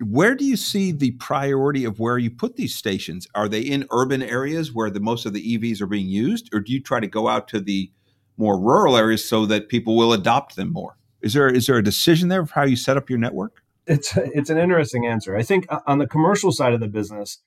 where 0.00 0.34
do 0.34 0.44
you 0.44 0.56
see 0.56 0.90
the 0.90 1.12
priority 1.12 1.84
of 1.84 2.00
where 2.00 2.18
you 2.18 2.30
put 2.30 2.56
these 2.56 2.74
stations? 2.74 3.28
Are 3.34 3.48
they 3.48 3.60
in 3.60 3.86
urban 3.92 4.22
areas 4.22 4.72
where 4.72 4.90
the 4.90 5.00
most 5.00 5.24
of 5.26 5.32
the 5.32 5.56
EVs 5.56 5.80
are 5.80 5.86
being 5.86 6.08
used, 6.08 6.52
or 6.52 6.60
do 6.60 6.72
you 6.72 6.82
try 6.82 6.98
to 6.98 7.06
go 7.06 7.28
out 7.28 7.46
to 7.48 7.60
the 7.60 7.90
more 8.36 8.58
rural 8.58 8.96
areas 8.96 9.26
so 9.26 9.46
that 9.46 9.68
people 9.68 9.96
will 9.96 10.12
adopt 10.12 10.56
them 10.56 10.72
more? 10.72 10.96
Is 11.20 11.34
there 11.34 11.48
is 11.48 11.66
there 11.66 11.76
a 11.76 11.84
decision 11.84 12.28
there 12.28 12.40
of 12.40 12.50
how 12.50 12.64
you 12.64 12.76
set 12.76 12.96
up 12.96 13.08
your 13.08 13.18
network? 13.18 13.62
It's 13.86 14.16
it's 14.16 14.50
an 14.50 14.58
interesting 14.58 15.06
answer. 15.06 15.36
I 15.36 15.42
think 15.42 15.66
uh, 15.68 15.80
on 15.86 15.98
the 15.98 16.06
commercial 16.06 16.52
side 16.52 16.72
of 16.72 16.80
the 16.80 16.88
business, 16.88 17.38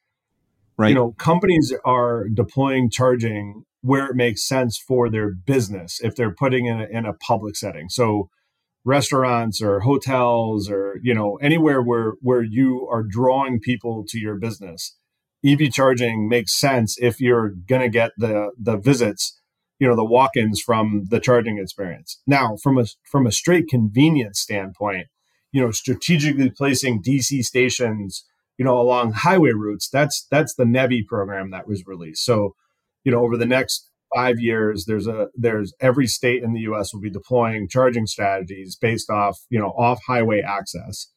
right. 0.79 0.89
you 0.89 0.95
know, 0.95 1.11
companies 1.19 1.73
are 1.85 2.27
deploying 2.33 2.89
charging 2.89 3.63
where 3.81 4.07
it 4.07 4.15
makes 4.15 4.47
sense 4.47 4.77
for 4.77 5.09
their 5.09 5.31
business 5.31 5.99
if 6.01 6.15
they're 6.15 6.33
putting 6.33 6.65
in 6.65 6.81
a, 6.81 6.85
in 6.85 7.05
a 7.05 7.13
public 7.13 7.55
setting. 7.55 7.89
So 7.89 8.29
restaurants 8.85 9.61
or 9.61 9.81
hotels 9.81 10.69
or 10.69 10.99
you 11.03 11.13
know 11.13 11.37
anywhere 11.41 11.81
where 11.81 12.13
where 12.21 12.41
you 12.41 12.87
are 12.91 13.03
drawing 13.03 13.59
people 13.59 14.05
to 14.07 14.17
your 14.17 14.35
business 14.35 14.95
ev 15.45 15.59
charging 15.71 16.29
makes 16.29 16.57
sense 16.57 16.95
if 16.99 17.19
you're 17.19 17.49
going 17.49 17.81
to 17.81 17.89
get 17.89 18.11
the 18.17 18.51
the 18.57 18.77
visits 18.77 19.37
you 19.79 19.87
know 19.87 19.97
the 19.97 20.05
walk-ins 20.05 20.61
from 20.61 21.05
the 21.09 21.19
charging 21.19 21.57
experience 21.57 22.21
now 22.25 22.55
from 22.63 22.77
a 22.77 22.85
from 23.03 23.27
a 23.27 23.31
straight 23.31 23.67
convenience 23.67 24.39
standpoint 24.39 25.07
you 25.51 25.61
know 25.61 25.71
strategically 25.71 26.49
placing 26.49 27.03
dc 27.03 27.43
stations 27.43 28.23
you 28.59 28.65
know 28.65 28.79
along 28.79 29.13
highway 29.13 29.51
routes 29.51 29.89
that's 29.89 30.27
that's 30.29 30.53
the 30.53 30.65
nevi 30.65 31.03
program 31.07 31.49
that 31.49 31.67
was 31.67 31.87
released. 31.87 32.23
So 32.23 32.55
you 33.03 33.11
know 33.11 33.23
over 33.23 33.37
the 33.37 33.45
next 33.47 33.89
five 34.13 34.39
years 34.39 34.85
there's 34.85 35.07
a 35.07 35.29
there's 35.33 35.73
every 35.79 36.05
state 36.05 36.43
in 36.43 36.53
the 36.53 36.61
us 36.61 36.93
will 36.93 37.01
be 37.01 37.09
deploying 37.09 37.67
charging 37.69 38.05
strategies 38.05 38.75
based 38.75 39.09
off 39.09 39.39
you 39.49 39.57
know 39.57 39.69
off 39.69 40.01
highway 40.05 40.41
access 40.41 41.07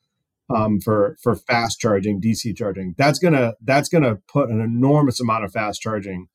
um, 0.55 0.81
for 0.81 1.17
for 1.21 1.35
fast 1.35 1.81
charging 1.81 2.21
dc 2.21 2.57
charging. 2.57 2.95
That's 2.97 3.19
gonna 3.19 3.55
that's 3.61 3.89
gonna 3.89 4.19
put 4.33 4.49
an 4.49 4.61
enormous 4.61 5.21
amount 5.21 5.45
of 5.45 5.53
fast 5.53 5.83
charging 5.83 6.29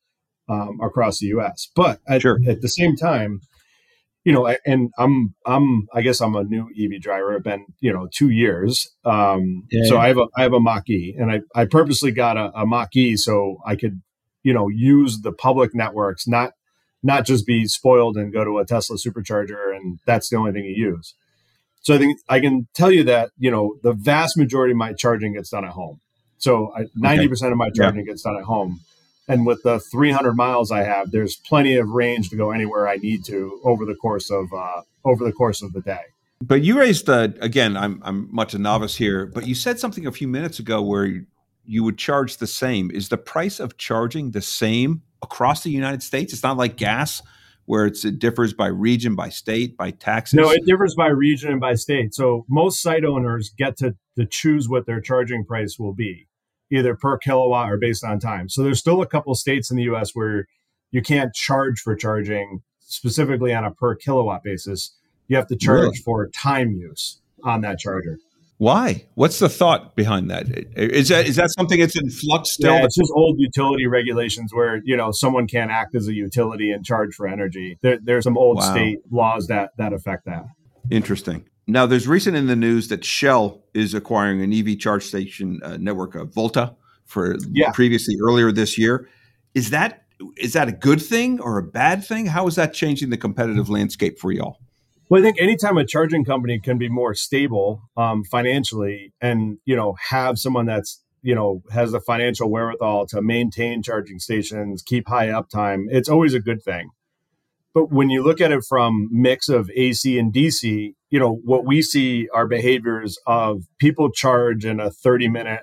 um, 0.50 0.78
across 0.82 1.18
the 1.20 1.28
us 1.28 1.70
but 1.74 2.00
at, 2.06 2.22
sure. 2.22 2.38
at 2.46 2.60
the 2.60 2.68
same 2.68 2.96
time 2.96 3.40
you 4.28 4.34
know 4.34 4.46
and 4.66 4.90
i'm 4.98 5.34
i'm 5.46 5.88
i 5.94 6.02
guess 6.02 6.20
i'm 6.20 6.36
a 6.36 6.44
new 6.44 6.68
ev 6.78 7.00
driver. 7.00 7.34
I've 7.34 7.42
been 7.42 7.64
you 7.80 7.90
know 7.90 8.08
two 8.14 8.28
years. 8.28 8.86
Um, 9.02 9.66
yeah, 9.70 9.88
so 9.88 9.94
yeah. 9.94 10.00
i 10.02 10.08
have 10.08 10.18
a 10.18 10.26
i 10.36 10.42
have 10.42 10.52
a 10.52 10.60
mach-e 10.60 11.16
and 11.18 11.30
i 11.30 11.40
i 11.54 11.64
purposely 11.64 12.12
got 12.12 12.36
a, 12.36 12.52
a 12.54 12.66
mach-e 12.66 13.16
so 13.16 13.56
i 13.66 13.74
could 13.74 14.02
you 14.42 14.52
know 14.52 14.68
use 14.68 15.22
the 15.22 15.32
public 15.32 15.74
networks 15.74 16.28
not 16.28 16.52
not 17.02 17.24
just 17.24 17.46
be 17.46 17.64
spoiled 17.66 18.18
and 18.18 18.30
go 18.30 18.44
to 18.44 18.58
a 18.58 18.66
tesla 18.66 18.98
supercharger 18.98 19.74
and 19.74 19.98
that's 20.04 20.28
the 20.28 20.36
only 20.36 20.52
thing 20.52 20.64
you 20.64 20.76
use. 20.76 21.14
So 21.80 21.94
i 21.94 21.98
think 21.98 22.18
i 22.28 22.38
can 22.38 22.68
tell 22.74 22.90
you 22.90 23.04
that 23.04 23.30
you 23.38 23.50
know 23.50 23.76
the 23.82 23.94
vast 23.94 24.36
majority 24.36 24.72
of 24.72 24.76
my 24.76 24.92
charging 24.92 25.32
gets 25.32 25.48
done 25.48 25.64
at 25.64 25.70
home. 25.70 26.00
So 26.36 26.70
I, 26.76 26.82
90% 26.96 27.50
of 27.50 27.56
my 27.56 27.70
charging 27.70 28.04
yeah. 28.04 28.12
gets 28.12 28.22
done 28.22 28.36
at 28.36 28.44
home 28.44 28.78
and 29.28 29.46
with 29.46 29.62
the 29.62 29.78
300 29.78 30.34
miles 30.34 30.70
i 30.70 30.82
have 30.82 31.10
there's 31.10 31.36
plenty 31.36 31.76
of 31.76 31.88
range 31.88 32.30
to 32.30 32.36
go 32.36 32.50
anywhere 32.50 32.88
i 32.88 32.96
need 32.96 33.24
to 33.24 33.60
over 33.64 33.84
the 33.84 33.94
course 33.94 34.30
of 34.30 34.52
uh, 34.52 34.82
over 35.04 35.24
the 35.24 35.32
course 35.32 35.62
of 35.62 35.72
the 35.72 35.80
day 35.80 36.02
but 36.42 36.62
you 36.62 36.78
raised 36.78 37.08
uh, 37.08 37.28
again 37.40 37.76
i'm 37.76 38.00
i'm 38.04 38.28
much 38.34 38.54
a 38.54 38.58
novice 38.58 38.96
here 38.96 39.26
but 39.26 39.46
you 39.46 39.54
said 39.54 39.78
something 39.78 40.06
a 40.06 40.12
few 40.12 40.28
minutes 40.28 40.58
ago 40.58 40.82
where 40.82 41.24
you 41.68 41.84
would 41.84 41.98
charge 41.98 42.38
the 42.38 42.46
same. 42.46 42.90
Is 42.90 43.10
the 43.10 43.18
price 43.18 43.60
of 43.60 43.76
charging 43.76 44.30
the 44.30 44.40
same 44.40 45.02
across 45.22 45.62
the 45.62 45.70
United 45.70 46.02
States? 46.02 46.32
It's 46.32 46.42
not 46.42 46.56
like 46.56 46.76
gas 46.76 47.22
where 47.66 47.86
it 47.86 48.18
differs 48.18 48.54
by 48.54 48.68
region, 48.68 49.14
by 49.14 49.28
state, 49.28 49.76
by 49.76 49.90
taxes. 49.90 50.38
No, 50.38 50.50
it 50.50 50.64
differs 50.64 50.94
by 50.94 51.08
region 51.08 51.52
and 51.52 51.60
by 51.60 51.74
state. 51.74 52.14
So 52.14 52.46
most 52.48 52.80
site 52.80 53.04
owners 53.04 53.50
get 53.50 53.76
to, 53.78 53.94
to 54.16 54.24
choose 54.24 54.70
what 54.70 54.86
their 54.86 55.02
charging 55.02 55.44
price 55.44 55.78
will 55.78 55.92
be, 55.92 56.26
either 56.70 56.94
per 56.94 57.18
kilowatt 57.18 57.70
or 57.70 57.76
based 57.76 58.04
on 58.04 58.18
time. 58.18 58.48
So 58.48 58.62
there's 58.62 58.78
still 58.78 59.02
a 59.02 59.06
couple 59.06 59.34
states 59.34 59.70
in 59.70 59.76
the 59.76 59.84
US 59.84 60.12
where 60.14 60.46
you 60.90 61.02
can't 61.02 61.34
charge 61.34 61.80
for 61.80 61.94
charging 61.94 62.62
specifically 62.80 63.54
on 63.54 63.64
a 63.64 63.70
per 63.70 63.94
kilowatt 63.94 64.42
basis. 64.42 64.94
You 65.28 65.36
have 65.36 65.46
to 65.48 65.56
charge 65.56 65.80
really? 65.80 65.96
for 65.98 66.28
time 66.28 66.72
use 66.72 67.20
on 67.44 67.60
that 67.62 67.78
charger. 67.78 68.18
Why? 68.58 69.04
What's 69.14 69.38
the 69.38 69.48
thought 69.48 69.94
behind 69.94 70.30
that? 70.30 70.46
Is 70.76 71.08
that 71.08 71.28
is 71.28 71.36
that 71.36 71.50
something 71.50 71.78
that's 71.78 71.96
in 71.96 72.10
flux 72.10 72.50
still? 72.50 72.74
Yeah, 72.74 72.84
it's 72.84 72.96
just 72.96 73.12
old 73.14 73.36
utility 73.38 73.86
regulations 73.86 74.52
where 74.52 74.82
you 74.84 74.96
know 74.96 75.12
someone 75.12 75.46
can't 75.46 75.70
act 75.70 75.94
as 75.94 76.08
a 76.08 76.12
utility 76.12 76.72
and 76.72 76.84
charge 76.84 77.14
for 77.14 77.28
energy. 77.28 77.78
There, 77.82 77.98
there's 78.02 78.24
some 78.24 78.36
old 78.36 78.56
wow. 78.56 78.72
state 78.72 78.98
laws 79.12 79.46
that 79.46 79.70
that 79.76 79.92
affect 79.92 80.24
that. 80.24 80.44
Interesting. 80.90 81.44
Now, 81.70 81.84
there's 81.84 82.08
recent 82.08 82.34
in 82.34 82.46
the 82.46 82.56
news 82.56 82.88
that 82.88 83.04
Shell 83.04 83.62
is 83.74 83.92
acquiring 83.92 84.40
an 84.40 84.54
EV 84.54 84.78
charge 84.78 85.04
station 85.04 85.60
uh, 85.62 85.76
network 85.76 86.14
of 86.14 86.32
Volta 86.32 86.74
for 87.04 87.36
yeah. 87.52 87.72
previously 87.72 88.16
earlier 88.22 88.50
this 88.50 88.78
year. 88.78 89.06
Is 89.54 89.68
that 89.70 90.04
is 90.38 90.54
that 90.54 90.66
a 90.66 90.72
good 90.72 91.00
thing 91.00 91.40
or 91.40 91.58
a 91.58 91.62
bad 91.62 92.02
thing? 92.02 92.26
How 92.26 92.46
is 92.46 92.56
that 92.56 92.72
changing 92.72 93.10
the 93.10 93.18
competitive 93.18 93.68
landscape 93.68 94.18
for 94.18 94.32
y'all? 94.32 94.58
Well, 95.10 95.20
I 95.20 95.24
think 95.24 95.40
anytime 95.40 95.76
a 95.76 95.84
charging 95.84 96.24
company 96.24 96.58
can 96.58 96.78
be 96.78 96.88
more 96.88 97.14
stable 97.14 97.82
um, 97.96 98.24
financially, 98.24 99.12
and 99.20 99.58
you 99.66 99.76
know 99.76 99.94
have 100.08 100.38
someone 100.38 100.64
that's 100.64 101.04
you 101.20 101.34
know 101.34 101.62
has 101.70 101.92
the 101.92 102.00
financial 102.00 102.50
wherewithal 102.50 103.06
to 103.08 103.20
maintain 103.20 103.82
charging 103.82 104.18
stations, 104.18 104.82
keep 104.82 105.06
high 105.06 105.26
uptime, 105.26 105.84
it's 105.88 106.08
always 106.08 106.32
a 106.32 106.40
good 106.40 106.62
thing. 106.62 106.90
But 107.78 107.92
when 107.92 108.10
you 108.10 108.24
look 108.24 108.40
at 108.40 108.50
it 108.50 108.64
from 108.68 109.08
mix 109.12 109.48
of 109.48 109.70
AC 109.74 110.18
and 110.18 110.32
DC, 110.32 110.94
you 111.10 111.18
know 111.18 111.40
what 111.44 111.64
we 111.64 111.82
see 111.82 112.28
are 112.34 112.46
behaviors 112.46 113.18
of 113.26 113.62
people 113.78 114.10
charge 114.10 114.64
in 114.64 114.80
a 114.80 114.90
30 114.90 115.28
minute, 115.28 115.62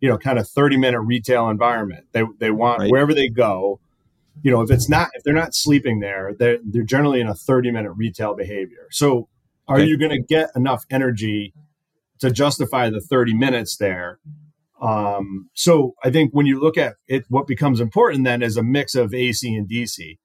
you 0.00 0.08
know, 0.08 0.16
kind 0.16 0.38
of 0.38 0.48
30 0.48 0.78
minute 0.78 1.00
retail 1.00 1.48
environment. 1.48 2.06
They 2.12 2.22
they 2.38 2.50
want 2.50 2.80
right. 2.80 2.90
wherever 2.90 3.12
they 3.12 3.28
go 3.28 3.80
you 4.42 4.50
know, 4.50 4.62
if 4.62 4.70
it's 4.70 4.88
not, 4.88 5.08
if 5.14 5.22
they're 5.22 5.34
not 5.34 5.54
sleeping 5.54 6.00
there, 6.00 6.34
they're, 6.38 6.58
they're 6.64 6.82
generally 6.82 7.20
in 7.20 7.26
a 7.26 7.34
30 7.34 7.70
minute 7.72 7.92
retail 7.92 8.34
behavior. 8.34 8.86
So 8.90 9.28
are 9.68 9.76
okay. 9.76 9.86
you 9.86 9.98
going 9.98 10.12
to 10.12 10.22
get 10.22 10.50
enough 10.56 10.84
energy 10.90 11.52
to 12.20 12.30
justify 12.30 12.90
the 12.90 13.00
30 13.00 13.34
minutes 13.34 13.76
there? 13.76 14.18
Um, 14.80 15.50
so 15.52 15.94
I 16.02 16.10
think 16.10 16.32
when 16.32 16.46
you 16.46 16.58
look 16.58 16.78
at 16.78 16.94
it, 17.06 17.24
what 17.28 17.46
becomes 17.46 17.80
important 17.80 18.24
then 18.24 18.42
is 18.42 18.56
a 18.56 18.62
mix 18.62 18.94
of 18.94 19.12
AC 19.12 19.54
and 19.54 19.68
DC. 19.68 20.18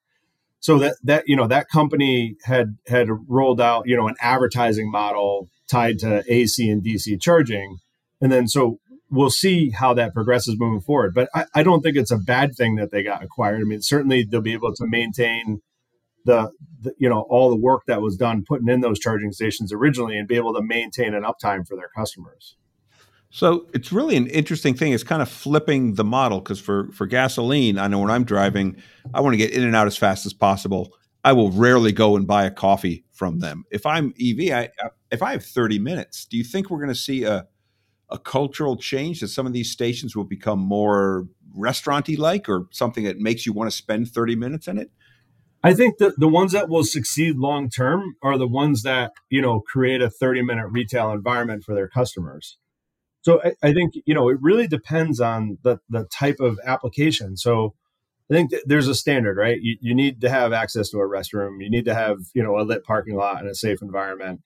So 0.66 0.80
that, 0.80 0.96
that, 1.04 1.26
you 1.28 1.36
know, 1.36 1.46
that 1.46 1.70
company 1.70 2.38
had, 2.46 2.78
had 2.88 3.08
rolled 3.28 3.62
out, 3.62 3.84
you 3.86 3.96
know, 3.96 4.08
an 4.08 4.16
advertising 4.20 4.90
model 4.90 5.48
tied 5.70 6.00
to 6.00 6.24
AC 6.28 6.68
and 6.68 6.84
DC 6.84 7.22
charging. 7.22 7.78
And 8.20 8.32
then 8.32 8.48
so 8.48 8.80
we'll 9.12 9.30
see 9.30 9.70
how 9.70 9.94
that 9.94 10.16
progresses 10.16 10.56
moving 10.58 10.82
forward. 10.82 11.14
But 11.14 11.30
I, 11.36 11.46
I, 11.54 11.62
don't 11.62 11.84
think 11.84 11.98
it's 11.98 12.10
a 12.10 12.18
bad 12.18 12.56
thing 12.56 12.78
that 12.78 12.90
they 12.90 13.04
got 13.04 13.24
acquired. 13.24 13.62
I 13.62 13.64
mean, 13.66 13.84
certainly 13.84 14.24
they'll 14.24 14.42
be 14.42 14.54
able 14.54 14.74
to 14.74 14.88
maintain 14.88 15.62
the, 16.26 16.50
the, 16.82 16.94
you 16.98 17.10
know 17.10 17.28
all 17.30 17.52
the 17.52 17.62
work 17.62 17.84
that 17.86 18.02
was 18.02 18.18
done 18.18 18.44
putting 18.44 18.68
in 18.68 18.82
those 18.82 18.98
charging 18.98 19.34
stations 19.34 19.72
originally 19.72 20.18
and 20.18 20.28
be 20.28 20.36
able 20.36 20.56
to 20.56 20.64
maintain 20.64 21.14
an 21.14 21.22
uptime 21.22 21.68
for 21.68 21.76
their 21.76 21.92
customers. 21.96 22.58
So 23.36 23.68
it's 23.74 23.92
really 23.92 24.16
an 24.16 24.28
interesting 24.28 24.76
thing. 24.76 24.94
It's 24.94 25.04
kind 25.04 25.22
of 25.22 25.28
flipping 25.28 25.96
the 25.96 26.06
model 26.06 26.40
because 26.40 26.58
for 26.58 26.90
for 26.94 27.06
gasoline, 27.06 27.78
I 27.78 27.90
know 27.90 28.00
when 28.00 28.10
I'm 28.10 28.24
driving, 28.24 28.78
I 29.14 29.20
want 29.20 29.34
to 29.34 29.38
get 29.38 29.52
in 29.52 29.62
and 29.62 29.76
out 29.76 29.88
as 29.88 29.98
fast 29.98 30.26
as 30.26 30.32
possible. 30.32 30.94
I 31.22 31.34
will 31.34 31.52
rarely 31.52 31.92
go 31.92 32.16
and 32.16 32.26
buy 32.26 32.46
a 32.46 32.50
coffee 32.50 33.04
from 33.12 33.40
them. 33.40 33.66
If 33.72 33.86
I'm 33.86 34.14
EV, 34.18 34.54
I, 34.54 34.70
if 35.12 35.22
I 35.22 35.34
have 35.34 35.44
30 35.44 35.80
minutes, 35.80 36.24
do 36.24 36.38
you 36.38 36.46
think 36.46 36.70
we're 36.70 36.78
going 36.78 36.88
to 36.88 36.96
see 36.96 37.26
a 37.26 37.46
a 38.10 38.18
cultural 38.18 38.78
change 38.78 39.20
that 39.20 39.28
some 39.28 39.46
of 39.46 39.52
these 39.52 39.70
stations 39.70 40.16
will 40.16 40.24
become 40.24 40.60
more 40.60 41.28
restauranty 41.54 42.16
like 42.16 42.48
or 42.48 42.68
something 42.72 43.04
that 43.04 43.18
makes 43.18 43.46
you 43.46 43.52
want 43.52 43.70
to 43.70 43.76
spend 43.76 44.08
30 44.08 44.38
minutes 44.38 44.66
in 44.66 44.78
it? 44.78 44.92
I 45.62 45.74
think 45.74 45.98
that 45.98 46.18
the 46.18 46.30
ones 46.30 46.54
that 46.54 46.70
will 46.70 46.86
succeed 46.86 47.36
long 47.36 47.70
term 47.70 48.16
are 48.24 48.38
the 48.38 48.48
ones 48.48 48.84
that, 48.84 49.12
you 49.30 49.42
know, 49.42 49.60
create 49.60 50.02
a 50.02 50.10
30 50.10 50.42
minute 50.42 50.68
retail 50.72 51.12
environment 51.12 51.66
for 51.66 51.76
their 51.76 51.90
customers. 51.90 52.58
So 53.26 53.42
I, 53.44 53.70
I 53.70 53.74
think, 53.74 53.96
you 54.06 54.14
know, 54.14 54.30
it 54.30 54.38
really 54.40 54.68
depends 54.68 55.20
on 55.20 55.58
the, 55.64 55.80
the 55.90 56.06
type 56.14 56.40
of 56.40 56.60
application. 56.64 57.38
So 57.38 57.74
I 58.30 58.36
think 58.36 58.52
there's 58.68 58.88
a 58.88 58.94
standard, 58.94 59.36
right? 59.36 59.58
You, 59.60 59.78
you 59.82 59.96
need 59.96 60.22
to 60.22 60.30
have 60.30 60.54
access 60.54 60.90
to 60.92 61.00
a 61.00 61.10
restroom. 61.10 61.58
You 61.60 61.72
need 61.72 61.86
to 61.86 61.96
have, 61.96 62.20
you 62.36 62.44
know, 62.44 62.60
a 62.60 62.62
lit 62.62 62.84
parking 62.84 63.16
lot 63.16 63.40
and 63.40 63.50
a 63.50 63.56
safe 63.56 63.82
environment. 63.82 64.42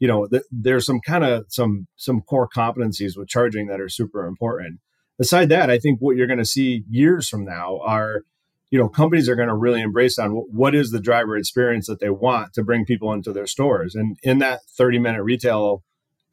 You 0.00 0.08
know, 0.08 0.26
th- 0.26 0.42
there's 0.50 0.84
some 0.84 0.98
kind 1.00 1.22
of 1.22 1.44
some 1.48 1.86
some 1.94 2.22
core 2.22 2.48
competencies 2.48 3.16
with 3.16 3.28
charging 3.28 3.68
that 3.68 3.80
are 3.80 3.88
super 3.88 4.26
important. 4.26 4.80
Aside 5.20 5.48
that, 5.50 5.70
I 5.70 5.78
think 5.78 6.00
what 6.00 6.16
you're 6.16 6.26
going 6.26 6.40
to 6.40 6.44
see 6.44 6.82
years 6.90 7.28
from 7.28 7.44
now 7.44 7.78
are 7.84 8.22
you 8.70 8.80
know 8.80 8.88
companies 8.88 9.28
are 9.28 9.36
going 9.36 9.48
to 9.48 9.54
really 9.54 9.80
embrace 9.80 10.18
on 10.18 10.30
what 10.32 10.74
is 10.74 10.90
the 10.90 11.00
driver 11.00 11.36
experience 11.36 11.86
that 11.86 12.00
they 12.00 12.10
want 12.10 12.52
to 12.54 12.64
bring 12.64 12.84
people 12.84 13.12
into 13.12 13.32
their 13.32 13.46
stores 13.46 13.94
and 13.94 14.16
in 14.24 14.40
that 14.40 14.60
30 14.76 14.98
minute 14.98 15.22
retail 15.22 15.84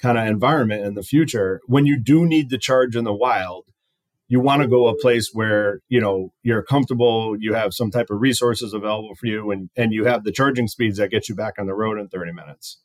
kind 0.01 0.17
of 0.17 0.27
environment 0.27 0.83
in 0.85 0.95
the 0.95 1.03
future 1.03 1.61
when 1.67 1.85
you 1.85 1.97
do 1.97 2.25
need 2.25 2.49
to 2.49 2.57
charge 2.57 2.95
in 2.95 3.03
the 3.03 3.13
wild 3.13 3.65
you 4.31 4.39
want 4.39 4.61
to 4.61 4.67
go 4.67 4.87
a 4.87 4.95
place 4.95 5.31
where 5.33 5.81
you 5.89 5.99
know 5.99 6.31
you're 6.41 6.63
comfortable 6.63 7.35
you 7.37 7.53
have 7.53 7.73
some 7.73 7.91
type 7.91 8.09
of 8.09 8.21
resources 8.21 8.73
available 8.73 9.13
for 9.13 9.27
you 9.27 9.51
and 9.51 9.69
and 9.75 9.91
you 9.91 10.05
have 10.05 10.23
the 10.23 10.31
charging 10.31 10.67
speeds 10.69 10.97
that 10.97 11.11
get 11.11 11.27
you 11.27 11.35
back 11.35 11.55
on 11.59 11.67
the 11.67 11.73
road 11.73 11.99
in 11.99 12.07
30 12.07 12.31
minutes. 12.31 12.79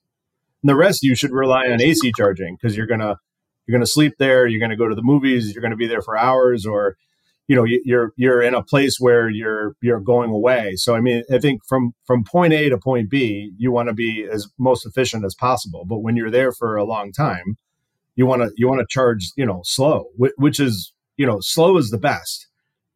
And 0.62 0.68
the 0.68 0.74
rest 0.74 1.05
you 1.05 1.14
should 1.14 1.31
rely 1.31 1.68
on 1.68 1.81
ac 1.81 2.12
charging 2.16 2.57
because 2.57 2.76
you're 2.76 2.88
to 2.98 3.16
you're 3.66 3.79
to 3.79 3.87
sleep 3.87 4.14
there 4.18 4.48
you're 4.48 4.59
to 4.70 4.76
go 4.76 4.88
to 4.88 4.96
the 4.96 5.02
movies 5.05 5.55
you're 5.55 5.62
to 5.70 5.76
be 5.76 5.87
there 5.87 6.02
for 6.02 6.18
hours 6.18 6.66
or 6.66 6.96
you 7.48 7.54
know 7.54 7.64
you're 7.64 8.12
you're 8.16 8.42
in 8.42 8.54
a 8.54 8.62
place 8.62 8.96
where 8.98 9.28
you're 9.28 9.76
you're 9.80 10.00
going 10.00 10.30
away. 10.30 10.74
So 10.76 10.94
i 10.94 11.00
mean 11.00 11.22
i 11.32 11.38
think 11.38 11.64
from 11.66 11.92
from 12.04 12.24
point 12.24 12.52
a 12.52 12.68
to 12.68 12.78
point 12.78 13.11
b 13.11 13.52
you 13.56 13.70
want 13.70 13.88
to 13.88 13.94
be 13.94 14.26
as 14.30 14.48
most 14.59 14.87
efficient 14.87 15.24
as 15.24 15.35
possible. 15.35 15.85
But 15.85 15.98
when 15.98 16.16
you're 16.16 16.30
there 16.30 16.52
for 16.52 16.76
a 16.76 16.85
long 16.85 17.12
time 17.12 17.56
you 18.16 18.26
want 18.26 18.42
to 18.42 18.50
you 18.56 18.68
want 18.68 18.80
to 18.80 18.87
charge 18.88 19.32
you 19.37 19.46
know 19.46 19.61
slow 19.64 20.06
which 20.16 20.59
is 20.59 20.92
you 21.16 21.26
know 21.26 21.38
slow 21.40 21.76
is 21.76 21.90
the 21.90 21.98
best 21.98 22.48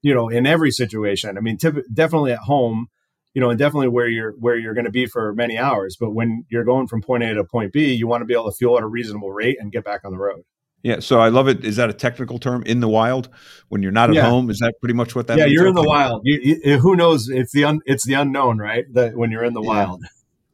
you 0.02 0.14
know 0.14 0.28
in 0.28 0.46
every 0.46 0.70
situation. 0.70 1.36
I 1.36 1.40
mean 1.40 1.56
definitely 1.92 2.32
at 2.32 2.40
home 2.40 2.88
you 3.34 3.40
know 3.40 3.50
and 3.50 3.58
definitely 3.58 3.88
where 3.88 4.08
you're 4.08 4.32
where 4.32 4.56
you're 4.56 4.74
going 4.74 4.86
to 4.86 4.90
be 4.90 5.06
for 5.06 5.32
many 5.34 5.58
hours. 5.58 5.96
But 5.98 6.10
when 6.10 6.44
you're 6.48 6.64
going 6.64 6.88
from 6.88 7.02
point 7.02 7.22
a 7.22 7.34
to 7.34 7.44
point 7.44 7.72
b 7.72 7.92
you 7.92 8.08
want 8.08 8.22
to 8.22 8.26
be 8.26 8.34
able 8.34 8.50
to 8.50 8.56
fuel 8.56 8.76
at 8.76 8.82
a 8.82 8.88
reasonable 8.88 9.30
rate 9.30 9.58
and 9.60 9.70
get 9.70 9.84
back 9.84 10.00
on 10.04 10.10
the 10.10 10.18
road 10.18 10.42
yeah, 10.83 11.01
so 11.01 11.21
I 11.21 11.29
love 11.29 11.49
it. 11.49 11.64
Is 11.64 11.77
that 11.77 11.90
a 11.90 11.93
technical 11.93 12.38
term? 12.38 12.62
In 12.64 12.81
the 12.81 12.88
wild, 12.88 13.29
when 13.69 13.83
you're 13.83 13.93
not 13.93 14.09
at 14.09 14.16
yeah. 14.16 14.29
home, 14.29 14.49
is 14.49 14.59
that 14.61 14.75
pretty 14.81 14.95
much 14.95 15.14
what 15.14 15.27
that? 15.27 15.37
Yeah, 15.37 15.45
means? 15.45 15.55
you're 15.55 15.66
in 15.69 15.75
the 15.75 15.83
wild. 15.83 16.23
You, 16.25 16.40
you, 16.43 16.61
eh, 16.64 16.77
who 16.79 16.97
knows? 16.97 17.29
It's 17.29 17.53
the 17.53 17.64
un, 17.64 17.81
it's 17.85 18.07
the 18.07 18.14
unknown, 18.14 18.59
right? 18.59 18.85
That 18.95 19.16
when 19.16 19.31
you're 19.31 19.45
in 19.45 19.53
the 19.53 19.62
yeah. 19.62 19.69
wild. 19.69 20.05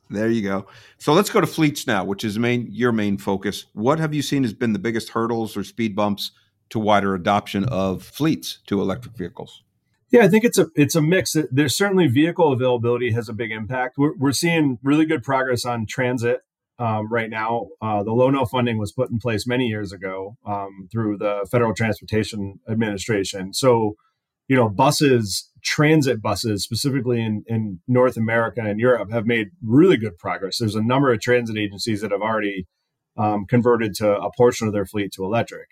There 0.08 0.28
you 0.28 0.42
go. 0.42 0.66
So 0.98 1.12
let's 1.12 1.30
go 1.30 1.40
to 1.40 1.46
fleets 1.46 1.86
now, 1.86 2.04
which 2.04 2.24
is 2.24 2.38
main 2.38 2.68
your 2.70 2.92
main 2.92 3.18
focus. 3.18 3.66
What 3.72 3.98
have 3.98 4.14
you 4.14 4.22
seen 4.22 4.42
has 4.42 4.52
been 4.52 4.72
the 4.72 4.78
biggest 4.78 5.10
hurdles 5.10 5.56
or 5.56 5.64
speed 5.64 5.96
bumps 5.96 6.32
to 6.70 6.78
wider 6.78 7.14
adoption 7.14 7.64
of 7.64 8.02
fleets 8.02 8.58
to 8.66 8.80
electric 8.80 9.16
vehicles? 9.16 9.62
Yeah, 10.10 10.22
I 10.22 10.28
think 10.28 10.44
it's 10.44 10.58
a 10.58 10.68
it's 10.76 10.94
a 10.94 11.02
mix. 11.02 11.36
There's 11.50 11.76
certainly 11.76 12.06
vehicle 12.06 12.52
availability 12.52 13.10
has 13.12 13.28
a 13.28 13.32
big 13.32 13.50
impact. 13.50 13.98
We're, 13.98 14.14
we're 14.16 14.32
seeing 14.32 14.78
really 14.82 15.06
good 15.06 15.24
progress 15.24 15.64
on 15.64 15.86
transit 15.86 16.42
um, 16.78 17.10
right 17.10 17.30
now. 17.30 17.66
Uh, 17.80 18.02
the 18.02 18.12
low 18.12 18.30
no 18.30 18.44
funding 18.44 18.78
was 18.78 18.92
put 18.92 19.10
in 19.10 19.18
place 19.18 19.46
many 19.46 19.66
years 19.66 19.92
ago 19.92 20.36
um, 20.46 20.88
through 20.92 21.18
the 21.18 21.46
Federal 21.50 21.74
Transportation 21.74 22.60
Administration. 22.68 23.52
So, 23.52 23.94
you 24.48 24.56
know, 24.56 24.68
buses, 24.68 25.50
transit 25.62 26.22
buses, 26.22 26.62
specifically 26.62 27.20
in, 27.22 27.44
in 27.46 27.80
North 27.88 28.16
America 28.16 28.60
and 28.60 28.78
Europe, 28.78 29.10
have 29.10 29.26
made 29.26 29.48
really 29.62 29.96
good 29.96 30.18
progress. 30.18 30.58
There's 30.58 30.74
a 30.74 30.82
number 30.82 31.12
of 31.12 31.20
transit 31.20 31.56
agencies 31.56 32.00
that 32.02 32.12
have 32.12 32.20
already 32.20 32.66
um, 33.16 33.46
converted 33.46 33.94
to 33.96 34.16
a 34.16 34.30
portion 34.36 34.66
of 34.66 34.72
their 34.72 34.86
fleet 34.86 35.12
to 35.12 35.24
electric. 35.24 35.68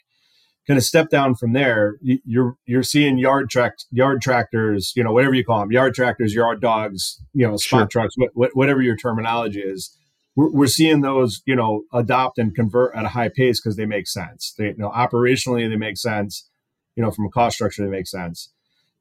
Kind 0.67 0.79
of 0.79 0.85
step 0.85 1.11
down 1.11 1.35
from 1.35 1.53
there, 1.53 1.99
you're 2.01 2.55
you're 2.65 2.83
seeing 2.83 3.19
yard 3.19 3.51
track 3.51 3.75
yard 3.91 4.23
tractors, 4.23 4.95
you 4.97 5.05
know, 5.05 5.13
whatever 5.13 5.35
you 5.35 5.45
call 5.45 5.61
them, 5.61 5.71
yard 5.71 5.95
tractors, 5.95 6.33
yard 6.33 6.63
dogs, 6.63 7.21
you 7.35 7.47
know, 7.47 7.59
spot 7.59 7.93
sure. 7.93 8.09
trucks, 8.09 8.15
whatever 8.55 8.81
your 8.81 8.97
terminology 8.97 9.61
is 9.61 9.95
we're, 10.37 10.51
we're 10.51 10.67
seeing 10.67 11.01
those, 11.01 11.43
you 11.47 11.55
know, 11.55 11.85
adopt 11.93 12.39
and 12.39 12.55
convert 12.55 12.95
at 12.95 13.05
a 13.05 13.09
high 13.09 13.29
pace 13.29 13.61
because 13.61 13.77
they 13.77 13.87
make 13.87 14.07
sense. 14.07 14.55
They, 14.57 14.69
you 14.69 14.79
know, 14.79 14.91
operationally 14.91 15.69
they 15.69 15.77
make 15.77 15.97
sense. 15.97 16.49
You 16.97 17.03
know, 17.03 17.11
from 17.11 17.27
a 17.27 17.31
cost 17.31 17.57
structure 17.57 17.85
they 17.85 17.91
make 17.91 18.07
sense. 18.07 18.51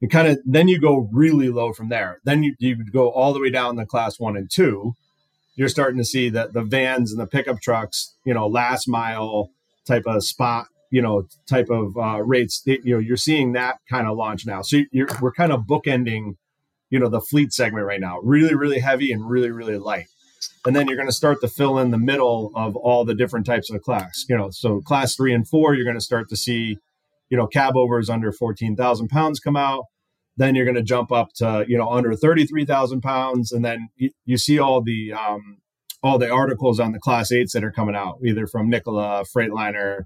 And 0.02 0.10
kind 0.10 0.28
of 0.28 0.40
then 0.46 0.68
you 0.68 0.80
go 0.80 1.08
really 1.12 1.50
low 1.50 1.74
from 1.74 1.90
there. 1.90 2.20
Then 2.24 2.44
you 2.44 2.56
you 2.60 2.84
go 2.92 3.10
all 3.10 3.34
the 3.34 3.40
way 3.40 3.50
down 3.50 3.76
to 3.78 3.86
class 3.86 4.20
one 4.20 4.36
and 4.36 4.50
two. 4.50 4.96
You're 5.56 5.70
starting 5.70 6.00
to 6.00 6.06
see 6.06 6.30
that 6.30 6.54
the 6.54 6.64
vans 6.64 7.12
and 7.12 7.22
the 7.22 7.28
pickup 7.28 7.62
trucks, 7.62 8.16
you 8.26 8.34
know, 8.34 8.48
last 8.48 8.88
mile 8.88 9.52
type 9.86 10.04
of 10.08 10.24
spot 10.24 10.68
you 10.94 11.02
know 11.02 11.28
type 11.48 11.70
of 11.72 11.98
uh, 11.98 12.22
rates 12.22 12.62
you 12.66 12.80
know 12.86 13.00
you're 13.00 13.18
seeing 13.18 13.54
that 13.54 13.78
kind 13.90 14.08
of 14.08 14.16
launch 14.16 14.46
now 14.46 14.62
so 14.62 14.78
you're, 14.92 15.08
we're 15.20 15.34
kind 15.34 15.52
of 15.52 15.62
bookending 15.62 16.36
you 16.92 17.00
know 17.00 17.10
the 17.10 17.20
fleet 17.20 17.52
segment 17.52 17.86
right 17.86 18.00
now 18.00 18.20
really 18.20 18.54
really 18.54 18.80
heavy 18.80 19.12
and 19.12 19.28
really 19.28 19.50
really 19.50 19.78
light 19.78 20.06
and 20.66 20.76
then 20.76 20.88
you're 20.88 20.98
going 20.98 21.08
to 21.08 21.14
start 21.14 21.42
to 21.42 21.48
fill 21.48 21.78
in 21.78 21.92
the 21.92 21.98
middle 21.98 22.52
of 22.56 22.76
all 22.76 23.06
the 23.06 23.16
different 23.16 23.46
types 23.46 23.70
of 23.70 23.82
class 23.82 24.26
you 24.30 24.38
know 24.38 24.50
so 24.50 24.82
class 24.82 25.16
three 25.16 25.34
and 25.34 25.48
four 25.48 25.74
you're 25.74 25.86
going 25.86 25.98
to 25.98 26.02
start 26.02 26.30
to 26.30 26.36
see 26.36 26.78
you 27.34 27.38
know 27.38 27.48
cab 27.48 27.76
overs 27.76 28.12
under 28.12 28.32
14000 28.32 29.08
pounds 29.08 29.40
come 29.40 29.56
out. 29.56 29.86
Then 30.38 30.54
you're 30.54 30.66
going 30.66 30.76
to 30.76 30.84
jump 30.84 31.12
up 31.12 31.34
to 31.38 31.66
you 31.68 31.76
know 31.78 31.90
under 31.90 32.16
33000 32.16 33.02
pounds. 33.02 33.52
And 33.52 33.66
then 33.66 33.90
you, 33.96 34.12
you 34.24 34.38
see 34.38 34.60
all 34.60 34.84
the 34.84 35.14
um, 35.14 35.58
all 36.04 36.20
the 36.20 36.30
articles 36.30 36.80
on 36.80 36.92
the 36.92 37.00
class 37.00 37.32
eights 37.32 37.54
that 37.54 37.64
are 37.64 37.72
coming 37.72 37.96
out 37.96 38.20
either 38.24 38.46
from 38.46 38.70
nikola 38.70 39.24
freightliner 39.36 40.04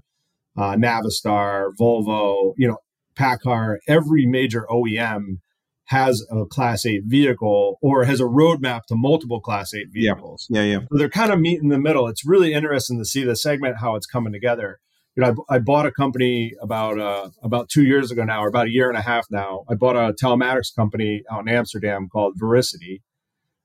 uh, 0.56 0.74
navistar 0.76 1.72
volvo 1.78 2.54
you 2.56 2.66
know 2.66 2.78
PACCAR, 3.14 3.78
every 3.88 4.26
major 4.26 4.64
OEM 4.70 5.40
has 5.88 6.22
a 6.30 6.44
class 6.44 6.84
8 6.84 7.04
vehicle 7.06 7.78
or 7.80 8.04
has 8.04 8.20
a 8.20 8.24
roadmap 8.24 8.84
to 8.88 8.94
multiple 8.94 9.40
class 9.40 9.72
8 9.72 9.86
vehicles. 9.90 10.46
Yeah, 10.50 10.62
yeah. 10.62 10.72
yeah. 10.72 10.78
So 10.90 10.98
they're 10.98 11.08
kind 11.08 11.32
of 11.32 11.40
meet 11.40 11.62
in 11.62 11.68
the 11.68 11.78
middle. 11.78 12.08
It's 12.08 12.26
really 12.26 12.52
interesting 12.52 12.98
to 12.98 13.06
see 13.06 13.24
the 13.24 13.34
segment 13.34 13.78
how 13.78 13.96
it's 13.96 14.06
coming 14.06 14.32
together. 14.32 14.80
You 15.16 15.22
know, 15.22 15.44
I, 15.48 15.56
I 15.56 15.58
bought 15.60 15.86
a 15.86 15.90
company 15.90 16.52
about 16.60 17.00
uh, 17.00 17.30
about 17.42 17.70
two 17.70 17.84
years 17.84 18.10
ago 18.10 18.22
now, 18.22 18.44
or 18.44 18.48
about 18.48 18.66
a 18.66 18.70
year 18.70 18.90
and 18.90 18.98
a 18.98 19.02
half 19.02 19.26
now. 19.30 19.64
I 19.68 19.74
bought 19.74 19.96
a 19.96 20.12
telematics 20.12 20.74
company 20.74 21.22
out 21.30 21.40
in 21.40 21.48
Amsterdam 21.48 22.08
called 22.12 22.38
ViriCiti, 22.38 23.00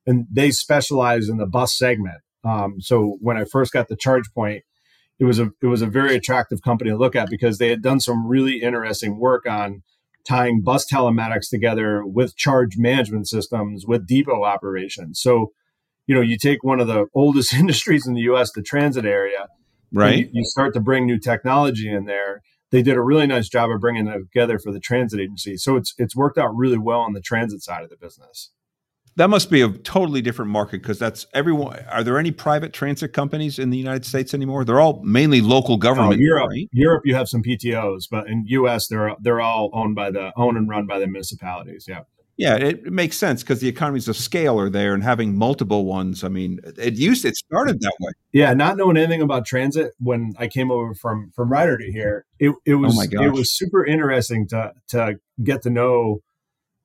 and 0.07 0.25
they 0.31 0.49
specialize 0.49 1.27
in 1.27 1.37
the 1.37 1.45
bus 1.45 1.77
segment. 1.77 2.21
Um, 2.45 2.79
so 2.79 3.17
when 3.19 3.37
I 3.37 3.43
first 3.43 3.73
got 3.73 3.89
the 3.89 3.97
charge 3.97 4.31
point, 4.33 4.63
it 5.19 5.25
was 5.25 5.39
a 5.39 5.51
it 5.61 5.67
was 5.67 5.81
a 5.81 5.87
very 5.87 6.15
attractive 6.15 6.61
company 6.61 6.89
to 6.89 6.97
look 6.97 7.15
at 7.15 7.29
because 7.29 7.57
they 7.57 7.69
had 7.69 7.81
done 7.81 7.99
some 7.99 8.25
really 8.25 8.61
interesting 8.61 9.19
work 9.19 9.45
on 9.45 9.83
tying 10.27 10.61
bus 10.61 10.85
telematics 10.91 11.49
together 11.49 12.05
with 12.05 12.35
charge 12.35 12.77
management 12.77 13.27
systems 13.27 13.85
with 13.85 14.07
depot 14.07 14.43
operations. 14.43 15.19
So, 15.19 15.51
you 16.07 16.15
know, 16.15 16.21
you 16.21 16.37
take 16.37 16.63
one 16.63 16.79
of 16.79 16.87
the 16.87 17.07
oldest 17.13 17.53
industries 17.53 18.07
in 18.07 18.13
the 18.13 18.21
US, 18.21 18.51
the 18.51 18.61
transit 18.61 19.05
area, 19.05 19.47
right? 19.91 20.19
You, 20.19 20.29
you, 20.31 20.45
start 20.45 20.73
to 20.75 20.79
bring 20.79 21.05
new 21.05 21.19
technology 21.19 21.91
in 21.91 22.05
there. 22.05 22.41
They 22.71 22.81
did 22.81 22.95
a 22.95 23.01
really 23.01 23.27
nice 23.27 23.49
job 23.49 23.69
of 23.69 23.79
bringing 23.79 24.05
that 24.05 24.17
together 24.17 24.57
for 24.57 24.71
the 24.71 24.79
transit 24.79 25.19
agency. 25.19 25.57
So 25.57 25.75
it's 25.75 25.93
it's 25.97 26.15
worked 26.15 26.37
out 26.37 26.55
really 26.55 26.79
well 26.79 26.99
on 26.99 27.13
the 27.13 27.21
transit 27.21 27.61
side 27.61 27.83
of 27.83 27.89
the 27.89 27.97
business. 27.97 28.51
That 29.15 29.29
must 29.29 29.51
be 29.51 29.61
a 29.61 29.69
totally 29.69 30.21
different 30.21 30.49
market 30.49 30.81
because 30.81 30.97
that's 30.97 31.27
everyone. 31.33 31.79
Are 31.91 32.03
there 32.03 32.17
any 32.17 32.31
private 32.31 32.73
transit 32.73 33.13
companies 33.13 33.59
in 33.59 33.69
the 33.69 33.77
United 33.77 34.05
States 34.05 34.33
anymore? 34.33 34.65
They're 34.65 34.79
all 34.79 35.01
mainly 35.03 35.39
local 35.41 35.75
oh, 35.75 35.77
government. 35.77 36.15
Oh, 36.15 36.23
Europe, 36.23 36.49
right? 36.49 36.69
Europe, 36.71 37.03
you 37.05 37.13
have 37.13 37.29
some 37.29 37.43
PTOS, 37.43 38.05
but 38.09 38.27
in 38.27 38.45
U.S. 38.47 38.87
they're 38.87 39.15
they're 39.19 39.41
all 39.41 39.69
owned 39.73 39.95
by 39.95 40.09
the 40.09 40.31
owned 40.35 40.57
and 40.57 40.67
run 40.67 40.87
by 40.87 40.99
the 40.99 41.07
municipalities. 41.07 41.85
Yeah. 41.87 42.01
Yeah, 42.35 42.55
it, 42.55 42.87
it 42.87 42.91
makes 42.91 43.15
sense 43.15 43.43
because 43.43 43.59
the 43.59 43.67
economies 43.67 44.07
of 44.07 44.17
scale 44.17 44.59
are 44.59 44.69
there, 44.69 44.95
and 44.95 45.03
having 45.03 45.37
multiple 45.37 45.85
ones. 45.85 46.23
I 46.23 46.29
mean, 46.29 46.59
it 46.79 46.95
used 46.95 47.25
it 47.25 47.35
started 47.35 47.79
that 47.81 47.93
way. 47.99 48.11
Yeah, 48.31 48.55
not 48.55 48.75
knowing 48.75 48.97
anything 48.97 49.21
about 49.21 49.45
transit 49.45 49.91
when 49.99 50.33
I 50.39 50.47
came 50.47 50.71
over 50.71 50.95
from 50.95 51.31
from 51.35 51.51
Ryder 51.51 51.77
to 51.77 51.91
here, 51.91 52.25
it, 52.39 52.55
it 52.65 52.73
oh 52.73 52.77
was 52.79 52.97
oh 52.97 53.23
it 53.23 53.33
was 53.33 53.55
super 53.55 53.85
interesting 53.85 54.47
to 54.47 54.73
to 54.89 55.19
get 55.43 55.61
to 55.61 55.69
know 55.69 56.21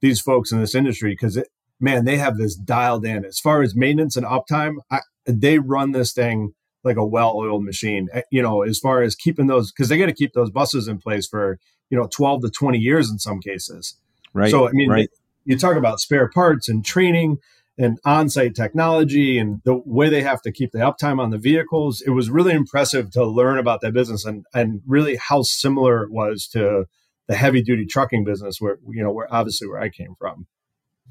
these 0.03 0.21
folks 0.21 0.53
in 0.53 0.61
this 0.61 0.75
industry 0.75 1.13
because 1.13 1.39
man, 1.81 2.05
they 2.05 2.17
have 2.17 2.37
this 2.37 2.55
dialed 2.55 3.05
in. 3.05 3.25
As 3.25 3.39
far 3.39 3.63
as 3.63 3.77
maintenance 3.77 4.17
and 4.17 4.27
uptime, 4.27 4.77
I, 4.91 5.01
they 5.27 5.59
run 5.59 5.93
this 5.93 6.13
thing 6.13 6.55
like 6.85 6.97
a 6.97 7.07
well-oiled 7.07 7.65
machine. 7.65 8.09
Eh, 8.13 8.23
you 8.31 8.43
know, 8.43 8.63
as 8.63 8.79
far 8.79 9.03
as 9.03 9.15
keeping 9.15 9.47
those, 9.47 9.73
because 9.73 9.89
they 9.89 9.99
got 9.99 10.07
to 10.07 10.13
keep 10.13 10.33
those 10.33 10.51
buses 10.51 10.89
in 10.89 10.99
place 10.99 11.27
for 11.27 11.59
you 11.91 11.99
know 11.99 12.09
12 12.13 12.43
to 12.43 12.51
20 12.51 12.79
years 12.79 13.11
in 13.11 13.19
some 13.19 13.41
cases. 13.41 13.97
Right. 14.35 14.51
So 14.51 14.69
I 14.69 14.73
mean, 14.73 14.91
right. 14.91 15.11
you 15.45 15.59
talk 15.59 15.77
about 15.77 16.01
spare 16.01 16.29
parts 16.29 16.69
and 16.69 16.85
training, 16.85 17.39
and 17.79 17.99
on-site 18.05 18.55
technology 18.57 19.39
and 19.39 19.61
the 19.65 19.81
way 19.87 20.09
they 20.09 20.23
have 20.23 20.43
to 20.43 20.53
keep 20.53 20.73
the 20.73 20.79
uptime 20.79 21.21
on 21.21 21.31
the 21.31 21.39
vehicles. 21.39 22.03
It 22.05 22.11
was 22.11 22.29
really 22.29 22.53
impressive 22.53 23.11
to 23.13 23.25
learn 23.25 23.59
about 23.59 23.81
that 23.83 23.95
business 23.95 24.25
and 24.25 24.45
and 24.53 24.83
really 24.87 25.17
how 25.17 25.43
similar 25.43 26.03
it 26.03 26.11
was 26.11 26.49
to 26.49 26.87
the 27.29 27.37
heavy 27.37 27.63
duty 27.63 27.87
trucking 27.87 28.25
business 28.25 28.61
where 28.61 28.79
you 28.91 29.03
know 29.03 29.13
where 29.13 29.33
obviously 29.33 29.69
where 29.69 29.81
I 29.81 29.89
came 29.89 30.15
from. 30.19 30.47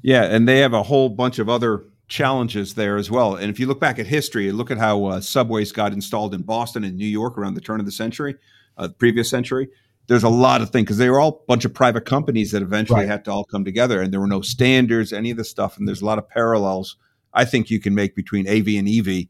Yeah, 0.02 0.24
and 0.24 0.48
they 0.48 0.58
have 0.60 0.74
a 0.74 0.82
whole 0.82 1.08
bunch 1.08 1.38
of 1.38 1.48
other 1.48 1.84
challenges 2.08 2.74
there 2.74 2.96
as 2.96 3.10
well. 3.10 3.34
And 3.36 3.50
if 3.50 3.60
you 3.60 3.66
look 3.66 3.80
back 3.80 3.98
at 3.98 4.06
history, 4.06 4.48
and 4.48 4.56
look 4.56 4.70
at 4.70 4.78
how 4.78 5.04
uh, 5.06 5.20
subways 5.20 5.72
got 5.72 5.92
installed 5.92 6.34
in 6.34 6.42
Boston 6.42 6.84
and 6.84 6.96
New 6.96 7.06
York 7.06 7.36
around 7.36 7.54
the 7.54 7.60
turn 7.60 7.80
of 7.80 7.86
the 7.86 7.92
century, 7.92 8.36
uh, 8.78 8.88
previous 8.98 9.28
century. 9.28 9.68
There's 10.06 10.22
a 10.22 10.30
lot 10.30 10.62
of 10.62 10.70
things 10.70 10.84
because 10.84 10.96
they 10.96 11.10
were 11.10 11.20
all 11.20 11.42
a 11.42 11.46
bunch 11.46 11.66
of 11.66 11.74
private 11.74 12.06
companies 12.06 12.52
that 12.52 12.62
eventually 12.62 13.00
right. 13.00 13.08
had 13.08 13.26
to 13.26 13.30
all 13.30 13.44
come 13.44 13.64
together, 13.64 14.00
and 14.00 14.10
there 14.10 14.20
were 14.20 14.26
no 14.26 14.40
standards, 14.40 15.12
any 15.12 15.30
of 15.30 15.36
the 15.36 15.44
stuff. 15.44 15.76
And 15.76 15.86
there's 15.86 16.00
a 16.00 16.06
lot 16.06 16.16
of 16.16 16.28
parallels 16.28 16.96
I 17.34 17.44
think 17.44 17.70
you 17.70 17.78
can 17.78 17.94
make 17.94 18.14
between 18.14 18.48
AV 18.48 18.68
and 18.68 18.88
EV 18.88 19.26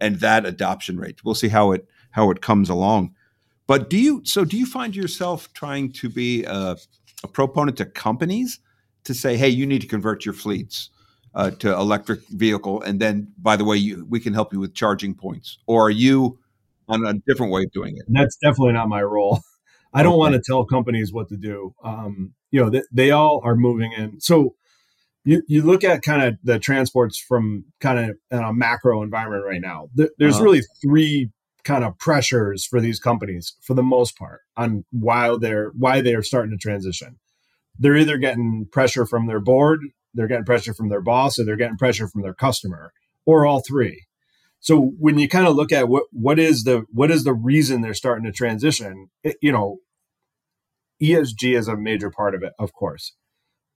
and 0.00 0.16
that 0.20 0.46
adoption 0.46 0.98
rate. 0.98 1.24
We'll 1.24 1.34
see 1.34 1.48
how 1.48 1.72
it 1.72 1.86
how 2.12 2.30
it 2.30 2.40
comes 2.40 2.70
along. 2.70 3.14
But 3.66 3.90
do 3.90 3.98
you 3.98 4.22
so 4.24 4.44
do 4.44 4.56
you 4.56 4.66
find 4.66 4.96
yourself 4.96 5.52
trying 5.52 5.92
to 5.92 6.08
be 6.08 6.44
a, 6.44 6.76
a 7.22 7.28
proponent 7.28 7.76
to 7.78 7.84
companies 7.84 8.58
to 9.04 9.14
say, 9.14 9.36
hey, 9.36 9.48
you 9.48 9.66
need 9.66 9.80
to 9.80 9.88
convert 9.88 10.24
your 10.24 10.34
fleets? 10.34 10.90
uh, 11.34 11.50
to 11.50 11.72
electric 11.72 12.20
vehicle, 12.28 12.82
and 12.82 13.00
then 13.00 13.32
by 13.38 13.56
the 13.56 13.64
way, 13.64 13.76
you, 13.76 14.06
we 14.08 14.20
can 14.20 14.34
help 14.34 14.52
you 14.52 14.60
with 14.60 14.74
charging 14.74 15.14
points, 15.14 15.58
or 15.66 15.86
are 15.86 15.90
you 15.90 16.38
on 16.88 17.04
a 17.06 17.14
different 17.26 17.52
way 17.52 17.62
of 17.62 17.72
doing 17.72 17.96
it? 17.96 18.04
That's 18.08 18.36
definitely 18.36 18.72
not 18.72 18.88
my 18.88 19.02
role. 19.02 19.40
I 19.94 20.02
don't 20.02 20.14
okay. 20.14 20.18
want 20.18 20.34
to 20.34 20.42
tell 20.44 20.64
companies 20.64 21.12
what 21.12 21.28
to 21.28 21.36
do. 21.36 21.74
Um, 21.84 22.34
you 22.50 22.62
know, 22.62 22.70
they, 22.70 22.82
they 22.92 23.10
all 23.10 23.40
are 23.44 23.54
moving 23.54 23.92
in. 23.92 24.20
So 24.20 24.54
you, 25.24 25.42
you 25.46 25.62
look 25.62 25.84
at 25.84 26.02
kind 26.02 26.22
of 26.22 26.38
the 26.42 26.58
transports 26.58 27.18
from 27.18 27.64
kind 27.80 27.98
of 27.98 28.16
in 28.30 28.38
a 28.38 28.52
macro 28.52 29.02
environment 29.02 29.44
right 29.44 29.60
now. 29.60 29.88
There's 29.94 30.34
uh-huh. 30.34 30.44
really 30.44 30.62
three 30.82 31.30
kind 31.64 31.84
of 31.84 31.96
pressures 31.98 32.66
for 32.66 32.80
these 32.80 32.98
companies 32.98 33.54
for 33.60 33.74
the 33.74 33.82
most 33.82 34.18
part 34.18 34.40
on 34.56 34.84
why 34.90 35.36
they're 35.38 35.70
why 35.78 36.00
they're 36.00 36.22
starting 36.22 36.50
to 36.50 36.56
transition. 36.56 37.18
They're 37.78 37.96
either 37.96 38.18
getting 38.18 38.66
pressure 38.70 39.06
from 39.06 39.26
their 39.26 39.40
board 39.40 39.80
they're 40.14 40.28
getting 40.28 40.44
pressure 40.44 40.74
from 40.74 40.88
their 40.88 41.00
boss 41.00 41.38
or 41.38 41.44
they're 41.44 41.56
getting 41.56 41.76
pressure 41.76 42.08
from 42.08 42.22
their 42.22 42.34
customer 42.34 42.92
or 43.24 43.46
all 43.46 43.62
three. 43.66 44.06
So 44.60 44.92
when 44.98 45.18
you 45.18 45.28
kind 45.28 45.46
of 45.46 45.56
look 45.56 45.72
at 45.72 45.88
what 45.88 46.04
what 46.12 46.38
is 46.38 46.64
the 46.64 46.84
what 46.90 47.10
is 47.10 47.24
the 47.24 47.34
reason 47.34 47.80
they're 47.80 47.94
starting 47.94 48.24
to 48.24 48.32
transition 48.32 49.08
it, 49.24 49.36
you 49.42 49.50
know 49.50 49.78
esg 51.02 51.42
is 51.42 51.66
a 51.66 51.76
major 51.76 52.10
part 52.10 52.34
of 52.34 52.42
it 52.42 52.52
of 52.58 52.72
course. 52.72 53.14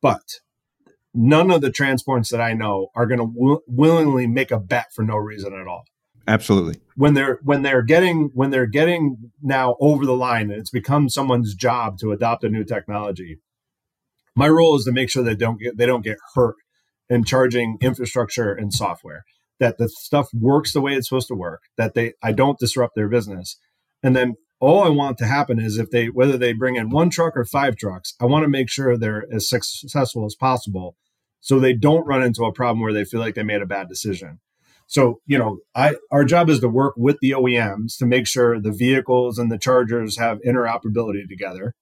But 0.01 0.23
none 1.13 1.51
of 1.51 1.61
the 1.63 1.71
transports 1.71 2.31
that 2.31 2.41
i 2.41 2.53
know 2.53 2.89
are 2.95 3.07
going 3.07 3.19
to 3.19 3.27
w- 3.27 3.61
willingly 3.67 4.27
make 4.27 4.51
a 4.51 4.61
bet 4.61 4.87
for 4.95 5.03
no 5.03 5.17
reason 5.17 5.55
at 5.55 5.67
all. 5.67 5.85
Absolutely. 6.29 6.81
When 6.95 7.15
they're 7.15 7.41
when 7.43 7.63
they're 7.63 7.83
getting 7.83 8.31
when 8.35 8.51
they're 8.51 8.67
getting 8.67 9.33
now 9.43 9.77
over 9.81 10.05
the 10.07 10.17
line 10.17 10.51
and 10.51 10.61
it's 10.61 10.71
become 10.71 11.09
someone's 11.09 11.55
job 11.55 11.99
to 11.99 12.13
adopt 12.13 12.45
a 12.45 12.49
new 12.49 12.65
technology 12.65 13.39
my 14.37 14.49
role 14.49 14.77
is 14.77 14.85
to 14.85 14.93
make 14.93 15.11
sure 15.11 15.23
they 15.23 15.35
don't 15.35 15.59
get 15.59 15.77
they 15.77 15.87
don't 15.87 16.05
get 16.05 16.19
hurt 16.35 16.57
in 17.09 17.25
charging 17.25 17.79
infrastructure 17.81 18.53
and 18.53 18.73
software. 18.73 19.25
That 19.59 19.79
the 19.79 19.89
stuff 19.89 20.29
works 20.35 20.73
the 20.73 20.83
way 20.83 20.93
it's 20.93 21.09
supposed 21.09 21.29
to 21.29 21.35
work 21.35 21.63
that 21.79 21.95
they 21.95 22.13
i 22.23 22.33
don't 22.33 22.59
disrupt 22.59 22.95
their 22.95 23.09
business. 23.09 23.59
And 24.03 24.15
then 24.15 24.35
all 24.61 24.85
i 24.85 24.89
want 24.89 25.19
to 25.19 25.27
happen 25.27 25.59
is 25.59 25.79
if 25.79 25.91
they 25.91 26.07
whether 26.07 26.37
they 26.37 26.53
bring 26.53 26.77
in 26.77 26.91
one 26.91 27.11
truck 27.11 27.37
or 27.37 27.45
five 27.45 27.77
trucks 27.77 28.15
i 28.21 28.25
want 28.25 28.43
to 28.43 28.49
make 28.49 28.71
sure 28.71 28.97
they're 28.97 29.27
as 29.31 29.49
successful 29.49 30.25
as 30.25 30.35
possible 30.35 30.97
so 31.41 31.59
they 31.59 31.75
don't 31.75 32.07
run 32.07 32.23
into 32.23 32.43
a 32.45 32.53
problem 32.53 32.81
where 32.81 32.93
they 32.93 33.05
feel 33.05 33.21
like 33.21 33.35
they 33.35 33.43
made 33.43 33.63
a 33.63 33.67
bad 33.67 33.89
decision. 33.89 34.41
So 34.87 35.21
you 35.27 35.39
know 35.39 35.59
i 35.75 35.95
our 36.11 36.25
job 36.25 36.51
is 36.51 36.61
to 36.61 36.69
work 36.69 36.95
with 36.97 37.17
the 37.21 37.31
oems 37.31 37.97
to 37.99 38.07
make 38.07 38.27
sure 38.27 38.61
the 38.61 38.73
vehicles 38.73 39.39
and 39.39 39.51
the 39.51 39.59
chargers 39.59 40.19
have 40.19 40.39
interoperability 40.47 41.27
together 41.29 41.75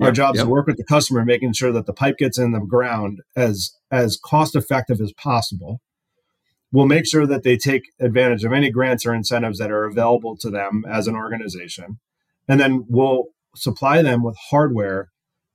our 0.00 0.12
job 0.12 0.34
is 0.34 0.38
yep. 0.38 0.46
to 0.46 0.50
work 0.50 0.66
with 0.66 0.76
the 0.76 0.84
customer, 0.84 1.24
making 1.24 1.52
sure 1.52 1.72
that 1.72 1.86
the 1.86 1.92
pipe 1.92 2.18
gets 2.18 2.38
in 2.38 2.52
the 2.52 2.60
ground 2.60 3.20
as 3.36 3.76
as 3.90 4.18
cost 4.22 4.56
effective 4.56 5.00
as 5.00 5.12
possible. 5.12 5.80
We'll 6.72 6.86
make 6.86 7.06
sure 7.06 7.26
that 7.26 7.44
they 7.44 7.56
take 7.56 7.82
advantage 8.00 8.42
of 8.44 8.52
any 8.52 8.70
grants 8.70 9.06
or 9.06 9.14
incentives 9.14 9.58
that 9.58 9.70
are 9.70 9.84
available 9.84 10.36
to 10.38 10.50
them 10.50 10.84
as 10.88 11.06
an 11.06 11.14
organization, 11.14 12.00
and 12.48 12.58
then 12.58 12.86
we'll 12.88 13.26
supply 13.54 14.02
them 14.02 14.24
with 14.24 14.36
hardware 14.50 15.10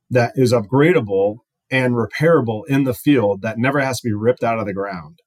that 0.09 0.31
is 0.35 0.53
upgradable 0.53 1.39
and 1.69 1.93
repairable 1.93 2.63
in 2.67 2.83
the 2.83 2.93
field 2.93 3.41
that 3.41 3.57
never 3.57 3.79
has 3.79 3.99
to 3.99 4.07
be 4.07 4.13
ripped 4.13 4.43
out 4.43 4.59
of 4.59 4.65
the 4.65 4.73
ground. 4.73 5.19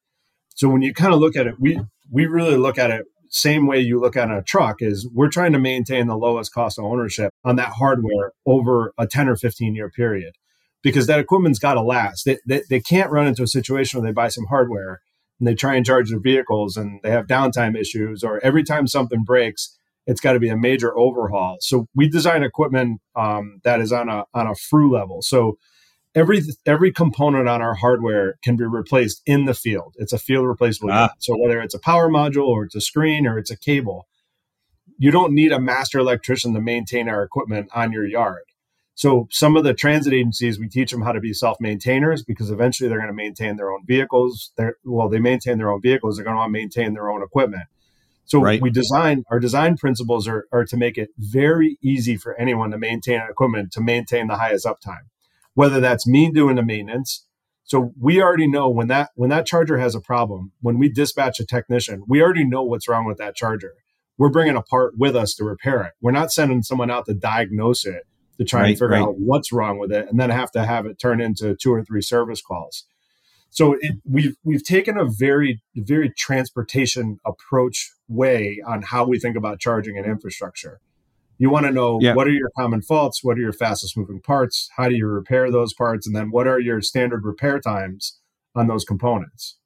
So 0.54 0.68
when 0.68 0.82
you 0.82 0.92
kind 0.92 1.14
of 1.14 1.20
look 1.20 1.36
at 1.36 1.46
it, 1.46 1.56
we 1.58 1.80
we 2.10 2.26
really 2.26 2.56
look 2.56 2.78
at 2.78 2.90
it 2.90 3.04
same 3.32 3.66
way 3.66 3.80
you 3.80 3.98
look 3.98 4.14
at 4.14 4.30
a 4.30 4.42
truck 4.42 4.76
is 4.80 5.08
we're 5.12 5.30
trying 5.30 5.52
to 5.52 5.58
maintain 5.58 6.06
the 6.06 6.16
lowest 6.16 6.52
cost 6.52 6.78
of 6.78 6.84
ownership 6.84 7.32
on 7.44 7.56
that 7.56 7.72
hardware 7.72 8.32
over 8.46 8.92
a 8.98 9.06
10 9.06 9.28
or 9.28 9.36
15 9.36 9.74
year 9.74 9.90
period 9.90 10.34
because 10.82 11.06
that 11.06 11.18
equipment's 11.18 11.58
got 11.58 11.74
to 11.74 11.82
last. 11.82 12.26
They, 12.26 12.38
they, 12.46 12.62
they, 12.68 12.80
can't 12.80 13.10
run 13.10 13.26
into 13.26 13.42
a 13.42 13.48
situation 13.48 13.98
where 13.98 14.06
they 14.06 14.12
buy 14.12 14.28
some 14.28 14.44
hardware 14.46 15.00
and 15.40 15.48
they 15.48 15.54
try 15.54 15.76
and 15.76 15.86
charge 15.86 16.10
their 16.10 16.20
vehicles 16.20 16.76
and 16.76 17.00
they 17.02 17.10
have 17.10 17.26
downtime 17.26 17.74
issues 17.74 18.22
or 18.22 18.38
every 18.44 18.62
time 18.62 18.86
something 18.86 19.24
breaks, 19.24 19.78
it's 20.06 20.20
got 20.20 20.34
to 20.34 20.40
be 20.40 20.50
a 20.50 20.56
major 20.56 20.96
overhaul. 20.98 21.56
So 21.60 21.86
we 21.94 22.10
design 22.10 22.42
equipment 22.42 23.00
um, 23.16 23.60
that 23.64 23.80
is 23.80 23.92
on 23.92 24.10
a 24.10 24.24
on 24.34 24.46
a 24.46 24.54
FRU 24.54 24.92
level. 24.92 25.22
So 25.22 25.56
every 26.14 26.42
every 26.66 26.92
component 26.92 27.48
on 27.48 27.62
our 27.62 27.74
hardware 27.74 28.38
can 28.42 28.56
be 28.56 28.64
replaced 28.64 29.22
in 29.26 29.44
the 29.44 29.54
field. 29.54 29.94
It's 29.98 30.12
a 30.12 30.18
field 30.18 30.46
replaceable. 30.46 30.90
Ah. 30.92 31.10
So 31.18 31.36
whether 31.36 31.60
it's 31.60 31.74
a 31.74 31.78
power 31.78 32.08
module 32.08 32.46
or 32.46 32.64
it's 32.64 32.74
a 32.74 32.80
screen 32.80 33.26
or 33.26 33.38
it's 33.38 33.50
a 33.50 33.56
cable, 33.56 34.06
you 34.98 35.10
don't 35.10 35.32
need 35.32 35.52
a 35.52 35.60
master 35.60 35.98
electrician 35.98 36.54
to 36.54 36.60
maintain 36.60 37.08
our 37.08 37.22
equipment 37.22 37.70
on 37.74 37.92
your 37.92 38.06
yard. 38.06 38.42
So 38.94 39.26
some 39.30 39.56
of 39.56 39.64
the 39.64 39.72
transit 39.72 40.12
agencies, 40.12 40.58
we 40.58 40.68
teach 40.68 40.90
them 40.90 41.00
how 41.02 41.12
to 41.12 41.20
be 41.20 41.32
self-maintainers 41.32 42.22
because 42.22 42.50
eventually 42.50 42.88
they're 42.88 42.98
going 42.98 43.08
to 43.08 43.14
maintain 43.14 43.56
their 43.56 43.72
own 43.72 43.86
vehicles. 43.86 44.52
They're, 44.56 44.76
well, 44.84 45.08
they 45.08 45.18
maintain 45.18 45.56
their 45.56 45.72
own 45.72 45.80
vehicles. 45.80 46.16
They're 46.16 46.24
going 46.24 46.34
to 46.34 46.40
want 46.40 46.50
to 46.50 46.52
maintain 46.52 46.92
their 46.92 47.10
own 47.10 47.22
equipment. 47.22 47.64
So 48.26 48.40
right. 48.40 48.60
we 48.60 48.70
design 48.70 49.24
our 49.30 49.40
design 49.40 49.76
principles 49.76 50.28
are, 50.28 50.46
are 50.52 50.64
to 50.66 50.76
make 50.76 50.98
it 50.98 51.08
very 51.18 51.78
easy 51.82 52.16
for 52.16 52.38
anyone 52.38 52.70
to 52.70 52.78
maintain 52.78 53.22
equipment 53.28 53.72
to 53.72 53.80
maintain 53.80 54.28
the 54.28 54.36
highest 54.36 54.66
uptime 54.66 55.08
whether 55.54 55.80
that's 55.80 56.06
me 56.06 56.30
doing 56.30 56.56
the 56.56 56.62
maintenance. 56.62 57.26
So 57.64 57.92
we 57.98 58.20
already 58.20 58.46
know 58.46 58.68
when 58.68 58.88
that 58.88 59.10
when 59.14 59.30
that 59.30 59.46
charger 59.46 59.78
has 59.78 59.94
a 59.94 60.00
problem, 60.00 60.52
when 60.60 60.78
we 60.78 60.88
dispatch 60.88 61.40
a 61.40 61.46
technician, 61.46 62.02
we 62.06 62.22
already 62.22 62.44
know 62.44 62.62
what's 62.62 62.88
wrong 62.88 63.04
with 63.04 63.18
that 63.18 63.36
charger. 63.36 63.74
We're 64.18 64.30
bringing 64.30 64.56
a 64.56 64.62
part 64.62 64.98
with 64.98 65.16
us 65.16 65.34
to 65.36 65.44
repair 65.44 65.82
it. 65.82 65.92
We're 66.00 66.12
not 66.12 66.32
sending 66.32 66.62
someone 66.62 66.90
out 66.90 67.06
to 67.06 67.14
diagnose 67.14 67.86
it 67.86 68.04
to 68.38 68.44
try 68.44 68.60
right, 68.60 68.68
and 68.68 68.76
figure 68.76 68.88
right. 68.88 69.02
out 69.02 69.14
what's 69.18 69.52
wrong 69.52 69.78
with 69.78 69.92
it, 69.92 70.08
and 70.08 70.18
then 70.18 70.30
have 70.30 70.50
to 70.52 70.64
have 70.64 70.86
it 70.86 70.98
turn 70.98 71.20
into 71.20 71.54
two 71.54 71.72
or 71.72 71.84
three 71.84 72.02
service 72.02 72.42
calls. 72.42 72.84
So 73.50 73.76
it, 73.80 73.96
we've 74.04 74.34
we've 74.44 74.64
taken 74.64 74.96
a 74.96 75.04
very 75.04 75.62
very 75.76 76.10
transportation 76.10 77.18
approach 77.24 77.92
way 78.08 78.60
on 78.66 78.82
how 78.82 79.06
we 79.06 79.18
think 79.18 79.36
about 79.36 79.60
charging 79.60 79.96
and 79.98 80.06
infrastructure. 80.06 80.80
You 81.42 81.50
want 81.50 81.66
to 81.66 81.72
know 81.72 81.98
yeah. 82.00 82.14
what 82.14 82.28
are 82.28 82.32
your 82.32 82.50
common 82.56 82.82
faults, 82.82 83.24
what 83.24 83.36
are 83.36 83.40
your 83.40 83.52
fastest 83.52 83.96
moving 83.96 84.20
parts, 84.20 84.70
how 84.76 84.88
do 84.88 84.94
you 84.94 85.08
repair 85.08 85.50
those 85.50 85.74
parts, 85.74 86.06
and 86.06 86.14
then 86.14 86.30
what 86.30 86.46
are 86.46 86.60
your 86.60 86.80
standard 86.80 87.24
repair 87.24 87.58
times 87.58 88.20
on 88.54 88.68
those 88.68 88.84
components. 88.84 89.56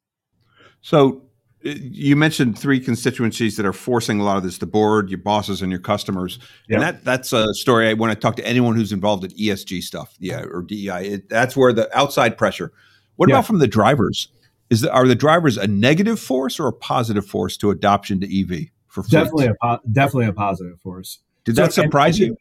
So 0.81 1.23
uh, 1.67 1.75
you 1.79 2.17
mentioned 2.17 2.59
three 2.59 2.81
constituencies 2.81 3.59
that 3.59 3.67
are 3.67 3.75
forcing 3.75 4.21
a 4.21 4.25
lot 4.25 4.39
of 4.39 4.43
this: 4.43 4.57
the 4.57 4.67
board, 4.67 5.11
your 5.11 5.19
bosses, 5.19 5.61
and 5.61 5.71
your 5.71 5.81
customers. 5.81 6.39
And 6.71 6.81
that 6.81 7.05
that's 7.05 7.35
a 7.35 7.53
story 7.53 7.91
I, 7.91 7.93
when 7.93 8.11
I 8.11 8.15
talk 8.15 8.37
to 8.37 8.47
anyone 8.47 8.75
who's 8.75 8.91
involved 8.91 9.25
in 9.25 9.31
ESG 9.33 9.83
stuff, 9.83 10.15
yeah, 10.19 10.45
or 10.45 10.63
DEI. 10.63 11.07
It, 11.07 11.29
that's 11.29 11.59
where 11.59 11.75
the 11.75 11.95
outside 11.95 12.39
pressure. 12.39 12.73
What 13.17 13.29
yeah. 13.29 13.37
about 13.37 13.47
from 13.47 13.59
the 13.59 13.69
drivers? 13.69 14.29
Is 14.69 14.81
the, 14.81 14.91
are 14.91 15.07
the 15.07 15.15
drivers 15.15 15.59
a 15.59 15.67
negative 15.67 16.19
force 16.19 16.59
or 16.59 16.69
a 16.69 16.73
positive 16.73 17.27
force 17.27 17.57
to 17.59 17.71
adoption 17.71 18.19
to 18.21 18.27
EV? 18.27 18.71
For 18.89 19.03
definitely 19.03 19.51
a 19.63 19.81
definitely 19.93 20.27
a 20.27 20.33
positive 20.33 20.81
force. 20.81 21.21
Did 21.47 21.55
that 21.57 21.73
so, 21.73 21.83
surprise 21.83 22.19
and, 22.19 22.29
you? 22.29 22.37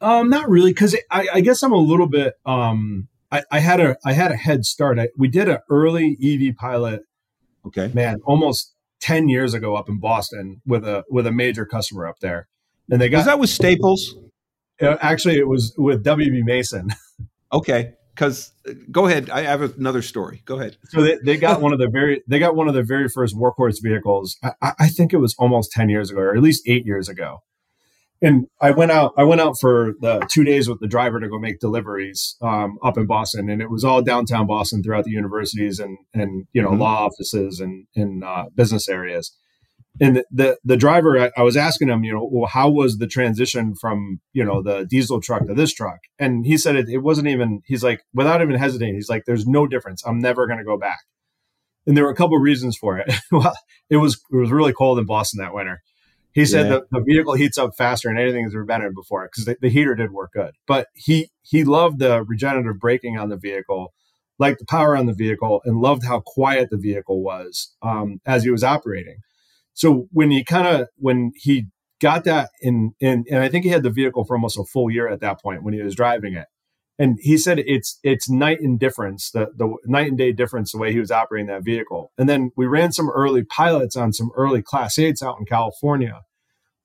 Um, 0.00 0.28
not 0.28 0.50
really, 0.50 0.72
because 0.72 0.94
I, 1.10 1.28
I, 1.34 1.40
guess 1.40 1.62
I'm 1.62 1.72
a 1.72 1.78
little 1.78 2.08
bit. 2.08 2.34
Um, 2.44 3.08
I, 3.30 3.42
I 3.50 3.60
had 3.60 3.80
a 3.80 3.96
I 4.04 4.12
had 4.12 4.32
a 4.32 4.36
head 4.36 4.66
start. 4.66 4.98
I, 4.98 5.08
we 5.16 5.28
did 5.28 5.48
an 5.48 5.58
early 5.70 6.18
EV 6.22 6.56
pilot. 6.56 7.02
Okay, 7.66 7.90
man, 7.94 8.20
almost 8.24 8.74
ten 9.00 9.28
years 9.28 9.54
ago 9.54 9.76
up 9.76 9.88
in 9.88 10.00
Boston 10.00 10.60
with 10.66 10.84
a 10.84 11.04
with 11.08 11.26
a 11.26 11.32
major 11.32 11.64
customer 11.64 12.06
up 12.06 12.18
there, 12.20 12.48
and 12.90 13.00
they 13.00 13.08
got 13.08 13.18
was 13.18 13.26
that 13.26 13.38
with 13.38 13.50
Staples. 13.50 14.16
Uh, 14.82 14.96
actually, 15.00 15.38
it 15.38 15.46
was 15.46 15.72
with 15.78 16.04
WB 16.04 16.42
Mason. 16.42 16.92
okay, 17.52 17.94
because 18.14 18.52
uh, 18.68 18.72
go 18.90 19.06
ahead. 19.06 19.30
I 19.30 19.42
have 19.42 19.62
another 19.78 20.02
story. 20.02 20.42
Go 20.44 20.58
ahead. 20.58 20.76
So 20.88 21.02
they, 21.02 21.18
they 21.24 21.36
got 21.36 21.62
one 21.62 21.72
of 21.72 21.78
the 21.78 21.88
very 21.88 22.22
they 22.26 22.40
got 22.40 22.56
one 22.56 22.66
of 22.66 22.74
the 22.74 22.82
very 22.82 23.08
first 23.08 23.36
workhorse 23.36 23.80
vehicles. 23.80 24.36
I, 24.42 24.72
I 24.80 24.88
think 24.88 25.12
it 25.12 25.18
was 25.18 25.36
almost 25.38 25.70
ten 25.70 25.88
years 25.88 26.10
ago, 26.10 26.20
or 26.20 26.34
at 26.34 26.42
least 26.42 26.64
eight 26.66 26.84
years 26.84 27.08
ago 27.08 27.40
and 28.24 28.46
I 28.58 28.70
went 28.70 28.90
out. 28.90 29.12
I 29.18 29.24
went 29.24 29.42
out 29.42 29.56
for 29.60 29.92
the 30.00 30.26
two 30.30 30.44
days 30.44 30.66
with 30.66 30.80
the 30.80 30.88
driver 30.88 31.20
to 31.20 31.28
go 31.28 31.38
make 31.38 31.60
deliveries 31.60 32.36
um, 32.40 32.78
up 32.82 32.96
in 32.96 33.06
Boston, 33.06 33.50
and 33.50 33.60
it 33.60 33.70
was 33.70 33.84
all 33.84 34.00
downtown 34.00 34.46
Boston 34.46 34.82
throughout 34.82 35.04
the 35.04 35.10
universities 35.10 35.78
and 35.78 35.98
and 36.14 36.46
you 36.54 36.62
know 36.62 36.70
mm-hmm. 36.70 36.80
law 36.80 37.04
offices 37.04 37.60
and 37.60 37.86
in 37.94 38.22
uh, 38.24 38.46
business 38.54 38.88
areas. 38.88 39.36
And 40.00 40.16
the 40.16 40.24
the, 40.30 40.58
the 40.64 40.76
driver, 40.76 41.20
I, 41.20 41.30
I, 41.36 41.42
was 41.42 41.56
asking 41.56 41.88
him, 41.88 42.02
you 42.02 42.14
know, 42.14 42.28
well, 42.32 42.48
how 42.48 42.68
was 42.70 42.96
the 42.96 43.06
transition 43.06 43.74
from 43.78 44.20
you 44.32 44.42
know 44.42 44.62
the 44.62 44.86
diesel 44.86 45.20
truck 45.20 45.46
to 45.46 45.54
this 45.54 45.74
truck? 45.74 45.98
And 46.18 46.46
he 46.46 46.56
said 46.56 46.76
it, 46.76 46.88
it 46.88 46.98
wasn't 46.98 47.28
even. 47.28 47.60
He's 47.66 47.84
like, 47.84 48.00
without 48.14 48.40
even 48.40 48.54
hesitating, 48.54 48.94
he's 48.94 49.10
like, 49.10 49.24
"There's 49.26 49.46
no 49.46 49.66
difference. 49.66 50.02
I'm 50.04 50.18
never 50.18 50.46
going 50.46 50.58
to 50.58 50.64
go 50.64 50.78
back." 50.78 51.00
And 51.86 51.94
there 51.94 52.04
were 52.04 52.10
a 52.10 52.16
couple 52.16 52.38
of 52.38 52.42
reasons 52.42 52.78
for 52.78 52.98
it. 52.98 53.12
well, 53.30 53.54
it 53.90 53.98
was 53.98 54.14
it 54.32 54.36
was 54.36 54.50
really 54.50 54.72
cold 54.72 54.98
in 54.98 55.04
Boston 55.04 55.40
that 55.42 55.54
winter 55.54 55.82
he 56.34 56.44
said 56.44 56.66
yeah. 56.66 56.78
the, 56.90 56.98
the 56.98 57.04
vehicle 57.04 57.34
heats 57.34 57.56
up 57.56 57.76
faster 57.76 58.08
than 58.08 58.18
anything 58.18 58.42
has 58.44 58.54
ever 58.54 58.64
been 58.64 58.82
in 58.82 58.92
before 58.92 59.28
because 59.30 59.44
the, 59.44 59.56
the, 59.60 59.70
heater 59.70 59.94
did 59.94 60.10
work 60.10 60.32
good. 60.32 60.54
But 60.66 60.88
he 60.94 61.30
he 61.42 61.62
loved 61.62 62.00
the 62.00 62.24
regenerative 62.24 62.80
braking 62.80 63.16
on 63.16 63.28
the 63.28 63.36
vehicle, 63.36 63.94
liked 64.38 64.58
the 64.58 64.66
power 64.66 64.96
on 64.96 65.06
the 65.06 65.14
vehicle, 65.14 65.62
and 65.64 65.80
loved 65.80 66.04
how 66.04 66.20
quiet 66.20 66.70
the 66.70 66.76
vehicle 66.76 67.22
was 67.22 67.72
um, 67.82 68.20
as 68.26 68.42
he 68.42 68.50
was 68.50 68.64
operating. 68.64 69.18
So 69.74 70.08
when 70.10 70.32
he 70.32 70.42
kind 70.42 70.66
of 70.66 70.88
when 70.96 71.30
he 71.36 71.66
got 72.00 72.24
that 72.24 72.50
in, 72.60 72.94
in 72.98 73.24
and 73.30 73.40
I 73.40 73.48
think 73.48 73.64
he 73.64 73.70
had 73.70 73.84
the 73.84 73.90
vehicle 73.90 74.24
for 74.24 74.34
almost 74.34 74.58
a 74.58 74.64
full 74.64 74.90
year 74.90 75.08
at 75.08 75.20
that 75.20 75.40
point 75.40 75.62
when 75.62 75.72
he 75.72 75.82
was 75.82 75.94
driving 75.94 76.34
it. 76.34 76.46
And 76.98 77.18
he 77.20 77.36
said 77.38 77.58
it's 77.58 77.98
it's 78.04 78.30
night 78.30 78.60
and 78.60 78.78
difference, 78.78 79.30
the 79.30 79.48
the 79.56 79.76
night 79.84 80.08
and 80.08 80.18
day 80.18 80.32
difference 80.32 80.72
the 80.72 80.78
way 80.78 80.92
he 80.92 81.00
was 81.00 81.10
operating 81.10 81.48
that 81.48 81.64
vehicle. 81.64 82.12
And 82.16 82.28
then 82.28 82.52
we 82.56 82.66
ran 82.66 82.92
some 82.92 83.10
early 83.10 83.42
pilots 83.42 83.96
on 83.96 84.12
some 84.12 84.30
early 84.36 84.62
class 84.62 84.98
eights 84.98 85.22
out 85.22 85.36
in 85.38 85.44
California 85.44 86.22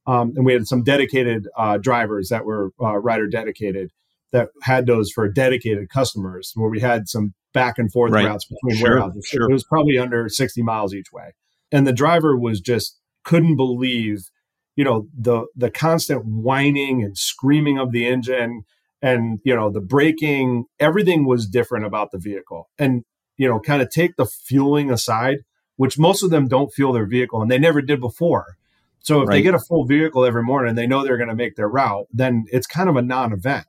um, 0.09 0.33
and 0.35 0.43
we 0.43 0.53
had 0.53 0.65
some 0.65 0.83
dedicated 0.83 1.47
uh, 1.55 1.77
drivers 1.77 2.29
that 2.29 2.43
were 2.43 2.71
uh, 2.81 2.97
Ryder 2.97 3.27
dedicated 3.27 3.91
that 4.31 4.49
had 4.63 4.87
those 4.87 5.11
for 5.11 5.29
dedicated 5.29 5.89
customers 5.89 6.51
where 6.55 6.69
we 6.69 6.79
had 6.79 7.07
some 7.07 7.35
back 7.53 7.77
and 7.77 7.91
forth 7.91 8.11
right. 8.11 8.25
routes 8.25 8.45
between 8.45 8.79
sure, 8.79 8.95
warehouses. 8.95 9.27
Sure. 9.27 9.47
It 9.47 9.53
was 9.53 9.63
probably 9.63 9.99
under 9.99 10.27
60 10.27 10.63
miles 10.63 10.95
each 10.95 11.11
way. 11.13 11.33
And 11.71 11.85
the 11.85 11.93
driver 11.93 12.35
was 12.35 12.59
just 12.59 12.97
couldn't 13.23 13.55
believe, 13.55 14.31
you 14.75 14.83
know, 14.83 15.07
the 15.15 15.45
the 15.55 15.69
constant 15.69 16.25
whining 16.25 17.03
and 17.03 17.15
screaming 17.15 17.77
of 17.77 17.91
the 17.91 18.07
engine 18.07 18.63
and, 19.01 19.39
you 19.43 19.55
know, 19.55 19.69
the 19.69 19.81
braking, 19.81 20.65
everything 20.79 21.25
was 21.25 21.47
different 21.47 21.85
about 21.85 22.11
the 22.11 22.17
vehicle. 22.17 22.69
And, 22.77 23.03
you 23.37 23.47
know, 23.47 23.59
kind 23.59 23.81
of 23.81 23.89
take 23.89 24.15
the 24.17 24.25
fueling 24.25 24.91
aside, 24.91 25.39
which 25.77 25.97
most 25.97 26.23
of 26.23 26.29
them 26.29 26.47
don't 26.47 26.73
fuel 26.73 26.93
their 26.93 27.07
vehicle 27.07 27.41
and 27.41 27.49
they 27.49 27.59
never 27.59 27.81
did 27.81 28.01
before. 28.01 28.57
So 28.99 29.21
if 29.21 29.29
right. 29.29 29.35
they 29.35 29.41
get 29.41 29.55
a 29.55 29.59
full 29.59 29.85
vehicle 29.85 30.25
every 30.25 30.43
morning, 30.43 30.69
and 30.69 30.77
they 30.77 30.87
know 30.87 31.03
they're 31.03 31.17
going 31.17 31.29
to 31.29 31.35
make 31.35 31.55
their 31.55 31.69
route, 31.69 32.07
then 32.11 32.45
it's 32.51 32.67
kind 32.67 32.89
of 32.89 32.97
a 32.97 33.01
non-event. 33.01 33.65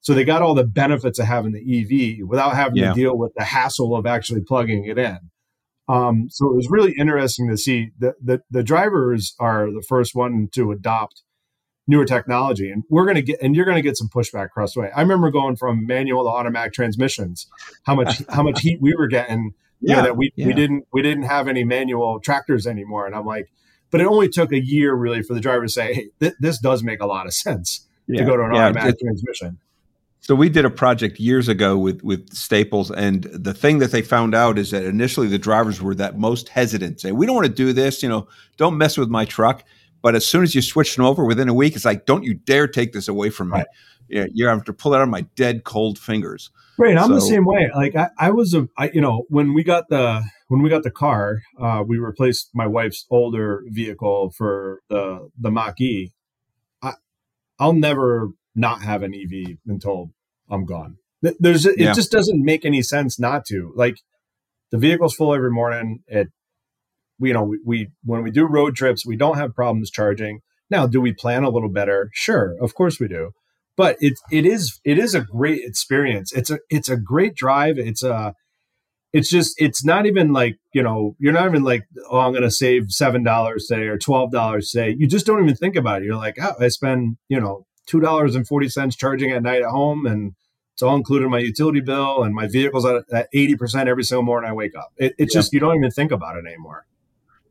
So 0.00 0.14
they 0.14 0.24
got 0.24 0.42
all 0.42 0.54
the 0.54 0.64
benefits 0.64 1.20
of 1.20 1.26
having 1.26 1.52
the 1.52 1.60
EV 1.60 2.26
without 2.26 2.56
having 2.56 2.78
yeah. 2.78 2.88
to 2.88 2.94
deal 2.94 3.16
with 3.16 3.32
the 3.36 3.44
hassle 3.44 3.94
of 3.94 4.06
actually 4.06 4.40
plugging 4.40 4.84
it 4.84 4.98
in. 4.98 5.18
Um, 5.88 6.28
so 6.30 6.46
it 6.46 6.56
was 6.56 6.68
really 6.70 6.94
interesting 6.98 7.48
to 7.48 7.56
see 7.56 7.90
that 8.00 8.14
the, 8.20 8.42
the 8.50 8.64
drivers 8.64 9.34
are 9.38 9.66
the 9.66 9.84
first 9.88 10.14
one 10.14 10.48
to 10.52 10.72
adopt 10.72 11.22
newer 11.86 12.04
technology, 12.04 12.70
and 12.70 12.84
we're 12.88 13.04
going 13.04 13.16
to 13.16 13.22
get 13.22 13.40
and 13.42 13.56
you're 13.56 13.64
going 13.64 13.76
to 13.76 13.82
get 13.82 13.96
some 13.96 14.08
pushback 14.08 14.46
across 14.46 14.74
the 14.74 14.80
way. 14.80 14.90
I 14.94 15.00
remember 15.00 15.30
going 15.30 15.56
from 15.56 15.86
manual 15.86 16.24
to 16.24 16.30
automatic 16.30 16.72
transmissions, 16.72 17.46
how 17.84 17.94
much 17.94 18.22
how 18.28 18.42
much 18.42 18.60
heat 18.60 18.80
we 18.80 18.94
were 18.94 19.08
getting. 19.08 19.54
Yeah, 19.84 19.96
know, 19.96 20.02
that 20.02 20.16
we, 20.16 20.32
yeah. 20.36 20.46
we 20.46 20.52
didn't 20.52 20.86
we 20.92 21.02
didn't 21.02 21.24
have 21.24 21.48
any 21.48 21.64
manual 21.64 22.20
tractors 22.20 22.68
anymore, 22.68 23.06
and 23.06 23.16
I'm 23.16 23.26
like, 23.26 23.50
but 23.90 24.00
it 24.00 24.06
only 24.06 24.28
took 24.28 24.52
a 24.52 24.64
year 24.64 24.94
really 24.94 25.22
for 25.22 25.34
the 25.34 25.40
driver 25.40 25.64
to 25.64 25.68
say, 25.68 25.94
hey, 25.94 26.08
th- 26.20 26.34
this 26.38 26.58
does 26.58 26.84
make 26.84 27.00
a 27.00 27.06
lot 27.06 27.26
of 27.26 27.34
sense 27.34 27.88
yeah. 28.06 28.20
to 28.20 28.24
go 28.24 28.36
to 28.36 28.44
an 28.44 28.54
yeah, 28.54 28.66
automatic 28.66 29.00
transmission. 29.00 29.58
So 30.20 30.36
we 30.36 30.48
did 30.48 30.64
a 30.64 30.70
project 30.70 31.18
years 31.18 31.48
ago 31.48 31.76
with 31.76 32.02
with 32.04 32.32
Staples, 32.32 32.92
and 32.92 33.24
the 33.24 33.52
thing 33.52 33.80
that 33.80 33.90
they 33.90 34.02
found 34.02 34.36
out 34.36 34.56
is 34.56 34.70
that 34.70 34.84
initially 34.84 35.26
the 35.26 35.38
drivers 35.38 35.82
were 35.82 35.96
that 35.96 36.16
most 36.16 36.48
hesitant, 36.48 37.00
saying, 37.00 37.16
"We 37.16 37.26
don't 37.26 37.34
want 37.34 37.48
to 37.48 37.52
do 37.52 37.72
this, 37.72 38.04
you 38.04 38.08
know, 38.08 38.28
don't 38.56 38.78
mess 38.78 38.96
with 38.96 39.08
my 39.08 39.24
truck." 39.24 39.64
But 40.02 40.14
as 40.14 40.26
soon 40.26 40.42
as 40.42 40.54
you 40.54 40.62
switch 40.62 40.96
them 40.96 41.04
over 41.04 41.24
within 41.24 41.48
a 41.48 41.54
week, 41.54 41.76
it's 41.76 41.84
like, 41.84 42.06
"Don't 42.06 42.24
you 42.24 42.34
dare 42.34 42.66
take 42.66 42.92
this 42.92 43.08
away 43.08 43.30
from 43.30 43.50
me!" 43.50 43.58
Right. 43.58 43.66
Yeah, 44.08 44.26
you 44.32 44.46
have 44.46 44.64
to 44.64 44.72
pull 44.72 44.92
it 44.92 44.98
out 44.98 45.02
of 45.02 45.08
my 45.08 45.22
dead 45.36 45.64
cold 45.64 45.98
fingers. 45.98 46.50
Right, 46.76 46.96
I'm 46.96 47.08
so, 47.08 47.14
the 47.14 47.20
same 47.20 47.44
way. 47.44 47.70
Like 47.74 47.94
I, 47.96 48.10
I 48.18 48.30
was 48.30 48.54
a, 48.54 48.68
I, 48.76 48.90
you 48.92 49.00
know, 49.00 49.24
when 49.28 49.54
we 49.54 49.62
got 49.62 49.88
the 49.88 50.22
when 50.48 50.62
we 50.62 50.68
got 50.68 50.82
the 50.82 50.90
car, 50.90 51.40
uh, 51.60 51.82
we 51.86 51.98
replaced 51.98 52.50
my 52.54 52.66
wife's 52.66 53.06
older 53.10 53.62
vehicle 53.68 54.30
for 54.36 54.80
the 54.88 55.30
the 55.38 55.50
Mach 55.50 55.80
E. 55.80 56.12
I, 56.82 56.94
I'll 57.58 57.72
never 57.72 58.30
not 58.54 58.82
have 58.82 59.02
an 59.02 59.14
EV 59.14 59.58
until 59.66 60.10
I'm 60.50 60.64
gone. 60.64 60.98
There's 61.22 61.66
it 61.66 61.78
yeah. 61.78 61.92
just 61.92 62.10
doesn't 62.10 62.44
make 62.44 62.64
any 62.64 62.82
sense 62.82 63.18
not 63.18 63.44
to. 63.46 63.72
Like 63.76 63.98
the 64.70 64.78
vehicle's 64.78 65.14
full 65.14 65.34
every 65.34 65.50
morning. 65.50 66.00
It 66.06 66.28
we, 67.22 67.28
you 67.28 67.34
know 67.34 67.44
we, 67.44 67.58
we 67.64 67.88
when 68.04 68.22
we 68.22 68.30
do 68.30 68.44
road 68.44 68.76
trips, 68.76 69.06
we 69.06 69.16
don't 69.16 69.38
have 69.38 69.54
problems 69.54 69.90
charging. 69.90 70.40
Now, 70.70 70.86
do 70.86 71.00
we 71.00 71.12
plan 71.12 71.44
a 71.44 71.50
little 71.50 71.68
better? 71.68 72.10
Sure, 72.12 72.56
of 72.60 72.74
course 72.74 72.98
we 73.00 73.08
do. 73.08 73.30
But 73.76 73.96
it 74.00 74.14
it 74.30 74.44
is 74.44 74.80
it 74.84 74.98
is 74.98 75.14
a 75.14 75.22
great 75.22 75.62
experience. 75.64 76.32
It's 76.32 76.50
a 76.50 76.58
it's 76.68 76.90
a 76.90 76.96
great 76.96 77.34
drive. 77.34 77.78
It's 77.78 78.02
a 78.02 78.34
it's 79.12 79.30
just 79.30 79.54
it's 79.58 79.84
not 79.84 80.06
even 80.06 80.32
like 80.32 80.58
you 80.74 80.82
know 80.82 81.16
you're 81.18 81.32
not 81.32 81.46
even 81.46 81.62
like 81.62 81.84
oh 82.10 82.18
i'm 82.18 82.32
going 82.32 82.42
to 82.42 82.50
save 82.50 82.86
seven 82.88 83.22
dollars 83.22 83.68
say 83.68 83.82
or 83.82 83.98
twelve 83.98 84.32
dollars 84.32 84.72
say 84.72 84.96
you 84.98 85.06
just 85.06 85.26
don't 85.26 85.42
even 85.42 85.54
think 85.54 85.76
about 85.76 86.00
it 86.00 86.06
you're 86.06 86.16
like 86.16 86.38
oh 86.40 86.54
i 86.58 86.68
spend 86.68 87.18
you 87.28 87.38
know 87.38 87.66
two 87.86 88.00
dollars 88.00 88.34
and 88.34 88.48
forty 88.48 88.70
cents 88.70 88.96
charging 88.96 89.30
at 89.30 89.42
night 89.42 89.60
at 89.60 89.68
home 89.68 90.06
and 90.06 90.32
it's 90.72 90.82
all 90.82 90.96
included 90.96 91.26
in 91.26 91.30
my 91.30 91.38
utility 91.38 91.80
bill 91.80 92.22
and 92.22 92.34
my 92.34 92.48
vehicle's 92.48 92.86
at, 92.86 93.28
eighty 93.32 93.56
percent 93.56 93.88
every 93.88 94.04
single 94.04 94.24
morning 94.24 94.50
I 94.50 94.54
wake 94.54 94.74
up. 94.76 94.92
It, 94.96 95.14
it's 95.18 95.34
yeah. 95.34 95.38
just 95.38 95.52
you 95.52 95.60
don't 95.60 95.76
even 95.76 95.90
think 95.90 96.12
about 96.12 96.36
it 96.36 96.46
anymore. 96.46 96.86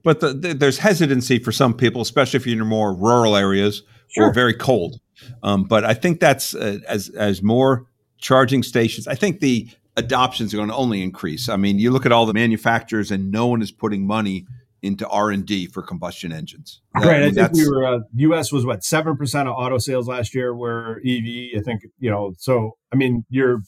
But 0.04 0.20
the, 0.20 0.34
the, 0.34 0.54
there's 0.54 0.80
hesitancy 0.80 1.40
for 1.40 1.52
some 1.52 1.74
people, 1.74 2.02
especially 2.02 2.38
if 2.38 2.48
you're 2.48 2.60
in 2.60 2.68
more 2.68 2.94
rural 2.94 3.36
areas 3.36 3.84
sure. 4.08 4.28
or 4.28 4.34
very 4.34 4.54
cold. 4.54 5.00
Um, 5.44 5.64
but 5.64 5.86
I 5.86 5.94
think 5.94 6.20
that's 6.20 6.56
uh, 6.56 6.80
as 6.88 7.10
as 7.10 7.44
more 7.44 7.86
charging 8.18 8.64
stations. 8.64 9.08
I 9.08 9.16
think 9.16 9.40
the 9.40 9.70
adoptions 9.98 10.54
are 10.54 10.58
going 10.58 10.70
to 10.70 10.76
only 10.76 11.04
increase. 11.04 11.50
I 11.50 11.58
mean, 11.58 11.80
you 11.80 11.92
look 11.92 12.06
at 12.06 12.12
all 12.12 12.26
the 12.26 12.34
manufacturers, 12.34 13.12
and 13.12 13.32
no 13.32 13.48
one 13.48 13.62
is 13.62 13.72
putting 13.72 14.08
money 14.08 14.46
into 14.82 15.08
R 15.08 15.30
and 15.30 15.46
D 15.46 15.68
for 15.68 15.82
combustion 15.82 16.32
engines. 16.32 16.82
That, 16.96 17.06
right. 17.06 17.16
I, 17.24 17.30
mean, 17.30 17.40
I 17.40 17.48
think 17.48 17.54
we 17.54 17.70
were. 17.70 17.86
Uh, 17.86 18.00
U.S. 18.16 18.52
was 18.52 18.66
what 18.66 18.84
seven 18.84 19.16
percent 19.16 19.48
of 19.48 19.56
auto 19.56 19.78
sales 19.78 20.08
last 20.08 20.34
year 20.34 20.56
were 20.56 21.00
EV. 21.06 21.60
I 21.60 21.62
think 21.64 21.84
you 22.00 22.10
know. 22.10 22.34
So 22.38 22.78
I 22.92 22.96
mean, 22.96 23.26
you're 23.30 23.62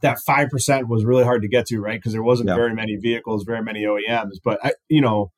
that 0.00 0.18
five 0.26 0.48
percent 0.48 0.88
was 0.88 1.04
really 1.04 1.24
hard 1.24 1.42
to 1.42 1.48
get 1.48 1.66
to, 1.66 1.80
right? 1.80 1.98
Because 1.98 2.12
there 2.12 2.22
wasn't 2.22 2.48
yeah. 2.48 2.56
very 2.56 2.74
many 2.74 2.96
vehicles, 2.96 3.44
very 3.44 3.62
many 3.62 3.84
OEMs. 3.84 4.38
But 4.42 4.58
I, 4.64 4.72
you 4.88 5.00
know, 5.00 5.30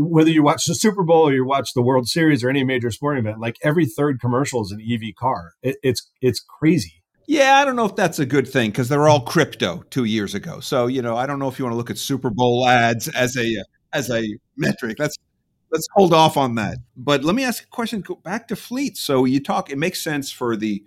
whether 0.00 0.30
you 0.30 0.42
watch 0.42 0.64
the 0.66 0.74
Super 0.74 1.02
Bowl 1.02 1.28
or 1.28 1.34
you 1.34 1.44
watch 1.44 1.74
the 1.74 1.82
World 1.82 2.08
Series 2.08 2.42
or 2.42 2.50
any 2.50 2.64
major 2.64 2.90
sporting 2.90 3.24
event, 3.24 3.40
like 3.40 3.56
every 3.62 3.86
third 3.86 4.20
commercial 4.20 4.62
is 4.62 4.72
an 4.72 4.80
EV 4.80 5.14
car. 5.16 5.52
It, 5.62 5.76
it's 5.82 6.10
it's 6.20 6.40
crazy. 6.40 7.02
Yeah, 7.26 7.56
I 7.56 7.64
don't 7.64 7.76
know 7.76 7.84
if 7.84 7.94
that's 7.94 8.18
a 8.18 8.26
good 8.26 8.48
thing 8.48 8.70
because 8.70 8.88
they're 8.88 9.08
all 9.08 9.20
crypto 9.20 9.84
two 9.90 10.04
years 10.04 10.34
ago. 10.34 10.60
So 10.60 10.86
you 10.86 11.02
know, 11.02 11.16
I 11.16 11.26
don't 11.26 11.38
know 11.38 11.48
if 11.48 11.58
you 11.58 11.64
want 11.64 11.74
to 11.74 11.76
look 11.76 11.90
at 11.90 11.98
Super 11.98 12.30
Bowl 12.30 12.66
ads 12.66 13.08
as 13.08 13.36
a 13.36 13.64
as 13.92 14.10
a 14.10 14.24
metric. 14.56 14.98
Let's 14.98 15.16
let's 15.70 15.86
hold 15.94 16.14
off 16.14 16.36
on 16.36 16.54
that. 16.56 16.78
But 16.96 17.22
let 17.22 17.34
me 17.34 17.44
ask 17.44 17.62
a 17.62 17.68
question. 17.68 18.00
Go 18.00 18.16
back 18.16 18.48
to 18.48 18.56
fleets. 18.56 19.00
So 19.00 19.24
you 19.24 19.40
talk. 19.40 19.70
It 19.70 19.78
makes 19.78 20.02
sense 20.02 20.32
for 20.32 20.56
the 20.56 20.82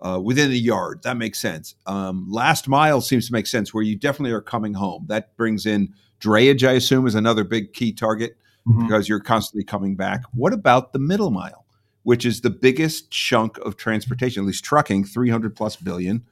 uh, 0.00 0.20
within 0.22 0.50
a 0.50 0.54
yard. 0.54 1.02
That 1.02 1.16
makes 1.16 1.38
sense. 1.38 1.74
Um, 1.86 2.26
last 2.28 2.66
mile 2.66 3.00
seems 3.00 3.26
to 3.26 3.32
make 3.32 3.46
sense 3.46 3.74
where 3.74 3.84
you 3.84 3.96
definitely 3.96 4.32
are 4.32 4.42
coming 4.42 4.74
home. 4.74 5.04
That 5.08 5.36
brings 5.36 5.66
in 5.66 5.94
drayage. 6.20 6.66
I 6.66 6.72
assume 6.72 7.06
is 7.06 7.14
another 7.14 7.44
big 7.44 7.72
key 7.72 7.92
target 7.92 8.36
mm-hmm. 8.66 8.86
because 8.86 9.08
you're 9.08 9.20
constantly 9.20 9.64
coming 9.64 9.96
back. 9.96 10.22
What 10.32 10.52
about 10.52 10.92
the 10.92 10.98
middle 10.98 11.30
mile? 11.30 11.64
which 12.04 12.24
is 12.24 12.42
the 12.42 12.50
biggest 12.50 13.10
chunk 13.10 13.58
of 13.58 13.76
transportation, 13.76 14.42
at 14.44 14.46
least 14.46 14.64
trucking, 14.64 15.04
300 15.04 15.56
plus 15.56 15.74
billion. 15.74 16.22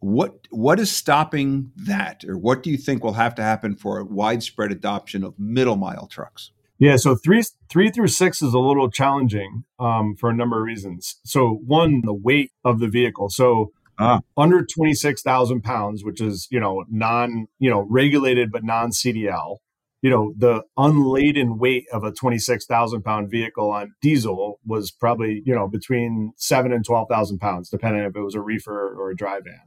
What 0.00 0.46
what 0.50 0.78
is 0.78 0.92
stopping 0.94 1.72
that, 1.74 2.22
or 2.24 2.36
what 2.38 2.62
do 2.62 2.70
you 2.70 2.76
think 2.76 3.02
will 3.02 3.14
have 3.14 3.34
to 3.36 3.42
happen 3.42 3.74
for 3.74 3.98
a 3.98 4.04
widespread 4.04 4.70
adoption 4.70 5.24
of 5.24 5.36
middle 5.38 5.76
mile 5.76 6.06
trucks? 6.06 6.52
Yeah, 6.78 6.96
so 6.96 7.16
three 7.16 7.42
three 7.68 7.90
through 7.90 8.06
six 8.06 8.40
is 8.40 8.54
a 8.54 8.60
little 8.60 8.88
challenging 8.90 9.64
um, 9.80 10.14
for 10.14 10.30
a 10.30 10.34
number 10.34 10.58
of 10.58 10.64
reasons. 10.64 11.16
So 11.24 11.60
one, 11.66 12.02
the 12.04 12.14
weight 12.14 12.52
of 12.64 12.78
the 12.78 12.86
vehicle. 12.86 13.28
So 13.28 13.72
ah. 13.98 14.20
under 14.36 14.64
twenty 14.64 14.94
six 14.94 15.20
thousand 15.20 15.62
pounds, 15.62 16.04
which 16.04 16.20
is 16.20 16.46
you 16.48 16.60
know 16.60 16.84
non 16.88 17.48
you 17.58 17.68
know 17.68 17.84
regulated 17.90 18.52
but 18.52 18.62
non 18.62 18.90
CDL, 18.90 19.56
you 20.00 20.10
know, 20.10 20.32
the 20.36 20.62
unladen 20.76 21.58
weight 21.58 21.86
of 21.92 22.04
a 22.04 22.12
26,000 22.12 23.02
pound 23.02 23.30
vehicle 23.30 23.70
on 23.70 23.94
diesel 24.00 24.60
was 24.64 24.90
probably, 24.90 25.42
you 25.44 25.54
know, 25.54 25.66
between 25.68 26.32
seven 26.36 26.72
and 26.72 26.84
12,000 26.84 27.38
pounds, 27.38 27.68
depending 27.68 28.02
if 28.02 28.14
it 28.14 28.20
was 28.20 28.34
a 28.34 28.40
reefer 28.40 28.94
or 28.96 29.10
a 29.10 29.16
dry 29.16 29.40
van. 29.40 29.60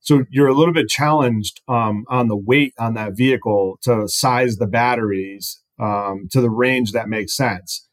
So 0.00 0.24
you're 0.30 0.48
a 0.48 0.54
little 0.54 0.74
bit 0.74 0.88
challenged 0.88 1.60
um, 1.68 2.04
on 2.08 2.28
the 2.28 2.36
weight 2.36 2.74
on 2.78 2.94
that 2.94 3.16
vehicle 3.16 3.78
to 3.82 4.08
size 4.08 4.56
the 4.56 4.66
batteries 4.66 5.60
um, 5.80 6.28
to 6.30 6.40
the 6.40 6.50
range 6.50 6.92
that 6.92 7.08
makes 7.08 7.36
sense. 7.36 7.88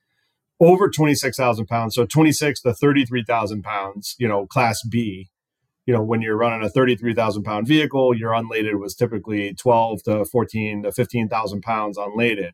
over 0.59 0.89
26,000 0.89 1.67
pounds, 1.67 1.95
so 1.95 2.05
26 2.05 2.61
to 2.61 2.73
33,000 2.73 3.63
pounds, 3.63 4.15
you 4.19 4.27
know, 4.27 4.45
class 4.45 4.81
B, 4.89 5.29
you 5.89 5.95
know, 5.95 6.03
when 6.03 6.21
you're 6.21 6.37
running 6.37 6.63
a 6.63 6.69
33,000 6.69 7.41
pound 7.41 7.65
vehicle, 7.65 8.15
your 8.15 8.31
unladed 8.31 8.75
was 8.75 8.93
typically 8.93 9.55
12 9.55 10.03
to 10.03 10.23
14 10.23 10.83
to 10.83 10.91
15,000 10.91 11.61
pounds 11.63 11.97
unladed. 11.97 12.53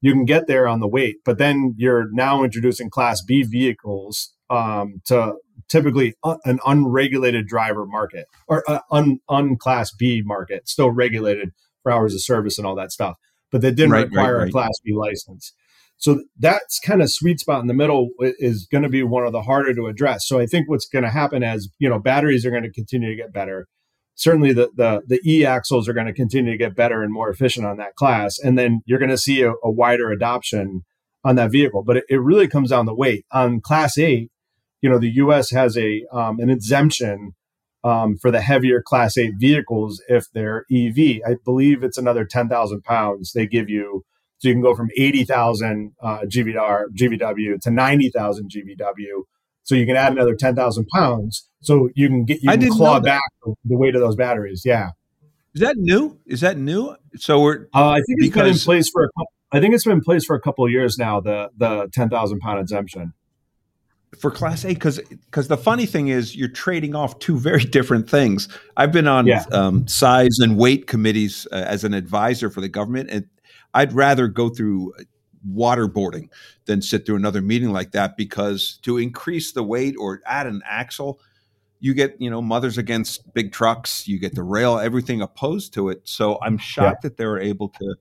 You 0.00 0.12
can 0.12 0.24
get 0.24 0.48
there 0.48 0.66
on 0.66 0.80
the 0.80 0.88
weight, 0.88 1.18
but 1.24 1.38
then 1.38 1.76
you're 1.76 2.08
now 2.10 2.42
introducing 2.42 2.90
class 2.90 3.22
B 3.22 3.44
vehicles 3.44 4.34
um, 4.50 5.00
to 5.04 5.34
typically 5.68 6.14
an 6.24 6.58
unregulated 6.66 7.46
driver 7.46 7.86
market 7.86 8.26
or 8.48 8.68
uh, 8.68 8.80
un, 8.90 9.20
unclass 9.30 9.90
B 9.96 10.20
market, 10.24 10.68
still 10.68 10.90
regulated 10.90 11.50
for 11.84 11.92
hours 11.92 12.14
of 12.14 12.20
service 12.20 12.58
and 12.58 12.66
all 12.66 12.74
that 12.74 12.90
stuff, 12.90 13.16
but 13.52 13.60
they 13.60 13.70
didn't 13.70 13.92
right, 13.92 14.06
require 14.06 14.38
right, 14.38 14.40
right. 14.40 14.48
a 14.48 14.50
class 14.50 14.72
B 14.84 14.92
license. 14.92 15.52
So 15.98 16.24
that's 16.36 16.80
kind 16.80 17.00
of 17.00 17.12
sweet 17.12 17.38
spot 17.38 17.60
in 17.60 17.68
the 17.68 17.74
middle 17.74 18.08
is 18.18 18.66
going 18.70 18.82
to 18.82 18.88
be 18.88 19.04
one 19.04 19.24
of 19.24 19.32
the 19.32 19.42
harder 19.42 19.72
to 19.72 19.86
address. 19.86 20.26
So 20.26 20.40
I 20.40 20.46
think 20.46 20.68
what's 20.68 20.88
going 20.88 21.04
to 21.04 21.10
happen 21.10 21.44
as 21.44 21.68
you 21.78 21.88
know 21.88 22.00
batteries 22.00 22.44
are 22.44 22.50
going 22.50 22.64
to 22.64 22.72
continue 22.72 23.10
to 23.10 23.16
get 23.16 23.32
better. 23.32 23.68
Certainly 24.14 24.54
the 24.54 24.70
the 24.74 25.02
the 25.06 25.20
e 25.24 25.44
axles 25.46 25.88
are 25.88 25.92
going 25.92 26.06
to 26.06 26.12
continue 26.12 26.50
to 26.50 26.58
get 26.58 26.74
better 26.74 27.02
and 27.02 27.12
more 27.12 27.30
efficient 27.30 27.66
on 27.66 27.76
that 27.76 27.94
class, 27.94 28.38
and 28.38 28.58
then 28.58 28.80
you're 28.84 28.98
going 28.98 29.10
to 29.10 29.16
see 29.16 29.42
a, 29.42 29.52
a 29.62 29.70
wider 29.70 30.10
adoption 30.10 30.82
on 31.24 31.36
that 31.36 31.52
vehicle. 31.52 31.84
But 31.84 31.98
it, 31.98 32.04
it, 32.08 32.20
really 32.20 32.48
comes 32.48 32.70
down 32.70 32.86
to 32.86 32.94
weight 32.94 33.24
on 33.30 33.60
class 33.60 33.96
eight. 33.96 34.30
You 34.80 34.90
know 34.90 34.98
the 34.98 35.12
U.S. 35.14 35.52
has 35.52 35.78
a 35.78 36.04
um, 36.12 36.40
an 36.40 36.50
exemption 36.50 37.32
um, 37.84 38.16
for 38.20 38.30
the 38.30 38.40
heavier 38.40 38.82
class 38.82 39.16
eight 39.16 39.34
vehicles 39.38 40.02
if 40.08 40.26
they're 40.34 40.64
EV. 40.72 41.20
I 41.24 41.36
believe 41.44 41.82
it's 41.82 41.98
another 41.98 42.24
ten 42.24 42.48
thousand 42.48 42.82
pounds 42.82 43.32
they 43.32 43.46
give 43.46 43.68
you 43.68 44.02
so 44.42 44.48
you 44.48 44.54
can 44.56 44.60
go 44.62 44.74
from 44.74 44.88
80,000 44.96 45.92
uh, 46.02 46.18
GVR, 46.22 46.86
GVW 46.92 47.60
to 47.60 47.70
90,000 47.70 48.50
GVW. 48.50 49.22
So 49.62 49.76
you 49.76 49.86
can 49.86 49.94
add 49.94 50.10
another 50.10 50.34
10,000 50.34 50.88
pounds. 50.88 51.48
So 51.60 51.90
you 51.94 52.08
can 52.08 52.24
get, 52.24 52.42
you 52.42 52.50
can 52.50 52.70
claw 52.70 52.98
back 52.98 53.22
the 53.44 53.76
weight 53.76 53.94
of 53.94 54.00
those 54.00 54.16
batteries. 54.16 54.62
Yeah. 54.64 54.90
Is 55.54 55.60
that 55.60 55.76
new? 55.76 56.18
Is 56.26 56.40
that 56.40 56.58
new? 56.58 56.96
So 57.14 57.40
we're, 57.40 57.68
uh, 57.72 57.90
I 57.90 57.94
think 57.98 58.18
it's 58.18 58.26
because, 58.30 58.42
been 58.42 58.54
in 58.54 58.58
place 58.58 58.90
for 58.90 59.04
a 59.04 59.08
couple, 59.10 59.32
I 59.52 59.60
think 59.60 59.74
it's 59.74 59.84
been 59.84 59.92
in 59.92 60.00
place 60.00 60.24
for 60.24 60.34
a 60.34 60.40
couple 60.40 60.64
of 60.64 60.72
years 60.72 60.98
now, 60.98 61.20
the, 61.20 61.50
the 61.56 61.88
10,000 61.92 62.40
pound 62.40 62.58
exemption 62.58 63.12
for 64.18 64.30
class 64.30 64.64
eight 64.64 64.74
because 64.74 64.98
because 64.98 65.48
the 65.48 65.56
funny 65.56 65.86
thing 65.86 66.08
is 66.08 66.36
you're 66.36 66.48
trading 66.48 66.94
off 66.94 67.18
two 67.18 67.38
very 67.38 67.64
different 67.64 68.10
things. 68.10 68.48
I've 68.76 68.92
been 68.92 69.06
on 69.06 69.26
yeah. 69.26 69.44
um, 69.52 69.86
size 69.88 70.36
and 70.40 70.58
weight 70.58 70.86
committees 70.86 71.46
uh, 71.50 71.54
as 71.54 71.84
an 71.84 71.94
advisor 71.94 72.50
for 72.50 72.60
the 72.60 72.68
government, 72.68 73.08
and 73.10 73.26
I'd 73.74 73.92
rather 73.92 74.28
go 74.28 74.48
through 74.48 74.92
uh, 74.98 75.02
waterboarding 75.50 76.28
than 76.66 76.82
sit 76.82 77.06
through 77.06 77.16
another 77.16 77.42
meeting 77.42 77.72
like 77.72 77.92
that 77.92 78.16
because 78.16 78.78
to 78.82 78.98
increase 78.98 79.52
the 79.52 79.62
weight 79.62 79.94
or 79.98 80.20
add 80.26 80.46
an 80.46 80.62
axle, 80.66 81.20
you 81.80 81.94
get, 81.94 82.20
you 82.20 82.30
know, 82.30 82.40
mothers 82.40 82.78
against 82.78 83.32
big 83.34 83.52
trucks, 83.52 84.06
you 84.06 84.18
get 84.18 84.34
the 84.34 84.42
rail, 84.42 84.78
everything 84.78 85.20
opposed 85.20 85.74
to 85.74 85.88
it. 85.88 86.00
So 86.04 86.38
I'm 86.42 86.58
shocked 86.58 87.00
yeah. 87.02 87.08
that 87.08 87.16
they 87.16 87.26
were 87.26 87.40
able 87.40 87.70
to 87.70 87.96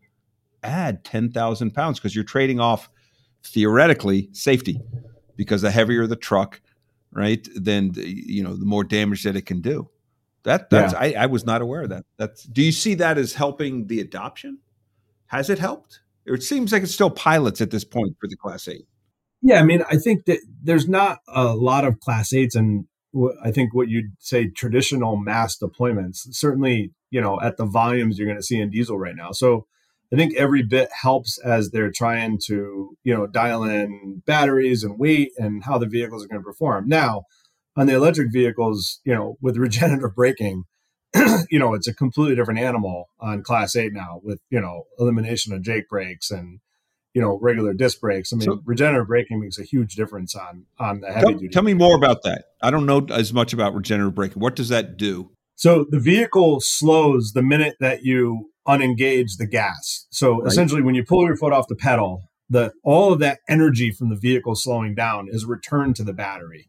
add 0.64 1.04
10,000 1.04 1.72
pounds 1.72 2.00
because 2.00 2.16
you're 2.16 2.24
trading 2.24 2.60
off 2.60 2.90
theoretically 3.44 4.30
safety 4.34 4.80
because 5.36 5.64
the 5.64 5.72
heavier 5.72 6.06
the 6.06 6.16
truck, 6.16 6.62
right, 7.12 7.48
then, 7.56 7.92
you 7.96 8.44
know, 8.44 8.56
the 8.56 8.66
more 8.66 8.84
damage 8.84 9.24
that 9.24 9.36
it 9.36 9.48
can 9.48 9.62
do. 9.62 9.90
That 10.44 10.70
that's 10.70 10.94
yeah. 10.94 11.00
I, 11.00 11.24
I 11.24 11.26
was 11.28 11.46
not 11.46 11.62
aware 11.62 11.84
of 11.84 11.90
that. 11.90 12.06
That's 12.18 12.44
do 12.44 12.64
you 12.64 12.72
see 12.72 12.96
that 12.96 13.18
as 13.18 13.34
helping 13.34 13.88
the 13.88 14.00
adoption? 14.00 14.58
Has 15.32 15.50
it 15.50 15.60
helped? 15.60 16.02
It 16.26 16.44
seems 16.44 16.74
like 16.74 16.84
it's 16.84 16.94
still 16.94 17.10
pilots 17.10 17.62
at 17.62 17.72
this 17.72 17.86
point 17.86 18.18
for 18.20 18.28
the 18.28 18.36
Class 18.36 18.68
8. 18.68 18.82
Yeah, 19.42 19.60
I 19.60 19.64
mean, 19.64 19.82
I 19.90 19.96
think 19.96 20.26
that 20.26 20.40
there's 20.62 20.90
not 20.90 21.20
a 21.28 21.56
lot 21.56 21.86
of 21.86 22.02
Class 22.02 22.34
8s 22.34 22.54
and 22.54 22.86
I 23.44 23.52
think 23.52 23.74
what 23.74 23.88
you'd 23.88 24.12
say 24.20 24.50
traditional 24.50 25.16
mass 25.16 25.58
deployments, 25.58 26.18
certainly, 26.32 26.94
you 27.12 27.22
know, 27.22 27.40
at 27.42 27.56
the 27.56 27.66
volumes 27.66 28.18
you're 28.18 28.28
going 28.28 28.40
to 28.40 28.44
see 28.44 28.60
in 28.60 28.70
diesel 28.70 29.00
right 29.00 29.16
now. 29.16 29.32
So 29.32 29.68
I 30.14 30.18
think 30.18 30.36
every 30.36 30.64
bit 30.64 30.90
helps 31.02 31.40
as 31.40 31.72
they're 31.72 31.92
trying 31.92 32.38
to, 32.48 32.98
you 33.04 33.14
know, 33.14 33.26
dial 33.26 33.64
in 33.64 34.24
batteries 34.26 34.84
and 34.84 35.00
weight 35.00 35.32
and 35.38 35.64
how 35.64 35.78
the 35.78 35.88
vehicles 35.88 36.26
are 36.26 36.28
going 36.28 36.42
to 36.42 36.46
perform. 36.46 36.90
Now, 36.90 37.24
on 37.78 37.88
the 37.88 37.96
electric 37.96 38.34
vehicles, 38.34 39.00
you 39.06 39.16
know, 39.16 39.38
with 39.42 39.56
regenerative 39.68 40.14
braking, 40.14 40.66
you 41.50 41.60
know, 41.60 41.74
it's 41.74 41.88
a 41.88 41.94
completely 41.94 42.36
different 42.36 42.60
animal 42.60 43.10
on 43.20 43.44
class 43.44 43.76
eight 43.76 43.94
now 43.94 44.22
with, 44.24 44.40
you 44.50 44.60
know, 44.60 44.86
elimination 44.98 45.54
of 45.54 45.62
Jake 45.62 45.90
brakes 45.90 46.32
and, 46.32 46.60
you 47.14 47.22
know, 47.22 47.38
regular 47.42 47.74
disc 47.74 48.00
brakes. 48.00 48.32
I 48.32 48.38
mean, 48.38 48.46
so, 48.46 48.62
regenerative 48.64 49.08
braking 49.08 49.42
makes 49.42 49.60
a 49.60 49.64
huge 49.64 49.96
difference 49.96 50.36
on, 50.36 50.66
on 50.80 51.02
the 51.02 51.08
heavy 51.08 51.22
tell, 51.22 51.34
duty. 51.34 51.50
Tell 51.50 51.64
me 51.64 51.74
more 51.74 51.96
about 51.96 52.24
that. 52.24 52.46
I 52.62 52.72
don't 52.72 52.86
know 52.86 53.06
as 53.10 53.34
much 53.34 53.52
about 53.52 53.76
regenerative 53.76 54.16
braking. 54.16 54.42
What 54.42 54.56
does 54.56 54.70
that 54.70 54.98
do? 54.98 55.32
So 55.56 55.86
the 55.88 56.00
vehicle 56.00 56.60
slows 56.60 57.34
the 57.34 57.44
minute 57.44 57.76
that 57.80 58.04
you 58.04 58.52
unengage 58.68 59.38
the 59.38 59.46
gas. 59.46 60.08
So 60.10 60.40
right. 60.40 60.48
essentially 60.48 60.82
when 60.82 60.96
you 60.96 61.04
pull 61.04 61.26
your 61.26 61.36
foot 61.36 61.54
off 61.54 61.68
the 61.68 61.76
pedal, 61.76 62.24
the 62.50 62.74
all 62.84 63.14
of 63.14 63.20
that 63.20 63.40
energy 63.48 63.92
from 63.92 64.10
the 64.10 64.16
vehicle 64.16 64.56
slowing 64.56 64.96
down 64.96 65.28
is 65.30 65.46
returned 65.46 65.96
to 65.98 66.04
the 66.04 66.14
battery. 66.14 66.68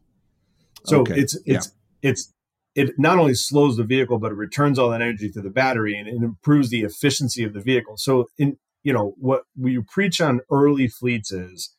So 0.85 1.01
okay. 1.01 1.15
it's 1.15 1.35
it's 1.45 1.71
yeah. 2.01 2.09
it's 2.09 2.33
it 2.75 2.97
not 2.97 3.19
only 3.19 3.33
slows 3.33 3.77
the 3.77 3.83
vehicle, 3.83 4.17
but 4.17 4.31
it 4.31 4.35
returns 4.35 4.79
all 4.79 4.89
that 4.89 5.01
energy 5.01 5.29
to 5.31 5.41
the 5.41 5.49
battery 5.49 5.97
and 5.97 6.07
it 6.07 6.15
improves 6.15 6.69
the 6.69 6.81
efficiency 6.81 7.43
of 7.43 7.53
the 7.53 7.61
vehicle. 7.61 7.97
So, 7.97 8.29
in 8.37 8.57
you 8.83 8.93
know 8.93 9.13
what 9.17 9.43
we 9.57 9.81
preach 9.81 10.19
on 10.19 10.41
early 10.51 10.87
fleets 10.87 11.31
is 11.31 11.75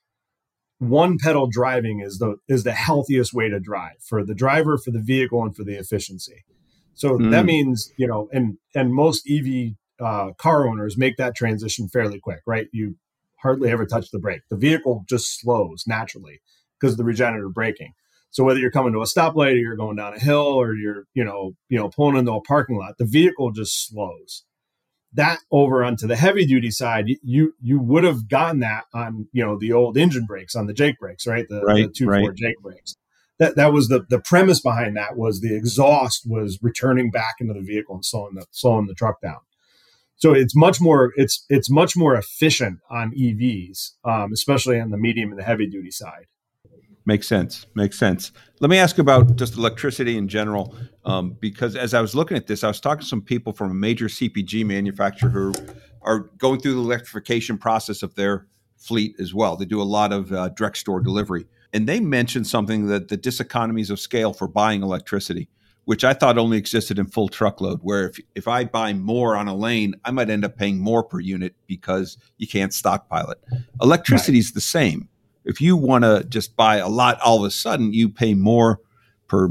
one 0.79 1.19
pedal 1.19 1.47
driving 1.47 2.01
is 2.01 2.19
the 2.19 2.37
is 2.49 2.65
the 2.65 2.73
healthiest 2.73 3.33
way 3.33 3.49
to 3.49 3.61
drive 3.61 3.97
for 4.01 4.25
the 4.25 4.35
driver, 4.35 4.79
for 4.79 4.91
the 4.91 5.01
vehicle, 5.01 5.43
and 5.43 5.55
for 5.55 5.65
the 5.65 5.75
efficiency. 5.75 6.45
So 6.95 7.19
mm. 7.19 7.31
that 7.31 7.45
means 7.45 7.93
you 7.97 8.07
know, 8.07 8.29
and 8.33 8.59
and 8.75 8.95
most 8.95 9.29
EV 9.29 9.75
uh, 10.01 10.33
car 10.39 10.69
owners 10.69 10.97
make 10.97 11.17
that 11.17 11.35
transition 11.35 11.89
fairly 11.89 12.19
quick, 12.19 12.41
right? 12.47 12.69
You 12.73 12.97
hardly 13.37 13.71
ever 13.71 13.87
touch 13.87 14.11
the 14.11 14.19
brake. 14.19 14.43
The 14.51 14.57
vehicle 14.57 15.05
just 15.09 15.41
slows 15.41 15.85
naturally 15.87 16.41
because 16.79 16.95
of 16.95 16.99
the 16.99 17.05
regenerative 17.05 17.53
braking. 17.53 17.93
So 18.35 18.43
whether 18.43 18.59
you're 18.59 18.73
coming 18.73 18.93
to 18.95 18.99
a 18.99 19.05
stoplight 19.05 19.53
or 19.53 19.59
you're 19.59 19.77
going 19.77 19.95
down 19.95 20.13
a 20.13 20.19
hill 20.19 20.41
or 20.61 20.75
you're, 20.75 21.05
you 21.15 21.23
know, 21.23 21.53
you 21.69 21.79
know, 21.79 21.89
pulling 21.89 22.17
into 22.17 22.33
a 22.33 22.41
parking 22.41 22.77
lot, 22.77 22.99
the 22.99 23.05
vehicle 23.05 23.53
just 23.53 23.87
slows. 23.87 24.43
That 25.13 25.39
over 25.53 25.85
onto 25.85 26.09
the 26.09 26.17
heavy 26.17 26.45
duty 26.45 26.73
side, 26.73 27.07
you 27.23 27.55
you 27.63 27.79
would 27.79 28.03
have 28.03 28.29
gotten 28.29 28.59
that 28.59 28.87
on, 28.93 29.29
you 29.31 29.45
know, 29.45 29.57
the 29.57 29.73
old 29.73 29.97
engine 29.97 30.27
brakes 30.27 30.57
on 30.57 30.67
the 30.67 30.73
Jake 30.73 30.99
brakes, 30.99 31.29
right? 31.29 31.47
The, 31.49 31.61
right, 31.61 31.87
the 31.87 31.93
two 31.93 32.07
right. 32.07 32.23
four 32.23 32.33
Jake 32.33 32.61
brakes. 32.61 32.97
That 33.39 33.55
that 33.55 33.73
was 33.73 33.87
the 33.87 34.05
the 34.11 34.19
premise 34.19 34.61
behind 34.61 34.97
that 34.97 35.17
was 35.17 35.41
the 35.41 35.55
exhaust 35.55 36.29
was 36.29 36.59
returning 36.61 37.13
back 37.13 37.37
into 37.39 37.55
the 37.55 37.63
vehicle 37.63 37.95
and 37.95 38.05
slowing 38.05 38.35
the 38.35 38.47
slowing 38.51 38.89
the 38.89 38.95
truck 38.95 39.21
down. 39.21 39.39
So 40.17 40.33
it's 40.35 40.57
much 40.57 40.81
more 40.81 41.13
it's 41.15 41.45
it's 41.49 41.71
much 41.71 41.97
more 41.97 42.17
efficient 42.17 42.81
on 42.91 43.13
EVs, 43.13 43.93
um, 44.05 44.33
especially 44.33 44.81
on 44.81 44.91
the 44.91 44.99
medium 44.99 45.31
and 45.31 45.39
the 45.39 45.45
heavy 45.45 45.69
duty 45.69 45.93
side. 45.93 46.27
Makes 47.07 47.29
sense. 47.29 47.67
Makes 47.75 47.99
sense. 47.99 48.33
Let 48.61 48.71
me 48.71 48.79
ask 48.79 48.99
about 48.99 49.37
just 49.37 49.57
electricity 49.59 50.17
in 50.17 50.27
general, 50.27 50.75
um, 51.05 51.37
because 51.39 51.77
as 51.77 51.93
I 51.93 52.01
was 52.01 52.15
looking 52.15 52.37
at 52.37 52.47
this, 52.47 52.65
I 52.65 52.69
was 52.69 52.81
talking 52.81 53.03
to 53.03 53.07
some 53.07 53.21
people 53.21 53.53
from 53.53 53.71
a 53.71 53.75
major 53.75 54.07
CPG 54.07 54.65
manufacturer 54.65 55.29
who 55.29 55.53
are 56.01 56.31
going 56.39 56.61
through 56.61 56.75
the 56.75 56.81
electrification 56.81 57.59
process 57.59 58.03
of 58.03 58.15
their 58.15 58.47
fleet 58.79 59.17
as 59.19 59.35
well. 59.35 59.57
They 59.57 59.67
do 59.67 59.83
a 59.83 59.85
lot 59.85 60.13
of 60.13 60.33
uh, 60.33 60.49
direct 60.51 60.79
store 60.79 61.01
delivery, 61.01 61.45
and 61.75 61.87
they 61.87 62.01
mentioned 62.01 62.47
something 62.47 62.87
that 62.87 63.09
the 63.09 63.19
diseconomies 63.19 63.91
of 63.91 64.01
scale 64.01 64.33
for 64.33 64.49
buying 64.49 64.83
electricity, 64.83 65.51
which 65.85 66.05
I 66.05 66.15
thought 66.15 66.39
only 66.39 66.57
existed 66.57 66.99
in 66.99 67.05
full 67.07 67.29
truckload. 67.29 67.81
Where 67.83 68.09
if 68.09 68.19
if 68.35 68.49
I 68.49 68.65
buy 68.65 68.95
more 68.95 69.37
on 69.37 69.47
a 69.47 69.55
lane, 69.55 69.95
I 70.07 70.11
might 70.11 70.31
end 70.31 70.45
up 70.47 70.57
paying 70.57 70.79
more 70.79 71.03
per 71.03 71.21
unit 71.21 71.55
because 71.67 72.17
you 72.39 72.49
can't 72.49 72.73
stockpile 72.73 73.29
it. 73.29 73.45
Electricity 73.83 74.39
is 74.39 74.49
right. 74.49 74.55
the 74.55 74.61
same 74.63 75.09
if 75.45 75.61
you 75.61 75.77
want 75.77 76.05
to 76.05 76.25
just 76.29 76.57
buy 76.57 76.77
a 76.77 76.89
lot 76.89 77.21
all 77.21 77.39
of 77.39 77.45
a 77.45 77.51
sudden, 77.51 77.93
you 77.93 78.09
pay 78.09 78.35
more 78.35 78.81
per 79.29 79.49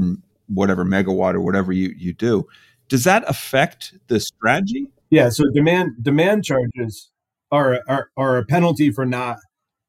whatever 0.48 0.84
megawatt 0.84 1.34
or 1.34 1.40
whatever 1.40 1.72
you, 1.72 1.94
you 1.96 2.12
do. 2.12 2.46
Does 2.88 3.04
that 3.04 3.24
affect 3.28 3.94
the 4.08 4.20
strategy? 4.20 4.88
Yeah. 5.10 5.30
So 5.30 5.44
demand 5.52 6.02
demand 6.02 6.44
charges 6.44 7.10
are, 7.50 7.80
are, 7.88 8.10
are 8.16 8.38
a 8.38 8.44
penalty 8.44 8.90
for 8.90 9.06
not 9.06 9.38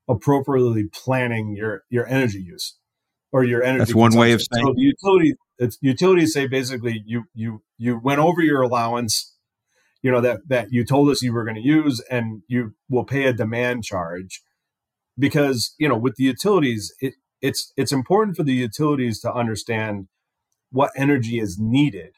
appropriately 0.08 0.86
planning 0.94 1.56
your, 1.56 1.84
your 1.90 2.06
energy 2.08 2.40
use 2.40 2.78
or 3.32 3.44
your 3.44 3.64
energy. 3.64 3.80
That's 3.80 3.96
one 3.96 4.16
way 4.16 4.32
of 4.32 4.42
saying. 4.42 4.66
So 4.66 4.74
the 4.74 4.82
utilities, 4.82 5.36
it's 5.58 5.78
utilities 5.82 6.34
say 6.34 6.48
basically 6.48 7.02
you 7.06 7.24
you 7.34 7.64
you 7.78 7.98
went 7.98 8.20
over 8.20 8.42
your 8.42 8.62
allowance 8.62 9.36
you 10.02 10.12
know 10.12 10.22
that 10.22 10.42
that 10.48 10.72
you 10.72 10.86
told 10.86 11.10
us 11.10 11.22
you 11.22 11.34
were 11.34 11.44
going 11.44 11.56
to 11.56 11.68
use 11.68 12.00
and 12.12 12.42
you 12.48 12.76
will 12.90 13.06
pay 13.06 13.24
a 13.26 13.34
demand 13.34 13.84
charge 13.84 14.42
because 15.18 15.76
you 15.78 15.88
know 15.90 15.98
with 15.98 16.16
the 16.16 16.24
utilities 16.24 16.94
it, 17.02 17.16
it's 17.42 17.74
it's 17.78 17.92
important 17.92 18.38
for 18.38 18.44
the 18.44 18.54
utilities 18.54 19.20
to 19.22 19.34
understand 19.34 20.08
what 20.72 20.92
energy 20.96 21.40
is 21.40 21.58
needed 21.60 22.14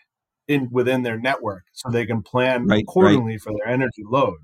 in 0.47 0.69
within 0.71 1.03
their 1.03 1.19
network 1.19 1.63
so 1.73 1.89
they 1.89 2.05
can 2.05 2.23
plan 2.23 2.67
right, 2.67 2.83
accordingly 2.83 3.33
right. 3.33 3.41
for 3.41 3.53
their 3.53 3.67
energy 3.67 4.03
load 4.09 4.37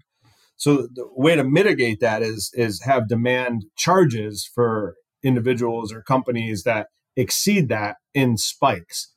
So 0.58 0.88
the 0.93 1.08
way 1.16 1.36
to 1.36 1.43
mitigate 1.43 1.99
that 2.01 2.22
is 2.22 2.51
is 2.54 2.84
have 2.84 3.08
demand 3.08 3.66
charges 3.76 4.49
for 4.54 4.95
individuals 5.24 5.93
or 5.93 6.01
companies 6.01 6.64
that 6.64 6.88
exceed 7.16 7.70
that 7.70 7.97
in 8.14 8.38
spikes. 8.38 9.14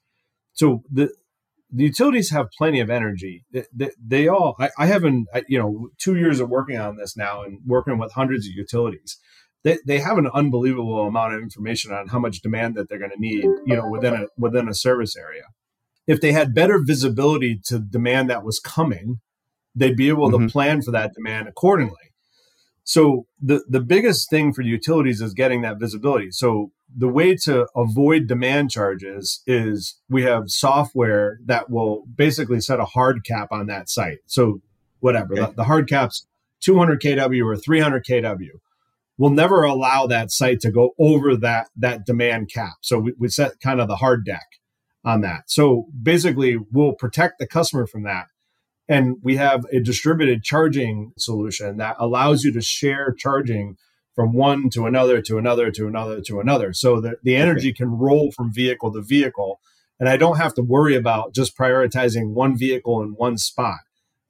So 0.52 0.82
the 0.90 1.10
the 1.76 1.84
utilities 1.84 2.30
have 2.30 2.48
plenty 2.56 2.80
of 2.80 2.88
energy. 2.88 3.44
They, 3.52 3.64
they, 3.72 3.90
they 4.02 4.28
all, 4.28 4.56
I, 4.58 4.70
I 4.78 4.86
haven't, 4.86 5.26
I, 5.34 5.44
you 5.46 5.58
know, 5.58 5.90
two 5.98 6.16
years 6.16 6.40
of 6.40 6.48
working 6.48 6.78
on 6.78 6.96
this 6.96 7.16
now 7.16 7.42
and 7.42 7.58
working 7.66 7.98
with 7.98 8.12
hundreds 8.12 8.46
of 8.46 8.52
utilities. 8.54 9.18
They, 9.62 9.78
they 9.86 9.98
have 9.98 10.16
an 10.16 10.28
unbelievable 10.32 11.06
amount 11.06 11.34
of 11.34 11.42
information 11.42 11.92
on 11.92 12.08
how 12.08 12.18
much 12.18 12.40
demand 12.40 12.76
that 12.76 12.88
they're 12.88 12.98
going 12.98 13.10
to 13.10 13.20
need, 13.20 13.44
you 13.66 13.76
know, 13.76 13.88
within 13.90 14.14
a 14.14 14.26
within 14.38 14.68
a 14.68 14.74
service 14.74 15.16
area. 15.16 15.42
If 16.06 16.20
they 16.20 16.32
had 16.32 16.54
better 16.54 16.80
visibility 16.82 17.60
to 17.66 17.80
demand 17.80 18.30
that 18.30 18.44
was 18.44 18.58
coming, 18.58 19.20
they'd 19.74 19.96
be 19.96 20.08
able 20.08 20.30
mm-hmm. 20.30 20.46
to 20.46 20.52
plan 20.52 20.82
for 20.82 20.92
that 20.92 21.12
demand 21.14 21.48
accordingly. 21.48 22.12
So 22.86 23.26
the 23.42 23.64
the 23.68 23.80
biggest 23.80 24.30
thing 24.30 24.52
for 24.52 24.62
utilities 24.62 25.20
is 25.20 25.34
getting 25.34 25.62
that 25.62 25.80
visibility. 25.80 26.30
So 26.30 26.70
the 26.96 27.08
way 27.08 27.34
to 27.34 27.66
avoid 27.74 28.28
demand 28.28 28.70
charges 28.70 29.42
is 29.44 30.00
we 30.08 30.22
have 30.22 30.44
software 30.50 31.40
that 31.44 31.68
will 31.68 32.04
basically 32.14 32.60
set 32.60 32.78
a 32.78 32.84
hard 32.84 33.24
cap 33.24 33.48
on 33.50 33.66
that 33.66 33.90
site. 33.90 34.18
So 34.26 34.60
whatever 35.00 35.32
okay. 35.32 35.46
the, 35.46 35.52
the 35.56 35.64
hard 35.64 35.88
cap's 35.88 36.28
200 36.60 37.02
kW 37.02 37.44
or 37.44 37.56
300 37.56 38.04
kW. 38.04 38.50
We'll 39.18 39.30
never 39.30 39.64
allow 39.64 40.06
that 40.06 40.30
site 40.30 40.60
to 40.60 40.70
go 40.70 40.94
over 40.96 41.36
that 41.38 41.68
that 41.76 42.06
demand 42.06 42.50
cap. 42.54 42.74
So 42.82 43.00
we, 43.00 43.14
we 43.18 43.28
set 43.28 43.58
kind 43.60 43.80
of 43.80 43.88
the 43.88 43.96
hard 43.96 44.24
deck 44.24 44.46
on 45.04 45.22
that. 45.22 45.50
So 45.50 45.86
basically, 46.00 46.56
we'll 46.70 46.94
protect 46.94 47.40
the 47.40 47.48
customer 47.48 47.88
from 47.88 48.04
that 48.04 48.26
and 48.88 49.16
we 49.22 49.36
have 49.36 49.64
a 49.72 49.80
distributed 49.80 50.42
charging 50.42 51.12
solution 51.18 51.76
that 51.78 51.96
allows 51.98 52.44
you 52.44 52.52
to 52.52 52.60
share 52.60 53.12
charging 53.12 53.76
from 54.14 54.32
one 54.32 54.70
to 54.70 54.86
another 54.86 55.20
to 55.22 55.38
another 55.38 55.70
to 55.70 55.86
another 55.86 56.20
to 56.22 56.40
another. 56.40 56.72
So 56.72 57.00
that 57.00 57.16
the 57.22 57.36
energy 57.36 57.68
okay. 57.68 57.78
can 57.78 57.90
roll 57.90 58.32
from 58.32 58.52
vehicle 58.52 58.92
to 58.92 59.02
vehicle. 59.02 59.60
And 59.98 60.08
I 60.08 60.16
don't 60.16 60.38
have 60.38 60.54
to 60.54 60.62
worry 60.62 60.94
about 60.94 61.34
just 61.34 61.56
prioritizing 61.56 62.32
one 62.32 62.56
vehicle 62.56 63.02
in 63.02 63.10
one 63.10 63.38
spot. 63.38 63.80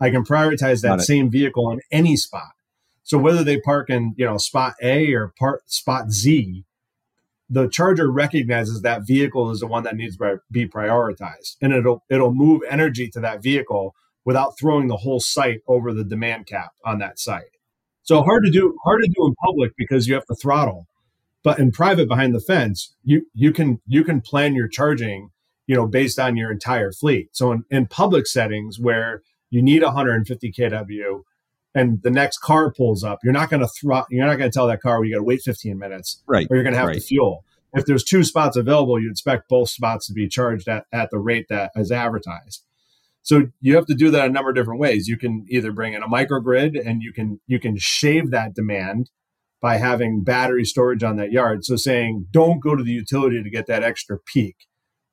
I 0.00 0.10
can 0.10 0.24
prioritize 0.24 0.82
that 0.82 1.00
same 1.00 1.30
vehicle 1.30 1.70
in 1.70 1.80
any 1.90 2.16
spot. 2.16 2.52
So 3.02 3.18
whether 3.18 3.44
they 3.44 3.60
park 3.60 3.88
in, 3.88 4.14
you 4.16 4.26
know, 4.26 4.36
spot 4.36 4.74
A 4.82 5.12
or 5.14 5.32
part 5.38 5.70
spot 5.70 6.10
Z, 6.10 6.64
the 7.48 7.68
charger 7.68 8.10
recognizes 8.10 8.82
that 8.82 9.06
vehicle 9.06 9.50
is 9.50 9.60
the 9.60 9.66
one 9.66 9.84
that 9.84 9.96
needs 9.96 10.16
to 10.16 10.40
be 10.50 10.66
prioritized 10.66 11.56
and 11.62 11.72
it'll 11.72 12.02
it'll 12.10 12.34
move 12.34 12.62
energy 12.68 13.08
to 13.10 13.20
that 13.20 13.40
vehicle 13.42 13.94
without 14.26 14.58
throwing 14.58 14.88
the 14.88 14.98
whole 14.98 15.20
site 15.20 15.62
over 15.66 15.94
the 15.94 16.04
demand 16.04 16.46
cap 16.46 16.72
on 16.84 16.98
that 16.98 17.18
site. 17.18 17.56
So 18.02 18.22
hard 18.22 18.44
to 18.44 18.50
do, 18.50 18.76
hard 18.84 19.00
to 19.02 19.08
do 19.08 19.26
in 19.26 19.34
public 19.42 19.72
because 19.78 20.06
you 20.06 20.14
have 20.14 20.26
to 20.26 20.34
throttle. 20.34 20.86
But 21.42 21.58
in 21.58 21.70
private 21.70 22.08
behind 22.08 22.34
the 22.34 22.40
fence, 22.40 22.94
you 23.04 23.26
you 23.32 23.52
can 23.52 23.80
you 23.86 24.04
can 24.04 24.20
plan 24.20 24.54
your 24.54 24.68
charging, 24.68 25.30
you 25.66 25.76
know, 25.76 25.86
based 25.86 26.18
on 26.18 26.36
your 26.36 26.50
entire 26.50 26.90
fleet. 26.92 27.28
So 27.32 27.52
in, 27.52 27.64
in 27.70 27.86
public 27.86 28.26
settings 28.26 28.78
where 28.80 29.22
you 29.48 29.62
need 29.62 29.82
150 29.82 30.52
kW 30.52 31.22
and 31.74 32.02
the 32.02 32.10
next 32.10 32.38
car 32.38 32.72
pulls 32.72 33.04
up, 33.04 33.20
you're 33.22 33.32
not 33.32 33.48
going 33.48 33.60
to 33.60 33.68
throttle. 33.68 34.06
You're 34.10 34.26
not 34.26 34.38
going 34.38 34.50
to 34.50 34.54
tell 34.54 34.66
that 34.66 34.82
car, 34.82 34.98
well, 34.98 35.04
you 35.04 35.14
got 35.14 35.20
to 35.20 35.24
wait 35.24 35.42
15 35.42 35.78
minutes, 35.78 36.22
right? 36.26 36.48
Or 36.50 36.56
you're 36.56 36.64
going 36.64 36.74
to 36.74 36.80
have 36.80 36.88
right. 36.88 37.00
to 37.00 37.00
fuel. 37.00 37.44
If 37.74 37.84
there's 37.84 38.02
two 38.02 38.24
spots 38.24 38.56
available, 38.56 39.00
you 39.00 39.10
expect 39.10 39.48
both 39.48 39.68
spots 39.68 40.06
to 40.06 40.12
be 40.12 40.28
charged 40.28 40.66
at, 40.66 40.86
at 40.92 41.10
the 41.10 41.18
rate 41.18 41.46
that 41.48 41.72
is 41.76 41.92
advertised. 41.92 42.64
So 43.26 43.48
you 43.60 43.74
have 43.74 43.86
to 43.86 43.94
do 43.94 44.12
that 44.12 44.30
a 44.30 44.32
number 44.32 44.50
of 44.50 44.54
different 44.54 44.78
ways. 44.78 45.08
You 45.08 45.16
can 45.16 45.46
either 45.48 45.72
bring 45.72 45.94
in 45.94 46.02
a 46.04 46.08
microgrid 46.08 46.80
and 46.86 47.02
you 47.02 47.12
can 47.12 47.40
you 47.48 47.58
can 47.58 47.74
shave 47.76 48.30
that 48.30 48.54
demand 48.54 49.10
by 49.60 49.78
having 49.78 50.22
battery 50.22 50.64
storage 50.64 51.02
on 51.02 51.16
that 51.16 51.32
yard. 51.32 51.64
So 51.64 51.74
saying 51.74 52.28
don't 52.30 52.62
go 52.62 52.76
to 52.76 52.84
the 52.84 52.92
utility 52.92 53.42
to 53.42 53.50
get 53.50 53.66
that 53.66 53.82
extra 53.82 54.16
peak. 54.32 54.54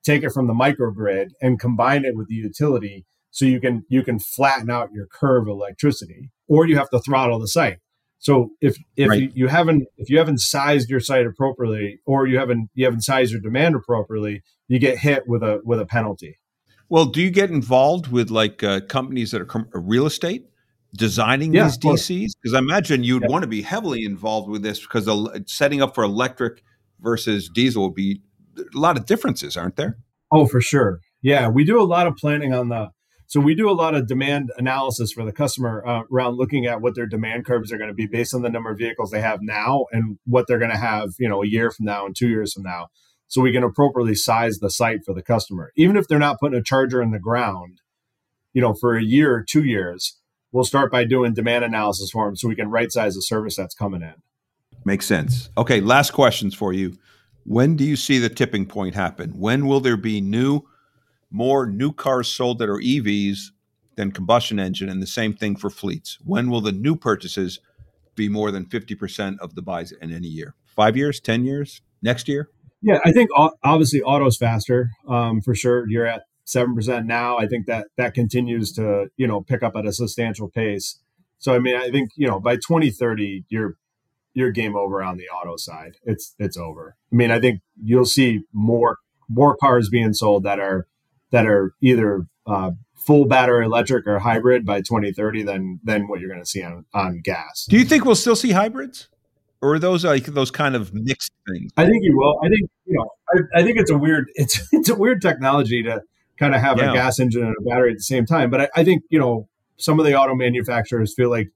Take 0.05 0.21
it 0.21 0.29
from 0.31 0.45
the 0.45 0.53
microgrid 0.53 1.29
and 1.41 1.59
combine 1.59 2.05
it 2.05 2.15
with 2.15 2.27
the 2.27 2.35
utility 2.35 3.07
so 3.31 3.45
you 3.45 3.59
can 3.59 3.83
you 3.89 4.03
can 4.03 4.19
flatten 4.19 4.69
out 4.69 4.91
your 4.93 5.07
curve 5.07 5.47
of 5.47 5.53
electricity 5.53 6.29
or 6.47 6.67
you 6.67 6.77
have 6.77 6.91
to 6.91 6.99
throttle 6.99 7.39
the 7.39 7.47
site. 7.47 7.79
So 8.19 8.51
if 8.61 8.77
if 8.95 9.09
right. 9.09 9.21
you, 9.21 9.31
you, 9.33 9.47
haven't 9.47 9.87
if 9.97 10.11
you 10.11 10.19
haven't 10.19 10.39
sized 10.39 10.87
your 10.87 10.99
site 10.99 11.25
appropriately 11.25 11.97
or 12.05 12.27
you 12.27 12.37
haven't 12.37 12.69
you 12.75 12.85
haven't 12.85 13.01
sized 13.01 13.31
your 13.31 13.41
demand 13.41 13.73
appropriately, 13.73 14.43
you 14.67 14.77
get 14.77 14.99
hit 14.99 15.23
with 15.25 15.41
a 15.41 15.61
with 15.65 15.79
a 15.79 15.87
penalty. 15.87 16.37
Well, 16.89 17.05
do 17.05 17.21
you 17.21 17.31
get 17.31 17.49
involved 17.49 18.11
with 18.11 18.29
like 18.29 18.63
uh, 18.63 18.81
companies 18.81 19.31
that 19.31 19.41
are 19.41 19.45
com- 19.45 19.69
uh, 19.73 19.79
real 19.79 20.05
estate 20.05 20.45
designing 20.95 21.53
yeah, 21.53 21.65
these 21.65 21.77
DCs? 21.77 22.31
Because 22.41 22.53
I 22.53 22.59
imagine 22.59 23.03
you'd 23.03 23.23
yeah. 23.23 23.29
want 23.29 23.43
to 23.43 23.47
be 23.47 23.61
heavily 23.61 24.03
involved 24.03 24.49
with 24.49 24.61
this 24.61 24.79
because 24.79 25.05
the, 25.05 25.43
setting 25.47 25.81
up 25.81 25.95
for 25.95 26.03
electric 26.03 26.63
versus 26.99 27.49
diesel 27.49 27.83
would 27.83 27.95
be 27.95 28.21
a 28.57 28.77
lot 28.77 28.97
of 28.97 29.05
differences, 29.05 29.57
aren't 29.57 29.75
there? 29.75 29.97
Oh, 30.31 30.45
for 30.45 30.61
sure. 30.61 30.99
Yeah, 31.21 31.47
we 31.47 31.63
do 31.63 31.79
a 31.81 31.83
lot 31.83 32.07
of 32.07 32.15
planning 32.15 32.53
on 32.53 32.69
the. 32.69 32.89
So 33.27 33.39
we 33.39 33.55
do 33.55 33.67
a 33.67 33.73
lot 33.73 33.95
of 33.95 34.07
demand 34.07 34.51
analysis 34.57 35.11
for 35.11 35.25
the 35.25 35.31
customer 35.31 35.83
uh, 35.87 36.01
around 36.11 36.35
looking 36.35 36.67
at 36.67 36.81
what 36.81 36.93
their 36.93 37.07
demand 37.07 37.45
curves 37.45 37.71
are 37.71 37.77
going 37.77 37.89
to 37.89 37.95
be 37.95 38.05
based 38.05 38.35
on 38.35 38.43
the 38.43 38.49
number 38.49 38.69
of 38.69 38.77
vehicles 38.77 39.09
they 39.09 39.21
have 39.21 39.39
now 39.41 39.85
and 39.91 40.19
what 40.25 40.45
they're 40.47 40.59
going 40.59 40.69
to 40.69 40.77
have, 40.77 41.09
you 41.17 41.27
know, 41.27 41.41
a 41.41 41.47
year 41.47 41.71
from 41.71 41.85
now 41.85 42.05
and 42.05 42.15
two 42.15 42.27
years 42.27 42.53
from 42.53 42.63
now 42.63 42.89
so 43.27 43.41
we 43.41 43.51
can 43.51 43.63
appropriately 43.63 44.15
size 44.15 44.59
the 44.59 44.69
site 44.69 45.03
for 45.05 45.13
the 45.13 45.23
customer. 45.23 45.71
Even 45.75 45.97
if 45.97 46.07
they're 46.07 46.19
not 46.19 46.39
putting 46.39 46.57
a 46.57 46.63
charger 46.63 47.01
in 47.01 47.11
the 47.11 47.19
ground, 47.19 47.81
you 48.53 48.61
know, 48.61 48.73
for 48.73 48.95
a 48.95 49.03
year 49.03 49.33
or 49.33 49.43
two 49.47 49.63
years, 49.63 50.19
we'll 50.51 50.63
start 50.63 50.91
by 50.91 51.03
doing 51.03 51.33
demand 51.33 51.65
analysis 51.65 52.11
for 52.11 52.25
them 52.25 52.35
so 52.35 52.47
we 52.47 52.55
can 52.55 52.69
right 52.69 52.91
size 52.91 53.15
the 53.15 53.21
service 53.21 53.55
that's 53.55 53.75
coming 53.75 54.01
in. 54.01 54.13
Makes 54.85 55.05
sense. 55.05 55.49
Okay, 55.57 55.81
last 55.81 56.11
questions 56.11 56.53
for 56.53 56.73
you. 56.73 56.97
When 57.45 57.75
do 57.75 57.83
you 57.83 57.95
see 57.95 58.19
the 58.19 58.29
tipping 58.29 58.65
point 58.65 58.95
happen? 58.95 59.31
When 59.31 59.65
will 59.65 59.79
there 59.79 59.97
be 59.97 60.21
new, 60.21 60.61
more 61.31 61.65
new 61.65 61.91
cars 61.91 62.27
sold 62.27 62.59
that 62.59 62.69
are 62.69 62.79
EVs 62.79 63.51
than 63.95 64.11
combustion 64.11 64.59
engine, 64.59 64.89
and 64.89 65.01
the 65.01 65.07
same 65.07 65.33
thing 65.33 65.55
for 65.55 65.69
fleets? 65.69 66.17
When 66.23 66.49
will 66.49 66.61
the 66.61 66.71
new 66.71 66.95
purchases 66.95 67.59
be 68.15 68.29
more 68.29 68.51
than 68.51 68.65
50% 68.65 69.39
of 69.39 69.55
the 69.55 69.61
buys 69.61 69.91
in 69.91 70.13
any 70.13 70.27
year? 70.27 70.55
Five 70.65 70.95
years, 70.95 71.19
10 71.19 71.45
years, 71.45 71.81
next 72.01 72.27
year? 72.27 72.49
Yeah, 72.83 72.99
I 73.05 73.13
think 73.13 73.29
obviously 73.63 74.01
auto's 74.01 74.37
faster 74.37 74.91
um, 75.07 75.41
for 75.41 75.55
sure. 75.55 75.87
You're 75.87 76.05
at 76.05 76.23
seven 76.43 76.75
percent 76.75 77.05
now. 77.05 77.37
I 77.37 77.47
think 77.47 77.65
that 77.67 77.87
that 77.97 78.13
continues 78.13 78.73
to 78.73 79.09
you 79.15 79.25
know 79.25 79.41
pick 79.41 79.63
up 79.63 79.75
at 79.75 79.85
a 79.85 79.93
substantial 79.93 80.49
pace. 80.49 80.99
So 81.39 81.55
I 81.55 81.59
mean, 81.59 81.75
I 81.75 81.89
think 81.89 82.11
you 82.15 82.27
know 82.27 82.39
by 82.39 82.57
2030, 82.57 83.45
you're 83.49 83.77
you're 84.33 84.51
game 84.51 84.75
over 84.75 85.01
on 85.01 85.17
the 85.17 85.29
auto 85.29 85.55
side. 85.55 85.95
It's 86.03 86.35
it's 86.37 86.57
over. 86.57 86.95
I 87.11 87.15
mean, 87.15 87.31
I 87.31 87.39
think 87.39 87.61
you'll 87.81 88.05
see 88.05 88.41
more 88.51 88.97
more 89.29 89.55
cars 89.55 89.89
being 89.89 90.13
sold 90.13 90.43
that 90.43 90.59
are 90.59 90.87
that 91.31 91.45
are 91.47 91.73
either 91.81 92.27
uh, 92.45 92.71
full 92.95 93.25
battery 93.25 93.65
electric 93.65 94.07
or 94.07 94.19
hybrid 94.19 94.65
by 94.65 94.79
2030 94.79 95.43
than 95.43 95.79
than 95.83 96.07
what 96.07 96.19
you're 96.19 96.29
going 96.29 96.41
to 96.41 96.49
see 96.49 96.63
on 96.63 96.85
on 96.93 97.21
gas. 97.23 97.65
Do 97.69 97.77
you 97.77 97.85
think 97.85 98.03
we'll 98.03 98.15
still 98.15 98.35
see 98.35 98.51
hybrids? 98.51 99.07
Or 99.63 99.75
are 99.75 99.79
those 99.79 100.03
like 100.03 100.25
those 100.25 100.51
kind 100.51 100.75
of 100.75 100.93
mixed 100.93 101.31
things? 101.47 101.71
I 101.77 101.85
think 101.85 102.03
you 102.03 102.17
will. 102.17 102.37
I 102.43 102.49
think 102.49 102.69
you 102.85 102.97
know. 102.97 103.09
I, 103.33 103.61
I 103.61 103.63
think 103.63 103.79
it's 103.79 103.89
a 103.89 103.97
weird. 103.97 104.29
It's 104.35 104.61
it's 104.73 104.89
a 104.89 104.95
weird 104.95 105.21
technology 105.21 105.81
to 105.83 106.01
kind 106.37 106.53
of 106.53 106.61
have 106.61 106.77
yeah. 106.77 106.91
a 106.91 106.93
gas 106.93 107.19
engine 107.19 107.43
and 107.43 107.55
a 107.57 107.61
battery 107.63 107.91
at 107.91 107.97
the 107.97 108.03
same 108.03 108.25
time. 108.25 108.49
But 108.49 108.61
I, 108.61 108.69
I 108.75 108.83
think 108.83 109.03
you 109.09 109.19
know 109.19 109.47
some 109.77 109.99
of 109.99 110.05
the 110.05 110.15
auto 110.15 110.35
manufacturers 110.35 111.13
feel 111.13 111.29
like 111.29 111.49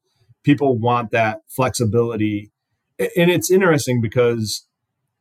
people 0.44 0.78
want 0.78 1.12
that 1.12 1.42
flexibility, 1.50 2.50
and 2.98 3.30
it's 3.30 3.52
interesting 3.52 4.00
because 4.00 4.66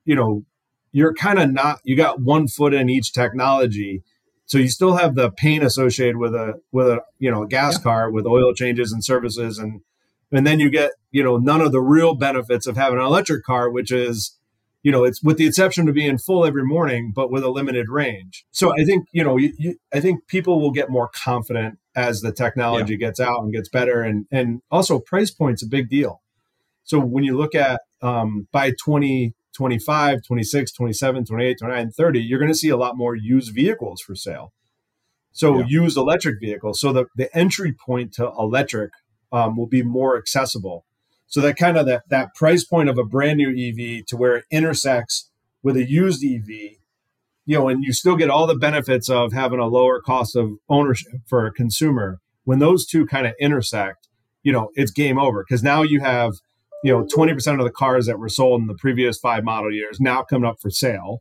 you 0.04 0.14
know 0.14 0.44
you're 0.92 1.12
kind 1.12 1.40
of 1.40 1.52
not 1.52 1.80
you 1.82 1.96
got 1.96 2.20
one 2.20 2.46
foot 2.46 2.72
in 2.72 2.88
each 2.88 3.12
technology 3.12 4.02
so 4.46 4.58
you 4.58 4.68
still 4.68 4.96
have 4.96 5.16
the 5.16 5.30
pain 5.30 5.62
associated 5.62 6.16
with 6.16 6.34
a 6.34 6.54
with 6.70 6.86
a 6.86 7.00
you 7.18 7.30
know 7.30 7.42
a 7.42 7.48
gas 7.48 7.74
yeah. 7.78 7.82
car 7.82 8.10
with 8.10 8.26
oil 8.26 8.54
changes 8.54 8.92
and 8.92 9.04
services 9.04 9.58
and 9.58 9.80
and 10.32 10.46
then 10.46 10.60
you 10.60 10.70
get 10.70 10.92
you 11.10 11.22
know 11.22 11.36
none 11.36 11.60
of 11.60 11.72
the 11.72 11.80
real 11.80 12.14
benefits 12.14 12.66
of 12.66 12.76
having 12.76 12.98
an 12.98 13.04
electric 13.04 13.44
car 13.44 13.70
which 13.70 13.90
is 13.90 14.36
you 14.82 14.92
know 14.92 15.04
it's 15.04 15.22
with 15.22 15.36
the 15.36 15.46
exception 15.46 15.88
of 15.88 15.94
being 15.94 16.18
full 16.18 16.44
every 16.44 16.64
morning 16.64 17.12
but 17.14 17.30
with 17.30 17.42
a 17.42 17.50
limited 17.50 17.88
range. 17.88 18.44
So 18.50 18.72
i 18.78 18.84
think 18.84 19.06
you 19.12 19.24
know 19.24 19.36
you, 19.36 19.52
you, 19.58 19.76
i 19.92 20.00
think 20.00 20.26
people 20.26 20.60
will 20.60 20.70
get 20.70 20.90
more 20.90 21.08
confident 21.08 21.78
as 21.96 22.20
the 22.20 22.30
technology 22.30 22.92
yeah. 22.92 23.08
gets 23.08 23.18
out 23.18 23.42
and 23.42 23.52
gets 23.52 23.68
better. 23.68 24.02
And 24.02 24.26
and 24.30 24.60
also 24.70 25.00
price 25.00 25.30
point's 25.30 25.64
a 25.64 25.66
big 25.66 25.88
deal. 25.88 26.22
So 26.84 27.00
when 27.00 27.24
you 27.24 27.36
look 27.36 27.54
at 27.54 27.80
um, 28.02 28.46
by 28.52 28.72
20 28.84 29.34
26 29.54 30.72
27 30.72 31.24
28 31.24 31.58
29 31.58 31.90
30 31.90 32.20
you're 32.20 32.38
going 32.38 32.50
to 32.50 32.54
see 32.54 32.68
a 32.68 32.76
lot 32.76 32.96
more 32.96 33.16
used 33.16 33.54
vehicles 33.54 34.02
for 34.02 34.14
sale. 34.14 34.52
So 35.32 35.58
yeah. 35.58 35.64
used 35.66 35.96
electric 35.96 36.40
vehicles. 36.40 36.80
So 36.80 36.92
the, 36.92 37.06
the 37.16 37.34
entry 37.36 37.72
point 37.72 38.12
to 38.14 38.30
electric 38.38 38.90
um, 39.36 39.56
will 39.56 39.66
be 39.66 39.82
more 39.82 40.16
accessible. 40.16 40.86
So 41.26 41.40
that 41.42 41.56
kind 41.56 41.76
of 41.76 41.86
that 41.86 42.04
that 42.08 42.34
price 42.34 42.64
point 42.64 42.88
of 42.88 42.96
a 42.98 43.04
brand 43.04 43.36
new 43.36 43.50
EV 43.50 44.06
to 44.06 44.16
where 44.16 44.36
it 44.36 44.44
intersects 44.50 45.30
with 45.62 45.76
a 45.76 45.84
used 45.84 46.24
EV, 46.24 46.48
you 47.44 47.58
know, 47.58 47.68
and 47.68 47.84
you 47.84 47.92
still 47.92 48.16
get 48.16 48.30
all 48.30 48.46
the 48.46 48.54
benefits 48.54 49.10
of 49.10 49.32
having 49.32 49.58
a 49.58 49.66
lower 49.66 50.00
cost 50.00 50.36
of 50.36 50.52
ownership 50.68 51.20
for 51.26 51.46
a 51.46 51.52
consumer. 51.52 52.20
When 52.44 52.60
those 52.60 52.86
two 52.86 53.04
kind 53.06 53.26
of 53.26 53.34
intersect, 53.40 54.08
you 54.42 54.52
know, 54.52 54.70
it's 54.74 54.92
game 54.92 55.18
over 55.18 55.44
because 55.46 55.62
now 55.62 55.82
you 55.82 56.00
have, 56.00 56.34
you 56.82 56.92
know, 56.92 57.04
20% 57.04 57.58
of 57.58 57.64
the 57.64 57.70
cars 57.70 58.06
that 58.06 58.18
were 58.18 58.28
sold 58.28 58.60
in 58.62 58.68
the 58.68 58.74
previous 58.74 59.18
five 59.18 59.44
model 59.44 59.72
years 59.72 60.00
now 60.00 60.22
coming 60.22 60.48
up 60.48 60.60
for 60.60 60.70
sale. 60.70 61.20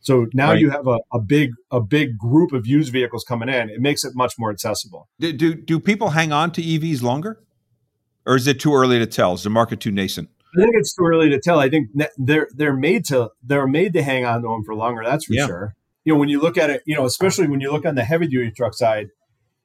So 0.00 0.26
now 0.32 0.50
right. 0.50 0.60
you 0.60 0.70
have 0.70 0.86
a, 0.86 0.98
a 1.12 1.20
big 1.20 1.50
a 1.70 1.80
big 1.80 2.16
group 2.16 2.52
of 2.52 2.66
used 2.66 2.92
vehicles 2.92 3.24
coming 3.24 3.48
in. 3.48 3.68
It 3.68 3.80
makes 3.80 4.04
it 4.04 4.12
much 4.14 4.34
more 4.38 4.50
accessible. 4.50 5.08
Do, 5.18 5.32
do, 5.32 5.54
do 5.54 5.78
people 5.78 6.10
hang 6.10 6.32
on 6.32 6.50
to 6.52 6.62
EVs 6.62 7.02
longer, 7.02 7.38
or 8.26 8.36
is 8.36 8.46
it 8.46 8.60
too 8.60 8.74
early 8.74 8.98
to 8.98 9.06
tell? 9.06 9.34
Is 9.34 9.42
the 9.42 9.50
market 9.50 9.80
too 9.80 9.90
nascent? 9.90 10.28
I 10.56 10.62
think 10.62 10.74
it's 10.74 10.94
too 10.94 11.04
early 11.04 11.30
to 11.30 11.40
tell. 11.40 11.60
I 11.60 11.68
think 11.68 11.90
they're 12.18 12.48
they're 12.54 12.76
made 12.76 13.04
to 13.06 13.30
they're 13.42 13.66
made 13.66 13.92
to 13.92 14.02
hang 14.02 14.24
on 14.24 14.42
to 14.42 14.48
them 14.48 14.64
for 14.64 14.74
longer. 14.74 15.02
That's 15.04 15.24
for 15.24 15.34
yeah. 15.34 15.46
sure. 15.46 15.76
You 16.04 16.14
know, 16.14 16.18
when 16.18 16.28
you 16.28 16.40
look 16.40 16.56
at 16.56 16.70
it, 16.70 16.82
you 16.86 16.96
know, 16.96 17.04
especially 17.04 17.46
when 17.46 17.60
you 17.60 17.70
look 17.70 17.84
on 17.84 17.94
the 17.94 18.04
heavy 18.04 18.26
duty 18.26 18.50
truck 18.50 18.74
side, 18.74 19.08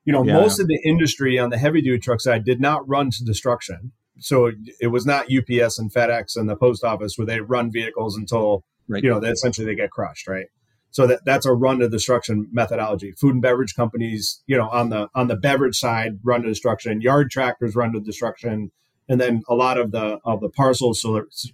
you 0.04 0.14
know, 0.14 0.24
yeah. 0.24 0.34
most 0.34 0.60
of 0.60 0.68
the 0.68 0.80
industry 0.86 1.40
on 1.40 1.50
the 1.50 1.58
heavy 1.58 1.82
duty 1.82 2.00
truck 2.00 2.22
side 2.22 2.46
did 2.46 2.62
not 2.62 2.88
run 2.88 3.10
to 3.12 3.24
destruction. 3.24 3.94
So 4.20 4.52
it 4.80 4.88
was 4.88 5.06
not 5.06 5.26
UPS 5.26 5.80
and 5.80 5.92
FedEx 5.92 6.38
and 6.38 6.50
the 6.50 6.56
post 6.56 6.84
office 6.84 7.18
where 7.18 7.26
they 7.26 7.42
run 7.42 7.72
vehicles 7.72 8.16
until 8.16 8.64
right. 8.88 9.04
you 9.04 9.10
know 9.10 9.20
they 9.20 9.30
essentially 9.30 9.66
they 9.66 9.76
get 9.76 9.92
crushed, 9.92 10.28
right? 10.28 10.48
So 10.96 11.06
that 11.08 11.26
that's 11.26 11.46
a 11.46 11.52
run 11.52 11.80
to 11.80 11.90
destruction 11.90 12.48
methodology. 12.54 13.12
Food 13.12 13.34
and 13.34 13.42
beverage 13.42 13.76
companies, 13.76 14.42
you 14.48 14.56
know, 14.56 14.70
on 14.70 14.92
the 14.92 15.10
on 15.14 15.28
the 15.28 15.36
beverage 15.36 15.76
side 15.76 16.20
run 16.24 16.44
to 16.44 16.48
destruction. 16.48 17.02
Yard 17.02 17.30
tractors 17.32 17.76
run 17.76 17.92
to 17.92 18.00
destruction 18.00 18.72
and 19.10 19.20
then 19.20 19.44
a 19.50 19.56
lot 19.56 19.78
of 19.78 19.92
the 19.92 20.20
of 20.24 20.40
the 20.40 20.48
parcels 20.48 21.06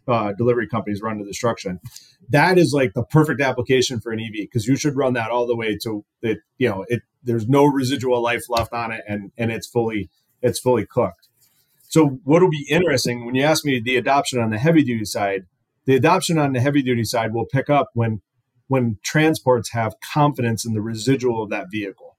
uh, 0.07 0.33
delivery 0.33 0.67
companies 0.67 1.01
run 1.01 1.17
to 1.17 1.25
destruction. 1.25 1.79
That 2.29 2.59
is 2.59 2.71
like 2.71 2.93
the 2.93 3.03
perfect 3.03 3.41
application 3.41 3.99
for 3.99 4.11
an 4.11 4.19
EV 4.19 4.33
because 4.41 4.67
you 4.67 4.75
should 4.75 4.95
run 4.95 5.13
that 5.13 5.31
all 5.31 5.47
the 5.47 5.55
way 5.55 5.75
to 5.85 6.05
it. 6.21 6.37
You 6.59 6.69
know, 6.69 6.85
it 6.87 7.01
there's 7.23 7.49
no 7.49 7.65
residual 7.65 8.21
life 8.21 8.43
left 8.47 8.73
on 8.73 8.91
it, 8.91 9.03
and 9.07 9.31
and 9.39 9.51
it's 9.51 9.65
fully 9.65 10.11
it's 10.43 10.59
fully 10.59 10.85
cooked. 10.85 11.29
So 11.81 12.19
what 12.25 12.43
will 12.43 12.51
be 12.51 12.67
interesting 12.69 13.25
when 13.25 13.33
you 13.33 13.43
ask 13.43 13.65
me 13.65 13.79
the 13.79 13.97
adoption 13.97 14.39
on 14.39 14.51
the 14.51 14.59
heavy 14.59 14.83
duty 14.83 15.05
side, 15.05 15.47
the 15.85 15.95
adoption 15.95 16.37
on 16.37 16.53
the 16.53 16.61
heavy 16.61 16.83
duty 16.83 17.05
side 17.05 17.33
will 17.33 17.47
pick 17.47 17.71
up 17.71 17.89
when 17.95 18.21
when 18.71 18.97
transports 19.03 19.71
have 19.71 19.99
confidence 19.99 20.65
in 20.65 20.73
the 20.73 20.81
residual 20.81 21.43
of 21.43 21.49
that 21.49 21.67
vehicle 21.69 22.17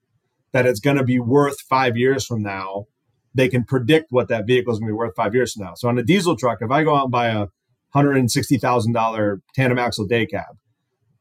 that 0.53 0.66
it's 0.66 0.80
going 0.80 0.98
to 0.98 1.05
be 1.05 1.18
worth 1.18 1.61
five 1.61 1.96
years 1.96 2.26
from 2.26 2.42
now 2.42 2.86
they 3.34 3.48
can 3.48 3.64
predict 3.64 4.12
what 4.12 4.28
that 4.28 4.46
vehicle 4.46 4.72
is 4.72 4.78
going 4.78 4.88
to 4.88 4.92
be 4.92 4.96
worth 4.96 5.14
five 5.16 5.34
years 5.34 5.55
from 5.55 5.64
now. 5.64 5.74
So 5.74 5.88
on 5.88 5.98
a 5.98 6.03
diesel 6.03 6.36
truck, 6.36 6.59
if 6.61 6.70
I 6.70 6.84
go 6.84 6.94
out 6.94 7.05
and 7.05 7.11
buy 7.11 7.28
a 7.28 7.46
$160,000 7.94 9.40
tandem 9.55 9.78
axle 9.78 10.07
day 10.07 10.26
cab, 10.26 10.59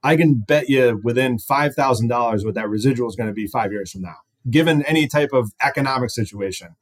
I 0.04 0.16
can 0.16 0.40
bet 0.40 0.68
you 0.68 1.00
within 1.04 1.38
$5,000 1.38 2.46
what 2.46 2.54
that 2.56 2.70
residual 2.70 3.08
is 3.08 3.16
going 3.16 3.30
to 3.30 3.34
be 3.34 3.48
five 3.48 3.72
years 3.72 3.92
from 3.92 4.02
now. 4.02 4.18
Given 4.50 4.84
any 4.84 5.08
type 5.08 5.30
of 5.34 5.52
economic 5.62 6.10
situation, 6.10 6.76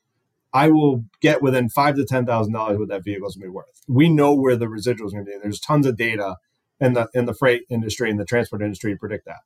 I 0.53 0.69
will 0.69 1.03
get 1.21 1.43
within 1.43 1.69
five 1.69 1.95
to 1.97 2.05
ten 2.05 2.25
thousand 2.25 2.53
dollars 2.53 2.79
what 2.79 2.87
that 2.87 3.03
vehicle 3.03 3.27
is 3.27 3.35
going 3.35 3.43
to 3.43 3.51
be 3.51 3.55
worth. 3.55 3.83
We 3.87 4.09
know 4.09 4.33
where 4.33 4.55
the 4.55 4.69
residual 4.69 5.07
is 5.07 5.13
going 5.13 5.25
to 5.25 5.31
be. 5.31 5.37
There's 5.39 5.59
tons 5.59 5.85
of 5.85 5.95
data 5.95 6.37
in 6.79 6.93
the 6.93 7.07
in 7.13 7.25
the 7.25 7.33
freight 7.33 7.63
industry 7.69 8.09
and 8.09 8.19
the 8.19 8.25
transport 8.25 8.61
industry 8.61 8.95
predict 8.97 9.25
that. 9.25 9.41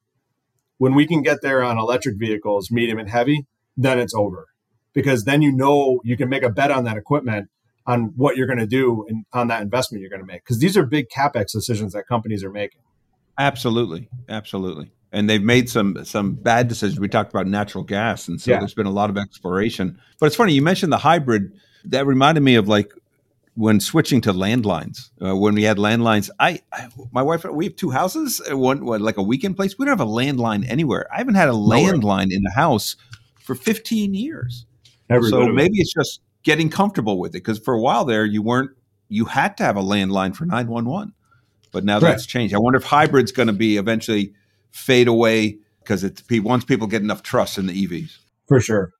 When 0.77 0.95
we 0.95 1.05
can 1.07 1.21
get 1.21 1.41
there 1.41 1.63
on 1.63 1.77
electric 1.77 2.17
vehicles, 2.17 2.71
medium 2.71 2.99
and 2.99 3.09
heavy, 3.09 3.45
then 3.77 3.99
it's 3.99 4.13
over. 4.13 4.47
Because 4.93 5.23
then 5.23 5.41
you 5.41 5.51
know 5.51 6.01
you 6.03 6.17
can 6.17 6.29
make 6.29 6.43
a 6.43 6.49
bet 6.49 6.71
on 6.71 6.83
that 6.83 6.97
equipment 6.97 7.49
on 7.85 8.13
what 8.15 8.37
you're 8.37 8.47
going 8.47 8.59
to 8.59 8.67
do 8.67 9.05
and 9.09 9.25
on 9.33 9.47
that 9.47 9.61
investment 9.61 10.01
you're 10.01 10.09
going 10.09 10.21
to 10.21 10.25
make. 10.25 10.43
Because 10.43 10.59
these 10.59 10.77
are 10.77 10.85
big 10.85 11.09
capex 11.09 11.51
decisions 11.51 11.93
that 11.93 12.07
companies 12.07 12.43
are 12.43 12.51
making. 12.51 12.81
Absolutely. 13.37 14.07
Absolutely. 14.29 14.91
And 15.11 15.29
they've 15.29 15.43
made 15.43 15.69
some 15.69 16.03
some 16.05 16.33
bad 16.33 16.67
decisions. 16.67 16.99
We 16.99 17.07
talked 17.07 17.31
about 17.31 17.47
natural 17.47 17.83
gas 17.83 18.27
and 18.27 18.39
so 18.39 18.51
yeah. 18.51 18.59
there's 18.59 18.73
been 18.73 18.85
a 18.85 18.91
lot 18.91 19.09
of 19.09 19.17
exploration. 19.17 19.99
But 20.19 20.27
it's 20.27 20.35
funny 20.35 20.53
you 20.53 20.61
mentioned 20.61 20.91
the 20.91 20.97
hybrid. 20.97 21.53
That 21.85 22.07
reminded 22.07 22.41
me 22.41 22.55
of 22.55 22.67
like 22.67 22.93
when 23.55 23.79
switching 23.79 24.21
to 24.21 24.33
landlines 24.33 25.09
uh, 25.23 25.35
when 25.35 25.53
we 25.53 25.63
had 25.63 25.77
landlines 25.77 26.29
I, 26.39 26.61
I, 26.71 26.87
my 27.11 27.21
wife 27.21 27.43
we 27.45 27.65
have 27.65 27.75
two 27.75 27.91
houses 27.91 28.41
uh, 28.49 28.57
one, 28.57 28.85
one 28.85 29.01
like 29.01 29.17
a 29.17 29.23
weekend 29.23 29.55
place? 29.55 29.77
We 29.77 29.85
don't 29.85 29.97
have 29.97 30.07
a 30.07 30.11
landline 30.11 30.67
anywhere. 30.69 31.07
I 31.13 31.17
haven't 31.17 31.35
had 31.35 31.49
a 31.49 31.53
landline 31.53 32.31
in 32.31 32.41
the 32.43 32.51
house 32.55 32.95
for 33.39 33.55
15 33.55 34.13
years. 34.13 34.65
Everybody 35.09 35.45
so 35.45 35.51
maybe 35.51 35.77
it's 35.77 35.93
just 35.93 36.21
getting 36.43 36.69
comfortable 36.69 37.19
with 37.19 37.31
it 37.31 37.39
because 37.39 37.59
for 37.59 37.73
a 37.73 37.79
while 37.79 38.05
there 38.05 38.25
you 38.25 38.41
weren't 38.41 38.71
you 39.09 39.25
had 39.25 39.57
to 39.57 39.63
have 39.63 39.77
a 39.77 39.81
landline 39.81 40.35
for 40.35 40.45
911 40.45 41.13
but 41.71 41.83
now 41.83 41.95
right. 41.95 42.11
that's 42.11 42.25
changed. 42.25 42.53
I 42.53 42.59
wonder 42.59 42.77
if 42.77 42.85
hybrid's 42.85 43.31
going 43.31 43.47
to 43.47 43.53
be 43.53 43.77
eventually 43.77 44.33
fade 44.71 45.07
away 45.07 45.57
because 45.79 46.03
it's 46.03 46.23
once 46.29 46.63
people 46.63 46.87
get 46.87 47.01
enough 47.01 47.23
trust 47.23 47.57
in 47.57 47.67
the 47.67 47.87
evs 47.87 48.17
for 48.47 48.61
sure 48.61 48.93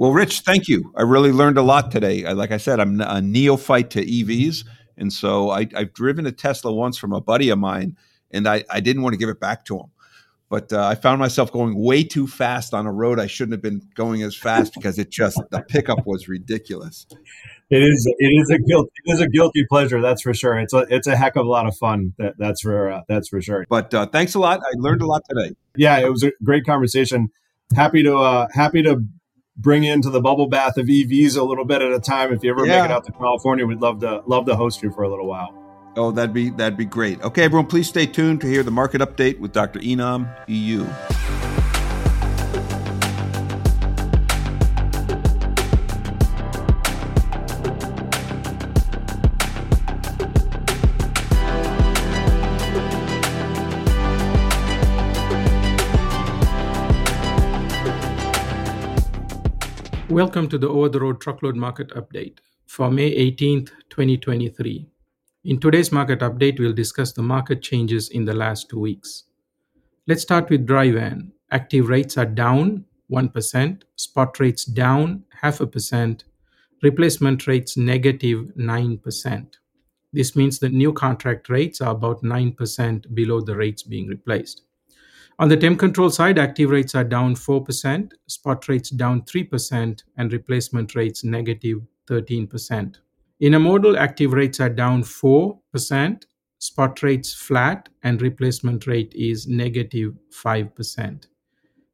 well 0.00 0.12
rich 0.12 0.40
thank 0.40 0.66
you 0.66 0.92
i 0.96 1.02
really 1.02 1.30
learned 1.30 1.58
a 1.58 1.62
lot 1.62 1.90
today 1.90 2.24
like 2.32 2.50
i 2.50 2.56
said 2.56 2.80
i'm 2.80 3.00
a 3.02 3.20
neophyte 3.20 3.90
to 3.90 4.02
evs 4.04 4.64
and 4.96 5.12
so 5.12 5.50
I, 5.50 5.68
have 5.74 5.92
driven 5.92 6.26
a 6.26 6.32
tesla 6.32 6.72
once 6.72 6.96
from 6.96 7.12
a 7.12 7.20
buddy 7.20 7.50
of 7.50 7.58
mine 7.58 7.96
and 8.30 8.48
I, 8.48 8.64
I 8.70 8.80
didn't 8.80 9.02
want 9.02 9.12
to 9.12 9.18
give 9.18 9.28
it 9.28 9.38
back 9.38 9.66
to 9.66 9.76
him 9.76 9.90
but 10.50 10.72
uh, 10.72 10.84
I 10.84 10.96
found 10.96 11.20
myself 11.20 11.52
going 11.52 11.78
way 11.78 12.02
too 12.02 12.26
fast 12.26 12.74
on 12.74 12.84
a 12.84 12.92
road 12.92 13.20
I 13.20 13.28
shouldn't 13.28 13.52
have 13.52 13.62
been 13.62 13.82
going 13.94 14.22
as 14.22 14.36
fast 14.36 14.74
because 14.74 14.98
it 14.98 15.08
just 15.08 15.40
the 15.50 15.62
pickup 15.62 16.04
was 16.06 16.26
ridiculous. 16.28 17.06
It 17.70 17.84
is 17.84 18.12
it 18.18 18.26
is 18.26 18.50
a 18.50 18.58
guilt 18.58 18.90
it 19.04 19.12
is 19.12 19.20
a 19.20 19.28
guilty 19.28 19.64
pleasure 19.70 20.00
that's 20.00 20.22
for 20.22 20.34
sure. 20.34 20.58
It's 20.58 20.72
a 20.72 20.86
it's 20.90 21.06
a 21.06 21.16
heck 21.16 21.36
of 21.36 21.46
a 21.46 21.48
lot 21.48 21.68
of 21.68 21.76
fun 21.76 22.14
that, 22.18 22.34
that's 22.36 22.62
for 22.62 22.90
uh, 22.90 23.02
that's 23.08 23.28
for 23.28 23.40
sure. 23.40 23.64
But 23.68 23.94
uh, 23.94 24.06
thanks 24.06 24.34
a 24.34 24.40
lot. 24.40 24.58
I 24.58 24.72
learned 24.74 25.02
a 25.02 25.06
lot 25.06 25.22
today. 25.30 25.54
Yeah, 25.76 25.98
it 25.98 26.10
was 26.10 26.24
a 26.24 26.32
great 26.42 26.66
conversation. 26.66 27.28
Happy 27.76 28.02
to 28.02 28.16
uh, 28.16 28.48
happy 28.52 28.82
to 28.82 29.04
bring 29.60 29.84
into 29.84 30.10
the 30.10 30.20
bubble 30.20 30.48
bath 30.48 30.76
of 30.76 30.86
EVs 30.86 31.36
a 31.36 31.42
little 31.42 31.64
bit 31.64 31.82
at 31.82 31.92
a 31.92 32.00
time. 32.00 32.32
If 32.32 32.42
you 32.42 32.50
ever 32.50 32.66
yeah. 32.66 32.82
make 32.82 32.90
it 32.90 32.92
out 32.92 33.04
to 33.04 33.12
California, 33.12 33.66
we'd 33.66 33.80
love 33.80 34.00
to 34.00 34.22
love 34.26 34.46
to 34.46 34.56
host 34.56 34.82
you 34.82 34.90
for 34.90 35.02
a 35.02 35.08
little 35.08 35.26
while. 35.26 35.54
Oh, 35.96 36.10
that'd 36.12 36.32
be 36.32 36.50
that'd 36.50 36.78
be 36.78 36.84
great. 36.84 37.20
Okay, 37.22 37.44
everyone, 37.44 37.66
please 37.66 37.88
stay 37.88 38.06
tuned 38.06 38.40
to 38.42 38.46
hear 38.46 38.62
the 38.62 38.70
market 38.70 39.00
update 39.00 39.38
with 39.38 39.52
Dr. 39.52 39.80
Enam 39.80 40.32
Ayub. 40.46 41.29
Welcome 60.10 60.48
to 60.48 60.58
the 60.58 60.68
Over 60.68 60.88
the 60.88 60.98
Road 60.98 61.20
Truckload 61.20 61.54
Market 61.54 61.90
Update 61.90 62.38
for 62.66 62.90
May 62.90 63.14
18th, 63.14 63.70
2023. 63.90 64.88
In 65.44 65.60
today's 65.60 65.92
market 65.92 66.18
update, 66.18 66.58
we'll 66.58 66.72
discuss 66.72 67.12
the 67.12 67.22
market 67.22 67.62
changes 67.62 68.08
in 68.08 68.24
the 68.24 68.34
last 68.34 68.68
two 68.68 68.80
weeks. 68.80 69.22
Let's 70.08 70.22
start 70.22 70.50
with 70.50 70.66
dry 70.66 70.90
van. 70.90 71.30
Active 71.52 71.88
rates 71.88 72.18
are 72.18 72.26
down 72.26 72.86
1%, 73.12 73.82
spot 73.94 74.40
rates 74.40 74.64
down 74.64 75.22
half 75.42 75.60
a 75.60 75.66
percent, 75.68 76.24
replacement 76.82 77.46
rates 77.46 77.76
negative 77.76 78.46
9%. 78.58 79.46
This 80.12 80.34
means 80.34 80.58
that 80.58 80.72
new 80.72 80.92
contract 80.92 81.48
rates 81.48 81.80
are 81.80 81.94
about 81.94 82.24
9% 82.24 83.14
below 83.14 83.40
the 83.42 83.54
rates 83.54 83.84
being 83.84 84.08
replaced. 84.08 84.62
On 85.40 85.48
the 85.48 85.56
temp 85.56 85.78
control 85.78 86.10
side, 86.10 86.38
active 86.38 86.68
rates 86.68 86.94
are 86.94 87.02
down 87.02 87.34
4%, 87.34 88.12
spot 88.26 88.68
rates 88.68 88.90
down 88.90 89.22
3%, 89.22 90.02
and 90.18 90.32
replacement 90.34 90.94
rates 90.94 91.24
negative 91.24 91.78
13%. 92.10 92.96
Intermodal 93.42 93.96
active 93.96 94.34
rates 94.34 94.60
are 94.60 94.68
down 94.68 95.02
4%, 95.02 96.24
spot 96.58 97.02
rates 97.02 97.32
flat, 97.32 97.88
and 98.02 98.20
replacement 98.20 98.86
rate 98.86 99.14
is 99.14 99.46
negative 99.46 100.12
5%. 100.30 101.26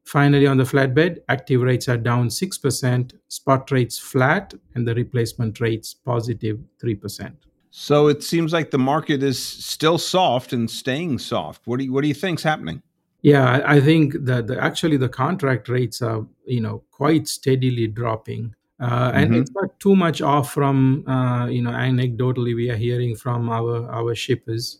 Finally, 0.03 0.45
on 0.45 0.57
the 0.57 0.65
flatbed, 0.65 1.19
active 1.29 1.61
rates 1.61 1.87
are 1.87 1.95
down 1.95 2.27
6%, 2.27 3.13
spot 3.29 3.71
rates 3.71 3.97
flat, 3.97 4.53
and 4.75 4.85
the 4.85 4.93
replacement 4.93 5.61
rates 5.61 5.93
positive 5.93 6.59
3%. 6.83 7.33
So 7.69 8.07
it 8.07 8.23
seems 8.23 8.51
like 8.51 8.71
the 8.71 8.77
market 8.77 9.23
is 9.23 9.41
still 9.41 9.97
soft 9.97 10.51
and 10.51 10.69
staying 10.69 11.19
soft. 11.19 11.61
What 11.65 11.79
do 11.79 11.85
you, 11.85 11.93
what 11.93 12.01
do 12.01 12.09
you 12.09 12.13
think's 12.13 12.43
happening? 12.43 12.83
Yeah, 13.27 13.61
I 13.65 13.81
think 13.81 14.13
that 14.21 14.47
the, 14.47 14.57
actually 14.57 14.95
the 14.95 15.09
contract 15.09 15.67
rates 15.67 16.01
are 16.01 16.25
you 16.45 16.61
know 16.61 16.83
quite 16.91 17.27
steadily 17.27 17.87
dropping. 17.87 18.55
Uh, 18.79 19.11
and 19.13 19.31
mm-hmm. 19.31 19.41
it's 19.41 19.51
not 19.51 19.77
too 19.81 19.97
much 19.97 20.21
off 20.21 20.53
from 20.53 21.05
uh, 21.09 21.47
you 21.47 21.61
know 21.61 21.71
anecdotally 21.71 22.55
we 22.55 22.69
are 22.69 22.77
hearing 22.77 23.17
from 23.17 23.49
our 23.49 23.85
our 23.91 24.15
shippers. 24.15 24.79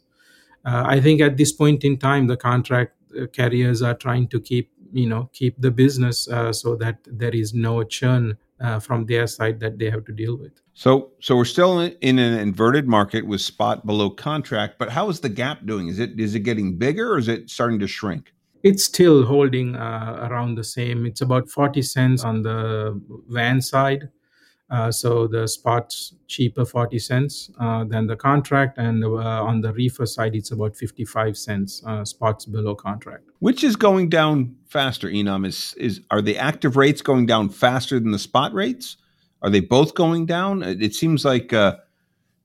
Uh, 0.63 0.83
I 0.95 1.01
think 1.01 1.19
at 1.19 1.35
this 1.35 1.51
point 1.51 1.83
in 1.83 1.97
time, 1.97 2.27
the 2.27 2.37
contract 2.37 2.93
uh, 3.21 3.27
carriers 3.27 3.81
are 3.81 3.95
trying 3.95 4.29
to 4.29 4.39
keep 4.39 4.71
you 4.93 5.09
know 5.09 5.29
keep 5.33 5.59
the 5.59 5.71
business 5.83 6.29
uh, 6.29 6.53
so 6.53 6.77
that 6.77 6.99
there 7.05 7.35
is 7.35 7.53
no 7.53 7.83
churn 7.83 8.37
uh, 8.61 8.79
from 8.79 9.07
their 9.07 9.27
side 9.27 9.59
that 9.59 9.77
they 9.77 9.89
have 9.89 10.05
to 10.05 10.13
deal 10.13 10.37
with. 10.37 10.53
So, 10.73 11.11
so 11.19 11.35
we're 11.35 11.45
still 11.45 11.81
in 11.81 12.17
an 12.17 12.39
inverted 12.39 12.87
market 12.87 13.27
with 13.27 13.41
spot 13.41 13.85
below 13.85 14.09
contract. 14.09 14.75
But 14.79 14.89
how 14.89 15.09
is 15.09 15.19
the 15.19 15.29
gap 15.29 15.65
doing? 15.65 15.89
Is 15.89 15.99
it 15.99 16.17
is 16.17 16.33
it 16.33 16.41
getting 16.41 16.77
bigger 16.77 17.11
or 17.11 17.17
is 17.17 17.27
it 17.27 17.49
starting 17.49 17.79
to 17.79 17.87
shrink? 17.87 18.31
It's 18.67 18.83
still 18.83 19.25
holding 19.25 19.75
uh, 19.75 20.27
around 20.29 20.55
the 20.55 20.63
same. 20.63 21.05
It's 21.05 21.21
about 21.21 21.49
40 21.49 21.81
cents 21.81 22.23
on 22.23 22.41
the 22.41 22.99
van 23.29 23.61
side. 23.61 24.09
Uh, 24.69 24.91
so 24.91 25.27
the 25.27 25.47
spot's 25.47 26.13
cheaper 26.27 26.65
40 26.65 26.99
cents 26.99 27.49
uh, 27.59 27.85
than 27.85 28.05
the 28.05 28.17
contract, 28.17 28.77
and 28.77 29.03
uh, 29.03 29.07
on 29.07 29.61
the 29.61 29.71
reefer 29.71 30.05
side, 30.05 30.35
it's 30.35 30.51
about 30.51 30.75
55 30.75 31.37
cents. 31.37 31.81
Uh, 31.85 32.03
spots 32.03 32.45
below 32.45 32.75
contract. 32.75 33.23
Which 33.39 33.63
is 33.63 33.77
going 33.77 34.09
down 34.09 34.57
faster? 34.67 35.07
Enam 35.07 35.47
is 35.47 35.73
is 35.77 36.01
are 36.11 36.21
the 36.21 36.37
active 36.37 36.75
rates 36.75 37.01
going 37.01 37.25
down 37.25 37.47
faster 37.47 37.97
than 37.97 38.11
the 38.11 38.19
spot 38.19 38.53
rates? 38.53 38.97
Are 39.41 39.49
they 39.49 39.61
both 39.61 39.95
going 39.95 40.25
down? 40.25 40.63
It 40.63 40.93
seems 40.93 41.23
like 41.23 41.53
uh, 41.53 41.77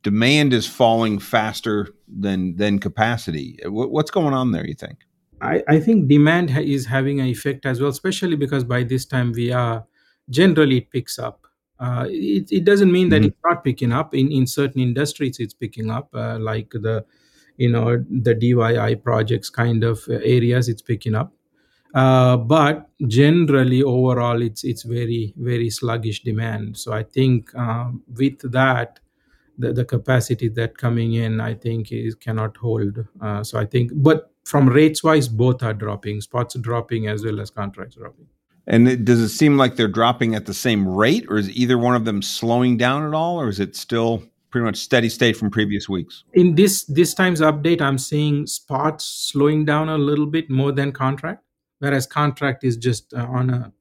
demand 0.04 0.52
is 0.52 0.66
falling 0.68 1.18
faster 1.18 1.88
than 2.06 2.54
than 2.54 2.78
capacity. 2.78 3.58
What's 3.64 4.12
going 4.12 4.34
on 4.34 4.52
there? 4.52 4.64
You 4.64 4.74
think? 4.74 4.98
I, 5.42 5.62
I 5.68 5.80
think 5.80 6.08
demand 6.08 6.50
ha- 6.50 6.60
is 6.60 6.86
having 6.86 7.20
an 7.20 7.26
effect 7.26 7.66
as 7.66 7.80
well, 7.80 7.90
especially 7.90 8.36
because 8.36 8.64
by 8.64 8.84
this 8.84 9.04
time 9.04 9.32
we 9.32 9.52
are 9.52 9.84
generally 10.30 10.78
it 10.78 10.90
picks 10.90 11.18
up. 11.18 11.46
Uh, 11.80 12.06
it, 12.08 12.50
it 12.52 12.64
doesn't 12.64 12.92
mean 12.92 13.08
that 13.08 13.22
mm-hmm. 13.22 13.28
it's 13.28 13.38
not 13.44 13.64
picking 13.64 13.92
up 13.92 14.14
in, 14.14 14.30
in 14.30 14.46
certain 14.46 14.80
industries 14.80 15.40
it's 15.40 15.52
picking 15.54 15.90
up 15.90 16.08
uh, 16.14 16.38
like 16.38 16.70
the 16.70 17.04
you 17.56 17.68
know 17.68 18.04
the 18.08 18.34
DIY 18.34 19.02
projects 19.02 19.50
kind 19.50 19.82
of 19.82 20.00
areas 20.08 20.68
it's 20.68 20.82
picking 20.82 21.16
up 21.16 21.32
uh, 21.94 22.36
but 22.36 22.88
generally 23.06 23.82
overall 23.82 24.40
it's 24.40 24.64
it's 24.64 24.82
very 24.82 25.34
very 25.36 25.70
sluggish 25.70 26.22
demand 26.22 26.76
so 26.76 26.92
i 26.92 27.02
think 27.02 27.54
um, 27.54 28.02
with 28.16 28.38
that 28.50 29.00
the, 29.58 29.72
the 29.72 29.84
capacity 29.84 30.48
that 30.48 30.78
coming 30.78 31.14
in 31.14 31.40
i 31.40 31.52
think 31.52 31.92
is 31.92 32.14
cannot 32.14 32.56
hold 32.56 33.04
uh, 33.20 33.42
so 33.44 33.58
i 33.58 33.66
think 33.66 33.90
but 33.94 34.31
from 34.44 34.68
rates 34.68 35.02
wise 35.02 35.28
both 35.28 35.62
are 35.62 35.74
dropping 35.74 36.20
spots 36.20 36.56
are 36.56 36.60
dropping 36.60 37.06
as 37.06 37.24
well 37.24 37.40
as 37.40 37.50
contracts 37.50 37.96
dropping 37.96 38.26
and 38.66 38.88
it, 38.88 39.04
does 39.04 39.20
it 39.20 39.30
seem 39.30 39.56
like 39.56 39.76
they're 39.76 39.88
dropping 39.88 40.34
at 40.34 40.46
the 40.46 40.54
same 40.54 40.86
rate, 40.86 41.26
or 41.28 41.38
is 41.38 41.50
either 41.50 41.78
one 41.78 41.96
of 41.96 42.04
them 42.04 42.22
slowing 42.22 42.76
down 42.76 43.06
at 43.06 43.14
all, 43.14 43.40
or 43.40 43.48
is 43.48 43.58
it 43.58 43.74
still 43.74 44.22
pretty 44.50 44.64
much 44.64 44.76
steady 44.76 45.08
state 45.08 45.36
from 45.36 45.50
previous 45.50 45.88
weeks? 45.88 46.24
In 46.34 46.54
this 46.54 46.84
this 46.84 47.14
time's 47.14 47.40
update, 47.40 47.80
I'm 47.80 47.98
seeing 47.98 48.46
spots 48.46 49.04
slowing 49.04 49.64
down 49.64 49.88
a 49.88 49.98
little 49.98 50.26
bit 50.26 50.48
more 50.48 50.72
than 50.72 50.92
contract, 50.92 51.42
whereas 51.80 52.06
contract 52.06 52.62
is 52.62 52.76
just 52.76 53.12
uh, 53.14 53.26
on 53.28 53.50
a 53.50 53.72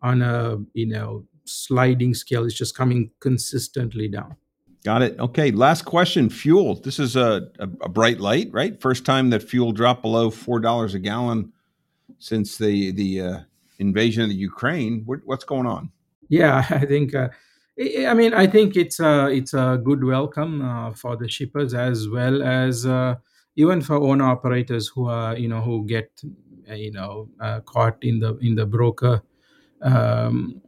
on 0.00 0.22
a 0.22 0.58
you 0.72 0.86
know 0.86 1.26
sliding 1.44 2.14
scale. 2.14 2.46
It's 2.46 2.54
just 2.54 2.76
coming 2.76 3.10
consistently 3.20 4.08
down. 4.08 4.36
Got 4.84 5.02
it. 5.02 5.18
Okay. 5.20 5.52
Last 5.52 5.82
question. 5.82 6.28
Fuel. 6.28 6.74
This 6.74 6.98
is 6.98 7.14
a, 7.14 7.48
a, 7.58 7.68
a 7.82 7.88
bright 7.88 8.18
light, 8.18 8.48
right? 8.52 8.80
First 8.80 9.04
time 9.04 9.30
that 9.30 9.42
fuel 9.42 9.72
dropped 9.72 10.02
below 10.02 10.30
four 10.30 10.58
dollars 10.58 10.94
a 10.94 10.98
gallon 10.98 11.52
since 12.18 12.58
the 12.58 12.90
the 12.90 13.20
uh, 13.20 13.38
invasion 13.78 14.24
of 14.24 14.30
the 14.30 14.34
Ukraine. 14.34 15.02
What, 15.06 15.20
what's 15.24 15.44
going 15.44 15.66
on? 15.66 15.90
Yeah, 16.28 16.66
I 16.70 16.84
think. 16.86 17.14
Uh, 17.14 17.28
I 17.78 18.14
mean, 18.14 18.34
I 18.34 18.46
think 18.46 18.76
it's 18.76 19.00
a 19.00 19.28
it's 19.28 19.54
a 19.54 19.80
good 19.82 20.02
welcome 20.04 20.62
uh, 20.62 20.92
for 20.92 21.16
the 21.16 21.28
shippers 21.28 21.74
as 21.74 22.08
well 22.08 22.42
as 22.42 22.84
uh, 22.84 23.14
even 23.56 23.80
for 23.80 23.96
owner 23.96 24.24
operators 24.24 24.88
who 24.88 25.08
are 25.08 25.36
you 25.36 25.48
know 25.48 25.60
who 25.60 25.86
get 25.86 26.22
you 26.68 26.92
know 26.92 27.28
uh, 27.40 27.60
caught 27.60 27.96
in 28.02 28.18
the 28.18 28.36
in 28.38 28.56
the 28.56 28.66
broker 28.66 29.22
um, 29.82 30.60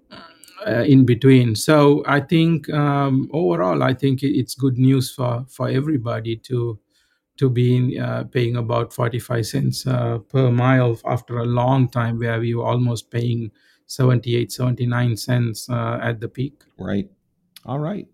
uh, 0.66 0.82
in 0.82 1.04
between. 1.04 1.54
So 1.54 2.02
I 2.06 2.20
think 2.20 2.72
um, 2.72 3.28
overall, 3.32 3.82
I 3.82 3.94
think 3.94 4.22
it's 4.22 4.54
good 4.54 4.78
news 4.78 5.12
for 5.12 5.44
for 5.48 5.68
everybody 5.68 6.36
to 6.48 6.78
to 7.36 7.50
be 7.50 7.98
uh, 7.98 8.24
paying 8.24 8.56
about 8.56 8.92
45 8.92 9.46
cents 9.46 9.86
uh, 9.86 10.18
per 10.18 10.50
mile 10.50 10.98
after 11.04 11.38
a 11.38 11.44
long 11.44 11.88
time 11.88 12.18
where 12.18 12.38
we 12.38 12.54
were 12.54 12.64
almost 12.64 13.10
paying 13.10 13.50
78 13.86 14.52
79 14.52 15.16
cents 15.16 15.68
uh, 15.68 15.98
at 16.00 16.20
the 16.20 16.28
peak. 16.28 16.62
Right. 16.78 17.10
All 17.66 17.78
right. 17.78 18.06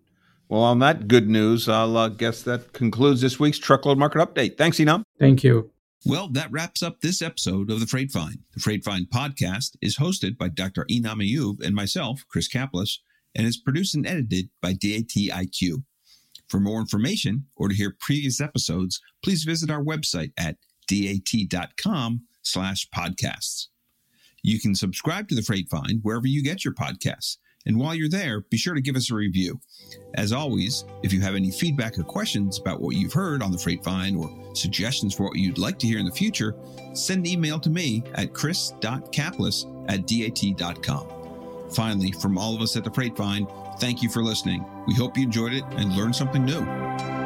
Well 0.49 0.63
on 0.63 0.79
that 0.79 1.07
good 1.07 1.29
news 1.29 1.69
i'll 1.69 1.95
uh, 1.95 2.09
guess 2.09 2.41
that 2.41 2.73
concludes 2.73 3.21
this 3.21 3.39
week's 3.39 3.57
truckload 3.57 3.97
market 3.97 4.19
update. 4.19 4.57
Thanks 4.57 4.79
enam. 4.79 5.03
Thank 5.17 5.45
you 5.45 5.71
well, 6.05 6.27
that 6.29 6.51
wraps 6.51 6.81
up 6.81 7.01
this 7.01 7.21
episode 7.21 7.69
of 7.69 7.79
the 7.79 7.85
Freight 7.85 8.11
Find. 8.11 8.39
The 8.53 8.59
Freight 8.59 8.83
Find 8.83 9.07
podcast 9.07 9.75
is 9.81 9.97
hosted 9.97 10.37
by 10.37 10.49
Dr. 10.49 10.85
Enam 10.89 11.21
Ayub 11.21 11.63
and 11.63 11.75
myself, 11.75 12.25
Chris 12.27 12.47
Caplice, 12.47 13.01
and 13.35 13.45
is 13.45 13.57
produced 13.57 13.93
and 13.95 14.07
edited 14.07 14.49
by 14.61 14.73
DATIQ. 14.73 15.83
For 16.49 16.59
more 16.59 16.79
information 16.79 17.45
or 17.55 17.69
to 17.69 17.75
hear 17.75 17.95
previous 17.99 18.41
episodes, 18.41 18.99
please 19.23 19.43
visit 19.43 19.69
our 19.69 19.83
website 19.83 20.33
at 20.37 20.57
dat.com 20.87 22.23
slash 22.41 22.89
podcasts. 22.89 23.67
You 24.43 24.59
can 24.59 24.73
subscribe 24.73 25.29
to 25.29 25.35
the 25.35 25.43
Freight 25.43 25.69
Find 25.69 25.99
wherever 26.01 26.27
you 26.27 26.43
get 26.43 26.65
your 26.65 26.73
podcasts. 26.73 27.37
And 27.65 27.79
while 27.79 27.95
you're 27.95 28.09
there, 28.09 28.41
be 28.41 28.57
sure 28.57 28.73
to 28.73 28.81
give 28.81 28.95
us 28.95 29.11
a 29.11 29.15
review. 29.15 29.59
As 30.15 30.31
always, 30.31 30.85
if 31.03 31.13
you 31.13 31.21
have 31.21 31.35
any 31.35 31.51
feedback 31.51 31.97
or 31.97 32.03
questions 32.03 32.59
about 32.59 32.81
what 32.81 32.95
you've 32.95 33.13
heard 33.13 33.41
on 33.41 33.51
the 33.51 33.57
Freight 33.57 33.83
Find 33.83 34.17
or 34.17 34.29
suggestions 34.53 35.13
for 35.13 35.23
what 35.23 35.37
you'd 35.37 35.57
like 35.57 35.77
to 35.79 35.87
hear 35.87 35.99
in 35.99 36.05
the 36.05 36.11
future, 36.11 36.55
send 36.93 37.25
an 37.25 37.31
email 37.31 37.59
to 37.59 37.69
me 37.69 38.03
at 38.15 38.33
chris.caplice 38.33 39.65
at 39.87 40.07
dat.com. 40.07 41.07
Finally, 41.71 42.11
from 42.13 42.37
all 42.37 42.55
of 42.55 42.61
us 42.61 42.75
at 42.75 42.83
the 42.83 42.91
Freight 42.91 43.15
Find, 43.15 43.47
thank 43.79 44.01
you 44.01 44.09
for 44.09 44.23
listening. 44.23 44.65
We 44.87 44.93
hope 44.93 45.17
you 45.17 45.23
enjoyed 45.23 45.53
it 45.53 45.63
and 45.71 45.95
learned 45.95 46.15
something 46.15 46.43
new. 46.43 47.20